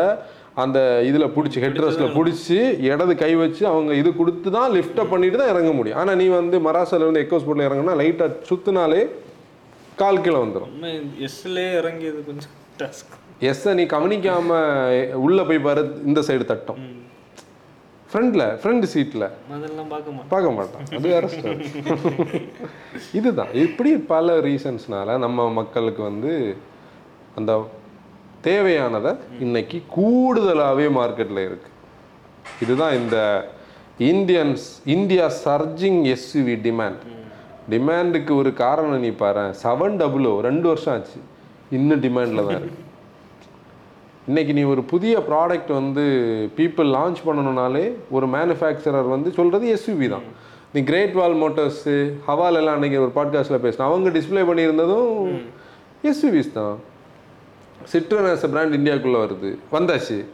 அந்த 0.57 0.79
இதில் 1.09 1.33
பிடிச்சி 1.35 1.59
ஹெட்ரஸில் 1.64 2.14
பிடிச்சி 2.16 2.57
இடது 2.87 3.14
கை 3.16 3.33
வச்சு 3.37 3.62
அவங்க 3.68 3.92
இது 3.95 4.11
கொடுத்து 4.16 4.49
தான் 4.57 4.73
லிஃப்ட்டை 4.75 5.05
பண்ணிட்டு 5.09 5.38
தான் 5.38 5.53
இறங்க 5.53 5.71
முடியும். 5.73 5.99
ஆனால் 6.01 6.18
நீ 6.21 6.27
வந்து 6.35 6.59
மராசால 6.66 7.05
இருந்து 7.05 7.23
எக்கோஸ் 7.23 7.47
போர்ட்டில் 7.47 7.68
இறங்கினா 7.68 7.95
லைட்டாக 8.01 8.37
சுத்தினாலே 8.49 9.03
கால் 9.97 10.23
கீழே 10.25 10.38
வந்துடும் 10.38 10.73
நம்ம 10.75 10.92
எஸ்லே 11.27 11.66
இறங்கியது 11.81 12.21
கொஞ்சம் 12.27 12.55
டாஸ்க் 12.79 13.14
எஸ்ஸை 13.51 13.73
நீ 13.79 13.85
கவனிக்காம 13.93 14.59
உள்ளே 15.27 15.43
போய் 15.49 15.65
பாரு 15.67 15.83
இந்த 16.09 16.21
சைடு 16.27 16.45
தட்டம். 16.51 16.81
ஃப்ரண்ட்ல 18.11 18.45
ஃப்ரண்ட் 18.63 18.87
சீட்டில் 18.93 19.27
பார்க்க 20.33 20.51
மாட்டான் 20.57 20.85
அது 20.97 21.07
வேற. 21.15 21.29
இதுதான். 23.19 23.53
இப்படி 23.65 23.93
பல 24.13 24.37
ரீசன்ஸ்னால 24.49 25.17
நம்ம 25.25 25.47
மக்களுக்கு 25.61 26.03
வந்து 26.11 26.33
அந்த 27.41 27.53
தேவையானதை 28.49 29.13
இன்னைக்கு 29.47 29.79
கூடுதலாகவே 29.97 30.87
மார்க்கெட்டில் 30.99 31.43
இருக்கு. 31.49 31.71
இதுதான் 32.65 32.95
இந்த 33.01 33.17
Indians 34.13 34.67
India 34.97 35.27
surging 35.45 36.01
SUV 36.15 36.57
demand 36.69 37.03
டிமாண்டுக்கு 37.73 38.33
ஒரு 38.43 38.51
காரணம் 38.63 39.05
நீ 39.07 39.11
பாரு 39.25 39.45
செவன் 39.65 39.99
டபுள் 40.01 40.29
ரெண்டு 40.49 40.67
வருஷம் 40.73 40.95
ஆச்சு. 40.95 41.21
இன்னும் 41.79 42.03
டிமாண்டில் 42.07 42.47
தான் 42.49 42.59
இருக்கு. 42.63 42.82
இன்னைக்கு 44.27 44.53
நீ 44.53 44.63
ஒரு 44.63 44.83
புதிய 44.83 45.19
ப்ராடக்ட் 45.19 45.73
வந்து 45.73 46.03
பீப்புள் 46.57 46.91
லான்ச் 46.97 47.17
பண்ணணும்னாலே 47.27 47.95
ஒரு 48.11 48.27
மேனுஃபேக்சரர் 48.27 49.09
வந்து 49.09 49.33
சொல்கிறது 49.33 49.79
எஸ்யூவி 49.79 50.09
தான். 50.09 50.23
நீ 50.73 50.83
கிரேட் 50.83 51.13
வால் 51.13 51.35
மோட்டர்ஸு 51.35 52.13
ஹவால் 52.29 52.53
எல்லாம் 52.53 52.75
அன்னைக்கு 52.75 53.01
ஒரு 53.01 53.11
பாட்காஸ்ட்டில் 53.15 53.65
பேசினோம் 53.65 53.83
அவங்க 53.83 54.19
டிஸ்ப்ளே 54.19 54.43
பண்ணியிருந்ததும் 54.43 55.43
எஸ்யூவிஸ் 56.03 56.53
தான். 56.53 56.79
சிட்ரன் 57.85 58.25
as 58.25 58.45
a 58.45 58.49
பிராண்ட் 58.49 58.75
இந்தியாவுக்குள்ளே 58.75 59.21
வருது. 59.25 59.59
வந்தாச்சு. 59.73 60.25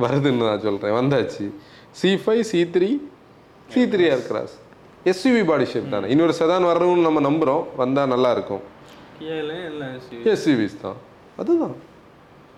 வருதுன்னு 0.00 0.46
நான் 0.46 0.60
சொல்கிறேன் 0.60 0.94
வந்தாச்சு. 0.94 1.50
C 1.90 2.14
five 2.14 2.40
C 2.40 2.64
three 2.64 3.00
C 3.68 3.84
three 3.84 3.98
Aircross 4.26 4.58
SUV 5.04 5.44
body 5.46 5.64
shape 5.64 5.90
தானே. 5.90 6.08
இன்னொரு 6.08 6.34
செதான் 6.38 6.66
வரணும்னு 6.66 7.00
நம்ம 7.00 7.20
நம்புகிறோம் 7.20 7.64
வந்தால் 7.76 8.08
நல்லா 8.08 8.32
இருக்கும். 8.32 8.60
கியால 9.20 9.64
எல்லாம் 9.64 9.94
SUV. 9.96 10.36
எஸ்யூவிஸ் 10.36 10.80
தான். 10.82 10.94
அதுதான். 11.36 11.87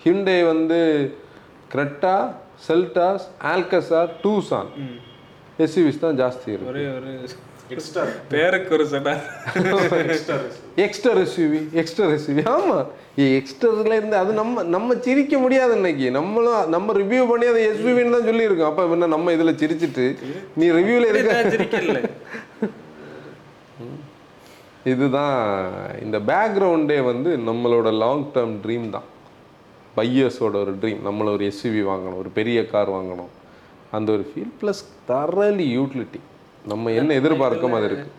ஹிண்டே 0.05 0.39
வந்து 0.53 0.81
Creta 1.75 2.17
Seltos 2.67 3.27
Alcazar 3.53 4.11
Tucson. 4.25 4.73
SUVs 5.65 6.03
தான் 6.07 6.19
ஜாஸ்தி 6.23 6.49
இருக்கு. 6.55 6.71
ஒரே 6.73 6.85
ஒரு 6.97 7.11
எக்ஸ்ட்ரா 7.75 8.05
பேருக்கு 8.33 8.73
ஒரு 8.77 8.85
சடா 8.93 9.13
எக்ஸ்டர் 10.85 11.19
எஸ்யூவி. 11.25 11.61
எக்ஸ்டர் 11.83 12.13
எஸ்யூவி 12.17 12.43
ஆமாம் 12.55 12.87
எக்ஸ்டர்ல 13.41 13.93
இருந்து 13.99 14.17
அது 14.23 14.31
நம்ம 14.41 14.63
நம்ம 14.75 14.97
சிரிக்க 15.07 15.35
முடியாது 15.45 15.75
இன்னைக்கு. 15.79 16.07
நம்மளும் 16.19 16.71
நம்ம 16.75 16.95
ரிவ்யூ 17.01 17.23
பண்ணி 17.31 17.47
அதை 17.53 17.61
எஸ்யூவின்னு 17.71 18.17
தான் 18.17 18.29
சொல்லியிருக்கோம். 18.31 18.71
அப்போ 18.71 18.97
என்ன 18.97 19.11
நம்ம 19.15 19.33
இதில் 19.37 19.59
சிரிச்சிட்டு 19.63 20.07
நீ 20.61 20.67
ரிவ்யூவில் 20.79 21.11
இருக்க 21.13 22.01
இதுதான் 24.93 25.39
இந்த 26.05 26.19
பேக்ரவுண்டே 26.33 26.99
வந்து 27.13 27.31
நம்மளோட 27.49 27.89
லாங் 28.03 28.29
டேர்ம் 28.35 28.55
ட்ரீம் 28.67 28.87
தான். 28.97 29.09
பையர்ஸோட 29.97 30.57
ஒரு 30.63 30.75
ட்ரீம் 30.81 31.01
நம்மள 31.05 31.33
ஒரு 31.33 31.45
எஸ்யூவி 31.47 31.83
வாங்கணும் 31.91 32.19
ஒரு 32.19 32.29
பெரிய 32.35 32.67
கார் 32.67 32.91
வாங்கணும். 32.91 33.31
அந்த 33.91 34.13
ஒரு 34.13 34.33
ஃபீல் 34.33 34.53
ப்ளஸ் 34.61 34.83
தரலி 35.09 35.67
யூட்டிலிட்டி 35.79 36.21
நம்ம 36.67 36.91
என்ன 36.91 37.15
எதிர்பார்க்கோம் 37.21 37.77
அது 37.77 37.85
இருக்கு. 37.85 38.11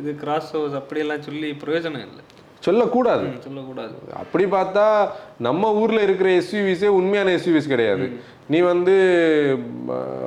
இது 0.00 0.14
கிராஸ் 0.14 0.56
ஓவர்ஸ் 0.56 0.74
அப்படியெல்லாம் 0.74 1.22
சொல்லி 1.22 1.50
பிரயோஜனம் 1.50 2.06
இல்லை. 2.08 2.24
சொல்லக்கூடாது. 2.60 3.26
சொல்லக்கூடாது. 3.40 3.94
அப்படி 4.12 4.44
பார்த்தா 4.44 5.08
நம்ம 5.38 5.72
ஊர்ல 5.74 6.02
இருக்கிற 6.02 6.30
எஸ்யூவிஸே 6.30 6.86
உண்மையான 6.86 7.36
எஸ்யூவிஸ் 7.36 7.72
கிடையாது. 7.72 8.06
நீ 8.48 8.58
வந்து 8.58 8.94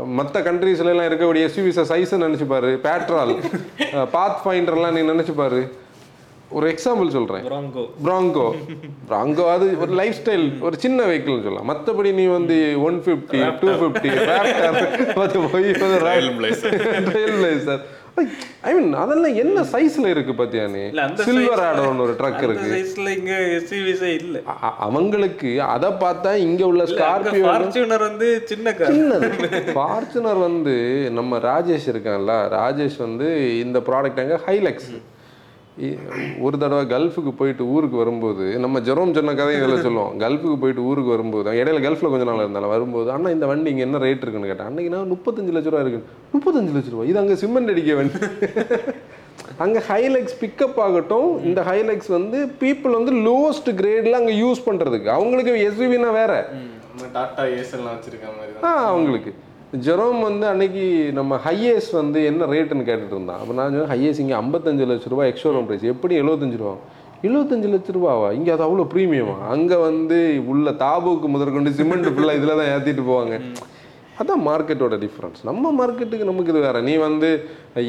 மற்ற 0.06 0.41
கண்ட்ரீஸ்ல 0.41 0.86
எல்லாம் 0.86 1.06
இருக்கக்கூடிய 1.06 1.44
எஸ்யூவிஸை 1.48 1.84
சைஸை 1.91 2.17
நினைச்சு 2.24 2.46
பாரு 2.46 2.80
பேட்ரால் 2.84 3.34
பாத் 4.12 4.41
ஃபைண்டர்லாம் 4.46 4.91
நீ 4.91 5.02
நினைச்சு 5.12 5.34
பாரு. 5.36 5.62
ஒரு 6.52 6.70
எக்ஸாம்பிள் 6.70 7.10
சொல்றேன். 7.10 7.46
ப்ராங்கோ 7.46 7.84
ப்ராங்கோ 8.06 8.46
ப்ராங்கோ 9.10 9.46
அது 9.50 9.80
ஒரு 9.80 9.92
லைஃப் 9.92 10.16
ஸ்டைல் 10.24 10.60
ஒரு 10.60 10.80
சின்ன 10.80 11.06
வெஹிக்கிள்னு 11.06 11.44
சொல்லலாம். 11.44 11.70
மற்றபடி 11.70 12.14
நீ 12.14 12.26
வந்து 12.26 12.84
ஒன் 12.84 13.02
ஃபிஃப்டி 13.06 13.60
டூ 13.60 13.68
ஃபிஃப்டி 13.68 15.52
போய் 15.52 15.72
ரயில் 16.00 16.32
பிளேசர் 16.32 17.82
ஐ 18.62 18.74
மீன் 18.74 18.94
அதெல்லாம் 18.94 19.36
என்ன 19.36 19.62
சைஸ்ல 19.62 20.06
இருக்கு 20.06 20.34
பாத்தியா 20.34 20.66
நீ? 20.68 20.82
சில்வர் 21.16 21.60
size- 21.60 21.68
ஆடோன்னு 21.68 22.00
ஒரு 22.00 22.16
ட்ரக் 22.20 22.44
இருக்கு. 22.44 22.70
சைஸ்ல 22.72 23.18
இங்க 23.18 23.32
எஸ்யூவிஸே 23.32 24.14
இல்ல. 24.20 24.42
அவங்களுக்கு 24.78 25.62
அதை 25.62 25.90
பார்த்தா 25.90 26.36
இங்க 26.36 26.66
உள்ள 26.66 26.84
ஸ்கார்பியோ 26.84 27.46
ஃபார்ச்சுனர் 27.46 28.00
வந்து 28.00 28.42
சின்ன 28.46 28.74
கார் 28.74 28.92
சின்னது. 28.94 29.30
ஃபார்ச்சுனர் 29.76 30.40
வந்து 30.40 30.76
நம்ம 31.12 31.38
ராஜேஷ் 31.38 31.88
இருக்கான்ல 31.88 32.36
ராஜேஷ் 32.58 32.98
வந்து 32.98 33.60
இந்த 33.60 33.80
ப்ராடக்ட் 33.80 34.20
அங்கே 34.20 34.38
ஹைலெக்ஸ் 34.46 34.92
ஒரு 36.46 36.56
தடவை 36.58 36.84
கல்ஃபுக்கு 36.88 37.32
போயிட்டு 37.32 37.64
ஊருக்கு 37.74 37.98
வரும்போது 37.98 38.46
நம்ம 38.60 38.80
ஜெரோம் 38.88 39.14
சொன்ன 39.18 39.34
கதையை 39.34 39.60
இதில் 39.60 39.84
சொல்லுவோம். 39.86 40.12
கல்ஃபுக்கு 40.24 40.58
போயிட்டு 40.64 40.82
ஊருக்கு 40.90 41.14
வரும்போது 41.14 41.54
இடையில 41.60 41.82
கல்ஃபில் 41.86 42.12
கொஞ்ச 42.14 42.26
நாள் 42.30 42.44
இருந்தாலும் 42.46 42.74
வரும்போது 42.74 43.10
அண்ணா 43.16 43.30
இந்த 43.36 43.46
வண்டி 43.52 43.72
இங்கே 43.74 43.86
என்ன 43.88 44.02
ரேட் 44.04 44.24
இருக்குன்னு 44.24 44.52
கேட்டேன். 44.52 44.70
அன்னைக்கு 44.70 44.92
நான் 44.96 45.12
முப்பத்தஞ்சு 45.14 45.54
லட்ச 45.56 45.72
ரூபா 45.72 45.84
இருக்கு 45.86 46.02
முப்பத்தஞ்சு 46.34 46.74
லட்ச 46.76 46.92
ரூபா 46.94 47.06
இது 47.12 47.22
அங்கே 47.24 47.38
சிமெண்ட் 47.44 47.72
அடிக்க 47.74 47.94
வேண்டிய 48.00 48.20
அங்கே 49.64 49.82
ஹைலெக்ஸ் 49.90 50.38
பிக்கப் 50.42 50.80
ஆகட்டும் 50.86 51.30
இந்த 51.48 51.62
ஹைலெக்ஸ் 51.70 52.12
வந்து 52.18 52.38
பீப்புள் 52.62 52.98
வந்து 53.00 53.14
லோவஸ்ட் 53.28 53.70
கிரேடில் 53.80 54.20
அங்கே 54.20 54.36
யூஸ் 54.44 54.66
பண்ணுறதுக்கு 54.68 55.10
அவங்களுக்கு 55.18 55.54
எஸ்யூவினா 55.68 56.12
வேற. 56.20 56.34
டாட்டா 57.16 57.44
ஏசல்லாம் 57.60 57.96
வச்சிருக்க 57.96 58.28
மாதிரி 58.38 58.66
ஆ 58.68 58.74
அவங்களுக்கு. 58.92 59.32
ஜெரோம் 59.74 60.22
வந்து 60.28 60.46
அன்னைக்கு 60.52 60.86
நம்ம 61.18 61.38
ஹையேஸ் 61.44 61.90
வந்து 62.00 62.20
என்ன 62.30 62.48
ரேட்டுன்னு 62.54 62.88
கேட்டுட்டு 62.88 63.16
இருந்தான் 63.16 63.40
அப்போ 63.42 63.54
நான் 63.58 63.70
சொன்னேன் 63.74 63.92
ஹையேஸ் 63.92 64.20
இங்கே 64.24 64.36
ஐம்பத்தஞ்சு 64.40 64.88
லட்ச 64.90 65.12
ரூபா 65.14 65.26
எக்ஸ்ஷோரூம் 65.32 65.68
ப்ரைஸ் 65.68 65.86
எப்படி 65.92 66.14
எழுபத்தஞ்சு 66.22 66.58
ரூபா? 66.62 66.74
எழுபத்தஞ்சு 67.28 67.68
லட்ச 67.74 67.94
ரூபாவா? 67.98 68.30
இங்கே 68.38 68.52
அது 68.56 68.64
அவ்வளோ 68.66 68.86
ப்ரீமியமா 68.94 69.36
அங்கே 69.54 69.78
வந்து 69.90 70.18
உள்ள 70.54 70.72
தாபுக்கு 70.82 71.28
முதற்கொண்டு 71.36 71.72
சிமெண்ட் 71.78 72.10
ஃபுல்லாக 72.16 72.40
இதில் 72.40 72.60
தான் 72.60 72.72
ஏற்றிட்டு 72.74 73.04
போவாங்க. 73.10 73.38
அதான் 74.22 74.44
மார்க்கெட்டோட 74.48 74.96
டிஃப்ரென்ஸ் 75.04 75.40
நம்ம 75.50 75.72
மார்க்கெட்டுக்கு 75.80 76.28
நமக்கு 76.32 76.52
இது 76.54 76.66
வேறு. 76.66 76.82
நீ 76.90 76.96
வந்து 77.08 77.30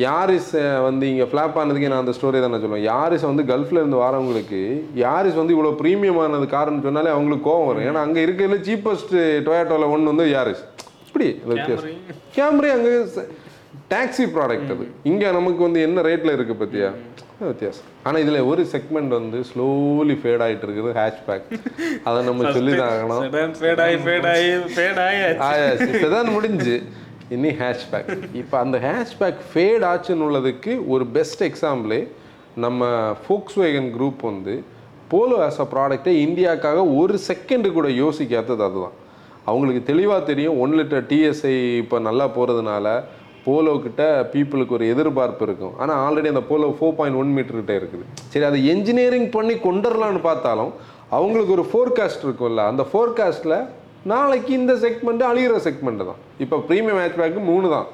யாரிஸ் 0.07 0.53
வந்து 0.89 1.05
இங்கே 1.13 1.27
ஃப்ளாப் 1.33 1.59
ஆனதுக்கே 1.63 1.91
நான் 1.93 2.05
அந்த 2.05 2.15
ஸ்டோரி 2.19 2.45
தானே 2.45 2.61
சொல்லுவேன். 2.65 2.85
யாரிஸ் 2.93 3.27
வந்து 3.31 3.45
கல்ஃபில் 3.51 3.81
இருந்து 3.83 4.03
வரவங்களுக்கு 4.05 4.61
யாரிஸ் 5.05 5.41
வந்து 5.41 5.57
இவ்வளோ 5.57 5.73
ப்ரீமியமானது 5.83 6.49
காரணம் 6.57 6.87
சொன்னாலே 6.87 7.13
அவங்களுக்கு 7.17 7.49
கோவம் 7.51 7.69
வரும். 7.71 7.87
ஏன்னா 7.91 8.05
அங்கே 8.09 8.25
இருக்கிறதுல 8.27 8.61
சீப்பஸ்ட் 8.71 9.17
டொயாட்டோவில் 9.49 9.93
ஒன்று 9.97 10.13
வந்து 10.15 10.29
யாரிஸ். 10.37 10.65
இப்படி 11.13 11.27
வித்தியாசம் 11.49 11.97
கேமரே 12.37 12.69
அங்கே 12.75 12.93
டாக்ஸி 13.91 14.25
ப்ராடக்ட் 14.35 14.71
அது. 14.75 14.85
இங்கே 15.11 15.29
நமக்கு 15.37 15.61
வந்து 15.65 15.81
என்ன 15.87 16.03
ரேட்டில் 16.07 16.33
இருக்குது 16.35 16.61
பத்தியா? 16.63 16.89
அது 17.35 17.49
வித்தியாசம். 17.51 17.87
ஆனால் 18.07 18.21
இதில் 18.25 18.47
ஒரு 18.51 18.63
செக்மெண்ட் 18.73 19.13
வந்து 19.17 19.39
ஸ்லோலி 19.51 20.15
ஃபேட் 20.21 20.43
ஆகிட்டு 20.45 20.67
இருக்குது 20.67 20.91
ஹேஷ்பேக் 20.99 21.47
அதை 22.09 22.19
நம்ம 22.29 22.53
சொல்லி 22.57 22.73
தான் 22.81 22.93
ஆகணும் 22.95 23.23
ஃபேட் 23.61 23.83
ஆகி 23.87 23.97
ஃபேட் 24.07 24.29
ஆகி 24.33 24.49
ஃபேட் 24.77 25.01
ஆகி 25.07 25.21
ஆயாச்சு. 25.49 26.31
முடிஞ்சு 26.37 26.77
இனி 27.37 27.51
ஹேஷ்பேக் 27.61 28.11
இப்போ 28.41 28.57
அந்த 28.63 28.79
ஹேஷ்பேக் 28.87 29.43
ஃபேட் 29.53 29.87
ஆச்சுன்னு 29.91 30.27
உள்ளதுக்கு 30.29 30.75
ஒரு 30.95 31.07
பெஸ்ட் 31.19 31.45
எக்ஸாம்பிளே 31.51 32.01
நம்ம 32.67 32.89
ஃபோக்ஸ் 33.25 33.59
வேகன் 33.63 33.93
குரூப் 33.99 34.23
வந்து 34.31 34.57
போலோ 35.15 35.39
ஆஸ் 35.49 35.63
அ 35.67 35.69
ப்ராடக்டை 35.75 36.15
இந்தியாவுக்காக 36.27 36.83
ஒரு 37.01 37.17
செகண்டு 37.29 37.71
கூட 37.73 37.89
யோசிக்காதது 38.03 38.65
அதுதான். 38.69 38.97
அவங்களுக்கு 39.49 39.83
தெளிவாக 39.91 40.21
தெரியும். 40.31 40.59
ஒன் 40.65 40.75
லிட்டர் 40.79 41.05
டிஎஸ்ஐ 41.11 41.55
இப்போ 41.83 41.97
நல்லா 42.09 42.27
போகிறதுனால 42.37 42.87
போலோ 43.47 43.73
கிட்ட 43.85 44.03
பீப்புளுக்கு 44.33 44.77
ஒரு 44.79 44.87
எதிர்பார்ப்பு 44.95 45.45
இருக்கும். 45.49 45.75
ஆனால் 45.83 46.01
ஆல்ரெடி 46.05 46.29
அந்த 46.33 46.45
Polo 46.51 46.67
four 46.79 46.97
point 46.99 47.19
one 47.23 47.33
meter 47.37 47.59
கிட்ட 47.61 47.75
இருக்குது. 47.81 48.05
சரி 48.33 48.47
அதை 48.51 48.61
என்ஜினியரிங் 48.75 49.29
பண்ணி 49.37 49.55
கொண்டுடலான்னு 49.69 50.21
பார்த்தாலும் 50.29 50.73
அவங்களுக்கு 51.19 51.57
ஒரு 51.57 51.65
ஃபோர்காஸ்ட் 51.71 52.27
இருக்கும்ல. 52.27 52.65
அந்த 52.73 52.85
ஃபோர்காஸ்ட்டில் 52.91 53.57
நாளைக்கு 54.13 54.53
இந்த 54.61 54.73
செக்மெண்ட் 54.85 55.25
அழிகிற 55.31 55.57
செக்மெண்ட் 55.67 56.05
தான். 56.11 56.21
இப்போ 56.45 56.57
ப்ரீமியம் 56.69 57.01
ஹேட்ச்பேக்கு 57.03 57.43
மூணு 57.51 57.67
தான். 57.75 57.89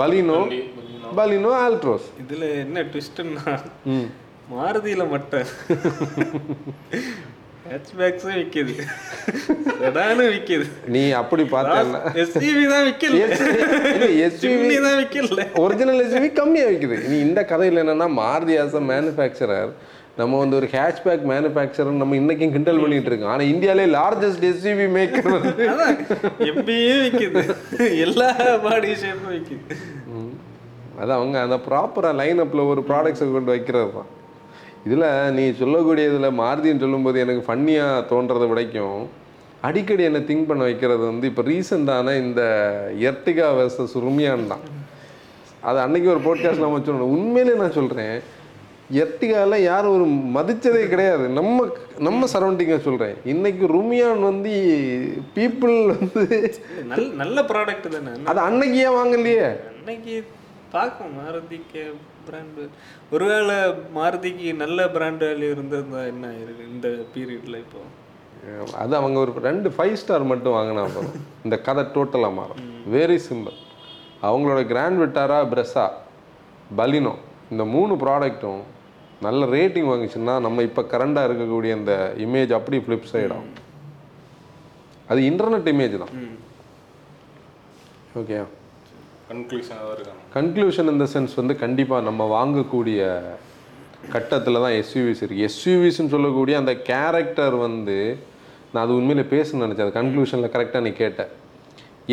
பலினோ 0.00 0.38
பலினோ 1.18 1.50
ஆல்ட்ரோஸ் 1.64 2.06
இதுல 2.22 2.44
என்ன 2.62 2.82
ட்விஸ்ட்னா 2.92 3.52
ம். 3.94 4.06
மாருதியில 4.54 5.02
மட்டும் 5.12 5.48
ஹேட்ச்பேக்ஸும் 7.68 8.36
விக்குது. 8.40 8.72
செடானும் 9.80 10.30
விக்குது. 10.34 10.64
நீ 10.94 11.02
அப்படி 11.20 11.44
பார்த்தேன்னா 11.54 12.00
எஸ்யூவி 12.22 12.64
தான் 12.72 12.84
விக்கல. 12.88 13.20
எஸ்யூவி 14.26 14.76
தான் 14.86 14.98
விக்கல. 15.02 15.46
ஒரிஜினல் 15.64 16.02
எஸ்யூவி 16.04 16.30
கம்மியாக 16.40 16.70
விற்குது 16.70 16.96
நீ 17.10 17.18
இந்த 17.28 17.42
கதையில் 17.52 17.82
என்னன்னா 17.82 18.08
மாருதி 18.20 18.56
ஆஸ் 18.64 18.76
அ 18.80 18.82
மேனுஃபேக்சரர் 18.92 19.72
நம்ம 20.20 20.40
வந்து 20.40 20.56
ஒரு 20.58 20.66
ஹேட்ச்பேக் 20.74 21.24
மேனுஃபேக்சரர் 21.30 22.00
நம்ம 22.00 22.16
இன்னைக்கும் 22.20 22.52
கிண்டல் 22.56 22.82
பண்ணிட்டு 22.82 23.10
இருக்கோம். 23.10 23.32
ஆனால் 23.34 23.50
இந்தியாவிலே 23.52 23.86
லார்ஜஸ்ட் 23.98 24.44
எஸ்யூவி 24.50 24.86
மேக்கர் 24.96 25.30
வந்து 25.36 25.64
அதான் 25.72 25.96
எம்பியே 26.50 26.94
விக்குது. 27.04 27.42
எல்லா 28.06 28.28
பாடி 28.66 28.92
ஷேப்பும் 29.04 29.34
விக்குது. 29.36 29.78
அது 31.00 31.12
அவங்க 31.18 31.36
அந்த 31.46 31.58
ப்ராப்பராக 31.68 32.18
லைனப்பில் 32.20 32.68
ஒரு 32.72 32.84
ப்ராடக்ட்ஸை 32.90 33.26
கொண்டு 33.32 33.52
வைக்கிறது 33.54 33.90
தான். 33.96 34.10
இதில் 34.86 35.06
நீ 35.36 35.44
சொல்லக்கூடியதில் 35.62 36.38
மாருதின்னு 36.40 36.84
சொல்லும்போது 36.84 37.18
எனக்கு 37.24 37.42
ஃபன்னியாக 37.46 38.06
தோன்றதை 38.12 38.46
விடைக்கும். 38.50 39.02
அடிக்கடி 39.68 40.02
என்னை 40.08 40.20
திங்க் 40.28 40.48
பண்ண 40.48 40.62
வைக்கிறது 40.68 41.04
வந்து 41.10 41.28
இப்போ 41.30 41.42
ரீசெண்டான 41.50 42.14
இந்த 42.24 42.42
எர்டிகா 43.08 43.46
வர்சஸ் 43.58 43.94
ருமியான் 44.06 44.50
தான். 44.52 44.64
அது 45.68 45.78
அன்னைக்கு 45.84 46.08
ஒரு 46.14 46.22
போட்காஸ்ட் 46.28 46.64
நம்ம 46.64 46.82
சொல்லணும் 46.86 47.14
உண்மையிலே 47.16 47.54
நான் 47.62 47.78
சொல்கிறேன் 47.80 48.16
எர்டிகாவில் 49.02 49.64
யாரும் 49.70 49.94
ஒரு 49.96 50.06
மதிச்சதே 50.36 50.82
கிடையாது. 50.92 51.24
நம்ம 51.38 51.66
நம்ம 52.06 52.26
சரௌண்டிங்கை 52.32 52.78
சொல்கிறேன் 52.88 53.16
இன்னைக்கு 53.32 53.66
ருமியான் 53.76 54.24
வந்து 54.30 54.54
பீப்புள் 55.36 55.76
வந்து 55.92 56.24
நல்ல 56.92 57.06
நல்ல 57.22 57.46
ப்ராடக்ட் 57.52 57.94
தானே. 57.94 58.12
அது 58.32 58.40
அன்னைக்கு 58.48 58.78
ஏன் 58.86 58.98
வாங்கலையே? 59.00 59.46
அன்னைக்கு 59.72 60.16
பார்க்கும் 60.74 61.14
மாருதிக்கு 61.20 61.84
பிராண்டு 62.26 62.62
ஒருவேளை 63.14 63.56
மாருதிக்கு 63.96 64.48
நல்ல 64.62 64.86
பிராண்ட் 64.94 65.24
வேல்யூ 65.28 65.48
இருந்திருந்தா 65.54 66.00
என்ன 66.12 66.26
இருக்கு 66.42 66.64
இந்த 66.74 66.88
பீரியட்ல 67.14 67.56
இப்போ? 67.64 67.80
அது 68.82 68.92
அவங்க 69.00 69.18
ஒரு 69.24 69.32
ரெண்டு 69.48 69.68
ஃபைவ் 69.74 69.98
ஸ்டார் 70.02 70.24
மட்டும் 70.32 70.56
வாங்கினா 70.56 70.82
போதும். 70.96 71.18
இந்த 71.46 71.56
கதை 71.66 71.84
டோட்டலாக 71.96 72.36
மாறும். 72.38 72.62
வெரி 72.94 73.18
சிம்பிள் 73.28 73.58
அவங்களோட 74.28 74.60
கிராண்ட் 74.72 75.00
விட்டாரா 75.02 75.38
பிரெஸ்ஸா 75.52 75.86
பலினோ 76.80 77.14
இந்த 77.52 77.64
மூணு 77.74 77.94
ப்ராடக்ட்டும் 78.04 78.62
நல்ல 79.26 79.46
ரேட்டிங் 79.56 79.88
வாங்கிச்சுன்னா 79.90 80.34
நம்ம 80.46 80.62
இப்போ 80.68 80.82
கரண்டாக 80.92 81.28
இருக்கக்கூடிய 81.28 81.72
இந்த 81.80 81.92
இமேஜ் 82.24 82.52
அப்படி 82.58 82.78
ஃப்ளிப் 82.84 83.10
சைட் 83.12 83.34
ஆகும். 83.36 83.52
அது 85.10 85.20
இன்டர்நெட் 85.30 85.68
இமேஜ் 85.72 85.96
தான். 86.02 86.14
ஓகே 88.20 88.36
கன்க்ளூஷன் 90.34 90.90
இந்த 90.92 91.04
சென்ஸ் 91.12 91.34
வந்து 91.40 91.54
கண்டிப்பாக 91.62 92.04
நம்ம 92.08 92.22
வாங்கக்கூடிய 92.34 92.98
கட்டத்தில் 94.14 94.58
தான் 94.64 94.74
எஸ்யூவிஸ் 94.80 95.22
இருக்குது 95.22 95.44
எஸ்யூவிஸ்ன்னு 95.48 96.12
சொல்லக்கூடிய 96.14 96.54
அந்த 96.62 96.72
கேரக்டர் 96.88 97.54
வந்து 97.66 97.96
நான் 98.72 98.82
அது 98.84 98.96
உண்மையில 98.98 99.22
பேசணும்னு 99.32 99.66
நினச்சேன். 99.66 99.86
அது 99.86 99.96
கன்க்ளூஷனில் 100.00 100.52
கரெக்டாக 100.56 100.82
நீ 100.86 100.92
கேட்ட. 101.00 101.22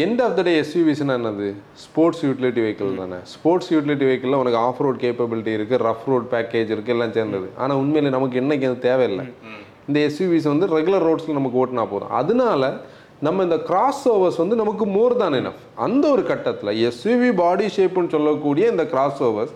எண்ட் 0.04 0.22
ஆஃப் 0.26 0.36
த 0.38 0.42
டே 0.48 0.54
எஸ்யூவிஸ்னா 0.62 1.18
என்னது? 1.20 1.50
ஸ்போர்ட்ஸ் 1.86 2.22
யூட்டிலிட்டி 2.28 2.62
வெஹிக்கிள் 2.66 3.02
தானே. 3.02 3.20
ஸ்போர்ட்ஸ் 3.34 3.72
யூட்டிலிட்டி 3.74 4.08
வெஹிக்கிளில் 4.10 4.40
உனக்கு 4.44 4.62
ஆஃப் 4.68 4.82
ரோட் 4.86 5.02
கேப்பபிலிட்டி 5.06 5.54
இருக்குது 5.58 5.84
ரஃப் 5.88 6.08
ரோட் 6.12 6.30
பேக்கேஜ் 6.36 6.72
இருக்குது 6.76 6.96
எல்லாம் 6.98 7.16
சேர்ந்தது. 7.18 7.50
ஆனால் 7.58 7.80
உண்மையில 7.84 8.14
நமக்கு 8.18 8.40
என்னைக்கு 8.44 8.70
அது 8.72 8.80
தேவையில்லை. 8.90 9.26
இந்த 9.88 10.00
எஸ்யூவிஸ் 10.08 10.50
வந்து 10.54 10.68
ரெகுலர் 10.78 11.08
ரோட்ஸில் 11.10 11.40
நமக்கு 11.42 11.62
ஓட்டினா 11.64 11.86
போதும். 11.94 12.16
அதனால 12.22 12.64
நம்ம 13.26 13.44
இந்த 13.44 13.58
கிராஸ் 13.70 14.04
ஓவர்ஸ் 14.12 14.40
வந்து 14.42 14.56
நமக்கு 14.62 14.86
மோர் 14.94 15.14
தான் 15.18 15.36
எனஃப் 15.40 15.60
அந்த 15.86 16.06
ஒரு 16.14 16.24
கட்டத்தில் 16.30 16.72
எஸ்யூவி 16.88 17.30
பாடி 17.42 17.66
ஷேப்புன்னு 17.76 18.14
சொல்லக்கூடிய 18.16 18.72
இந்த 18.72 18.84
கிராஸ் 18.94 19.20
ஓவர்ஸ் 19.28 19.54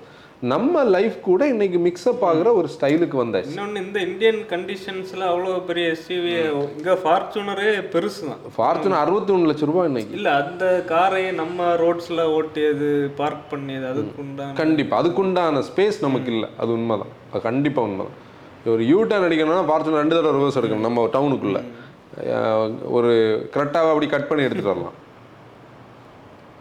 நம்ம 0.51 0.83
லைஃப் 0.95 1.15
கூட 1.27 1.41
இன்னைக்கு 1.53 1.77
மிக்ஸ்அப் 1.85 2.23
ஆகுற 2.29 2.47
ஒரு 2.59 2.67
ஸ்டைலுக்கு 2.73 3.17
வந்தாச்சு. 3.21 3.51
இன்னொன்னு 3.53 3.81
இந்த 3.85 3.99
இந்தியன் 4.07 4.41
கண்டிஷன்ஸ்ல 4.51 5.21
அவ்வளோ 5.29 5.53
பெரிய 5.69 5.85
எஸ்யூவி 5.95 6.33
இங்க 6.77 6.95
ஃபார்ச்சுனரே 7.03 7.69
பெருசு 7.93 8.21
தான் 8.29 8.41
ஃபார்ச்சுனர் 8.57 9.01
அறுபத்தி 9.03 9.33
ஒன்று 9.35 9.49
லட்ச 9.51 9.69
ரூபாய் 9.71 9.89
இன்னைக்கு. 9.91 10.13
இல்ல 10.19 10.29
அந்த 10.41 10.65
காரை 10.91 11.23
நம்ம 11.41 11.69
ரோட்ஸ்ல 11.83 12.25
ஓட்டியது 12.37 12.89
பார்க் 13.21 13.47
பண்ணியது 13.53 13.87
அதுக்கு 13.91 14.21
உண்டான 14.25 14.57
கண்டிப்பாக 14.61 15.01
அதுக்குண்டான 15.01 15.63
ஸ்பேஸ் 15.69 15.99
நமக்கு 16.07 16.31
இல்லை. 16.35 16.49
அது 16.63 16.71
உண்மைதான். 16.77 17.13
அது 17.31 17.43
கண்டிப்பாக 17.49 17.89
உண்மைதான். 17.89 18.19
ஒரு 18.75 18.83
யூ 18.91 18.99
டர்ன் 19.09 19.27
அடிக்கணும்னா 19.29 19.65
ஃபார்ச்சுனர் 19.71 20.01
ரெண்டு 20.03 20.17
தடவை 20.17 20.35
ரிவர்ஸ் 20.37 20.59
எடுக்கணும் 20.61 20.87
நம்ம 20.89 21.07
டவுனுக்குள்ளே 21.17 21.63
ஒரு 22.97 23.11
கரெக்டாக 23.55 23.91
அப்படி 23.93 24.07
கட் 24.07 24.27
பண்ணி 24.27 24.45
எடுத்துகிட்டு 24.45 24.73
வரலாம். 24.73 24.97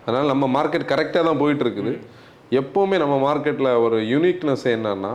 அதனால் 0.07 0.31
நம்ம 0.33 0.45
மார்க்கெட் 0.57 0.91
கரெக்டாக 0.93 1.27
தான் 1.29 1.41
போயிட்டுருக்குது 1.43 1.93
எப்போவுமே 2.61 2.97
நம்ம 3.03 3.15
மார்க்கெட்டில் 3.27 3.71
ஒரு 3.85 3.99
யூனிக்னஸ் 4.13 4.67
என்னன்னா 4.77 5.13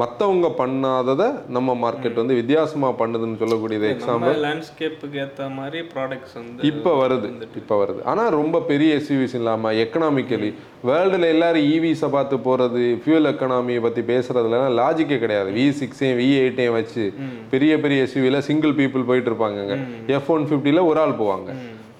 மற்றவங்க 0.00 0.48
பண்ணாததை 0.58 1.26
நம்ம 1.56 1.74
மார்க்கெட் 1.82 2.18
வந்து 2.20 2.34
வித்தியாசமாக 2.38 2.92
பண்ணுதுன்னு 2.98 3.38
சொல்லக்கூடியது 3.42 3.86
எக்ஸாம்பிள் 3.92 4.36
லேண்ட்ஸ்கேப்புக்கு 4.44 5.16
ஏத்த 5.22 5.46
மாதிரி 5.58 5.78
ப்ராடக்ட்ஸ் 5.92 6.34
வந்து 6.38 6.66
இப்போ 6.70 6.90
வருது 7.00 7.28
இப்போ 7.60 7.76
வருது. 7.82 8.00
ஆனால் 8.10 8.30
ரொம்ப 8.40 8.60
பெரிய 8.70 8.98
எஸ்யூவிஸ் 9.00 9.36
இல்லாமல் 9.38 9.78
எக்கனாமிக்கலி 9.84 10.50
வேர்ல்டில் 10.90 11.26
எல்லாரும் 11.34 11.66
ஈவிஸை 11.74 12.10
பார்த்து 12.16 12.38
போகிறது 12.46 12.84
ஃபியூல் 13.04 13.30
எக்கனாமியை 13.32 13.82
பற்றி 13.86 14.04
பேசுறதுலாம் 14.12 14.76
லாஜிக்கே 14.80 15.18
கிடையாது. 15.24 15.50
வி 15.58 15.66
சிக்ஸையும் 15.80 16.18
வி 16.20 16.28
எயிட்டையும் 16.42 16.78
வச்சு 16.78 17.06
பெரிய 17.54 17.80
பெரிய 17.86 18.06
எஸ்யூவியில் 18.08 18.44
சிங்கிள் 18.50 18.78
பீப்புள் 18.80 19.08
போயிட்டு 19.10 19.30
இருப்பாங்கங்க 19.32 19.76
எஃப் 20.16 20.32
ஒன் 20.36 20.48
ஃபிஃப்டியில் 20.50 20.86
ஒரு 20.92 21.00
ஆள் 21.04 21.18
போவாங்க. 21.24 21.50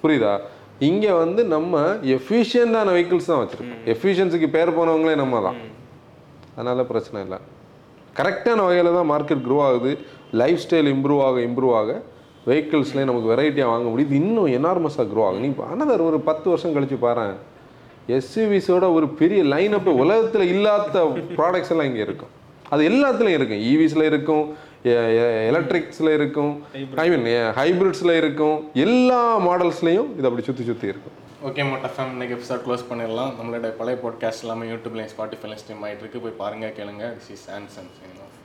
புரியுதா? 0.03 0.33
இங்கே 0.89 1.13
வந்து 1.23 1.41
நம்ம 1.57 1.85
எஃபிஷியண்டான 2.17 2.91
வெஹிக்கிள்ஸ் 2.97 3.31
தான் 3.31 3.43
வச்சுருக்கோம். 3.43 3.85
எஃபிஷியன்சிக்கு 3.95 4.49
பேர் 4.57 4.77
போனவங்களே 4.79 5.15
நம்ம 5.25 5.41
தான். 5.47 5.57
அதனால 6.57 6.83
பிரச்சனை 6.91 7.19
இல்லை. 7.25 7.39
கரெக்டான 8.19 8.63
வகையில் 8.67 8.95
தான் 8.99 9.11
மார்க்கெட் 9.13 9.43
க்ரோ 9.47 9.59
ஆகுது. 9.67 9.91
லைஃப் 10.41 10.63
ஸ்டைல் 10.65 10.89
இம்ப்ரூவ் 10.95 11.21
ஆக 11.27 11.37
இம்ப்ரூவ் 11.49 11.75
ஆக 11.81 11.91
வெஹிக்கிள்ஸ்லேயே 12.49 13.07
நமக்கு 13.09 13.31
வெரைட்டியாக 13.33 13.71
வாங்க 13.73 13.87
முடியுது. 13.93 14.13
இன்னும் 14.21 14.49
எனார்மஸாக 14.57 15.05
க்ரோ 15.11 15.23
ஆகும் 15.27 15.43
நீ 15.45 15.49
அனதர் 15.73 16.07
ஒரு 16.09 16.19
பத்து 16.29 16.47
வருஷம் 16.51 16.75
கழிச்சு 16.75 16.97
பாரு 17.05 17.25
எஸ்யூவிஸோட 18.17 18.85
ஒரு 18.97 19.07
பெரிய 19.19 19.39
லைன் 19.53 19.75
அப் 19.77 19.89
உலகத்தில் 20.03 20.51
இல்லாத 20.53 21.01
ப்ராடக்ட்ஸ் 21.39 21.71
எல்லாம் 21.73 21.89
இங்கே 21.89 22.03
இருக்கும். 22.07 22.31
அது 22.73 22.81
எல்லாத்துலேயும் 22.91 23.37
இருக்கும். 23.39 23.61
ஈவிஸில் 23.71 24.05
இருக்கும் 24.11 24.45
எலக்ட்ரிக்ஸில் 25.51 26.11
இருக்கும் 26.17 26.51
ஐ 27.03 27.05
மீன் 27.11 27.27
ஹைப்ரிட்ஸில் 27.59 28.13
இருக்கும். 28.21 28.57
எல்லா 28.85 29.21
மாடல்ஸ்லேயும் 29.47 30.09
இது 30.17 30.27
அப்படி 30.29 30.45
சுற்றி 30.49 30.65
சுற்றி 30.69 30.87
இருக்கும். 30.93 31.15
ஓகே 31.45 31.69
மோட்டா 31.69 31.89
ஃபேம் 31.97 32.07
இன்னைக்கு 32.07 32.35
எபிசோட் 32.35 32.57
க்ளோஸ் 32.57 32.83
பண்ணிடலாம். 32.89 33.33
நம்மளோட 33.39 33.67
பழைய 33.67 33.99
பாட்காஸ்ட் 34.03 34.39
எல்லாமே 34.39 34.67
யூடியூப்லையும் 34.67 35.09
ஸ்பாட்டிஃபைல 35.17 35.57
ஸ்ட்ரீம் 35.59 35.83
ஆகிட்டு 35.83 35.99
இருக்கு. 35.99 36.19
போய் 36.19 36.31
பாருங்க 36.31 36.67
கேளுங்க. 36.67 37.05
திஸ் 37.13 37.31
இஸ் 37.31 37.49
ஆன்சன் 37.49 37.89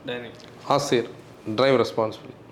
டைனிங் 0.05 0.31
ஆசிர் 0.69 1.09
டிரைவ் 1.55 1.79
ரெஸ்பான்சிபிலிட்டி 1.79 2.44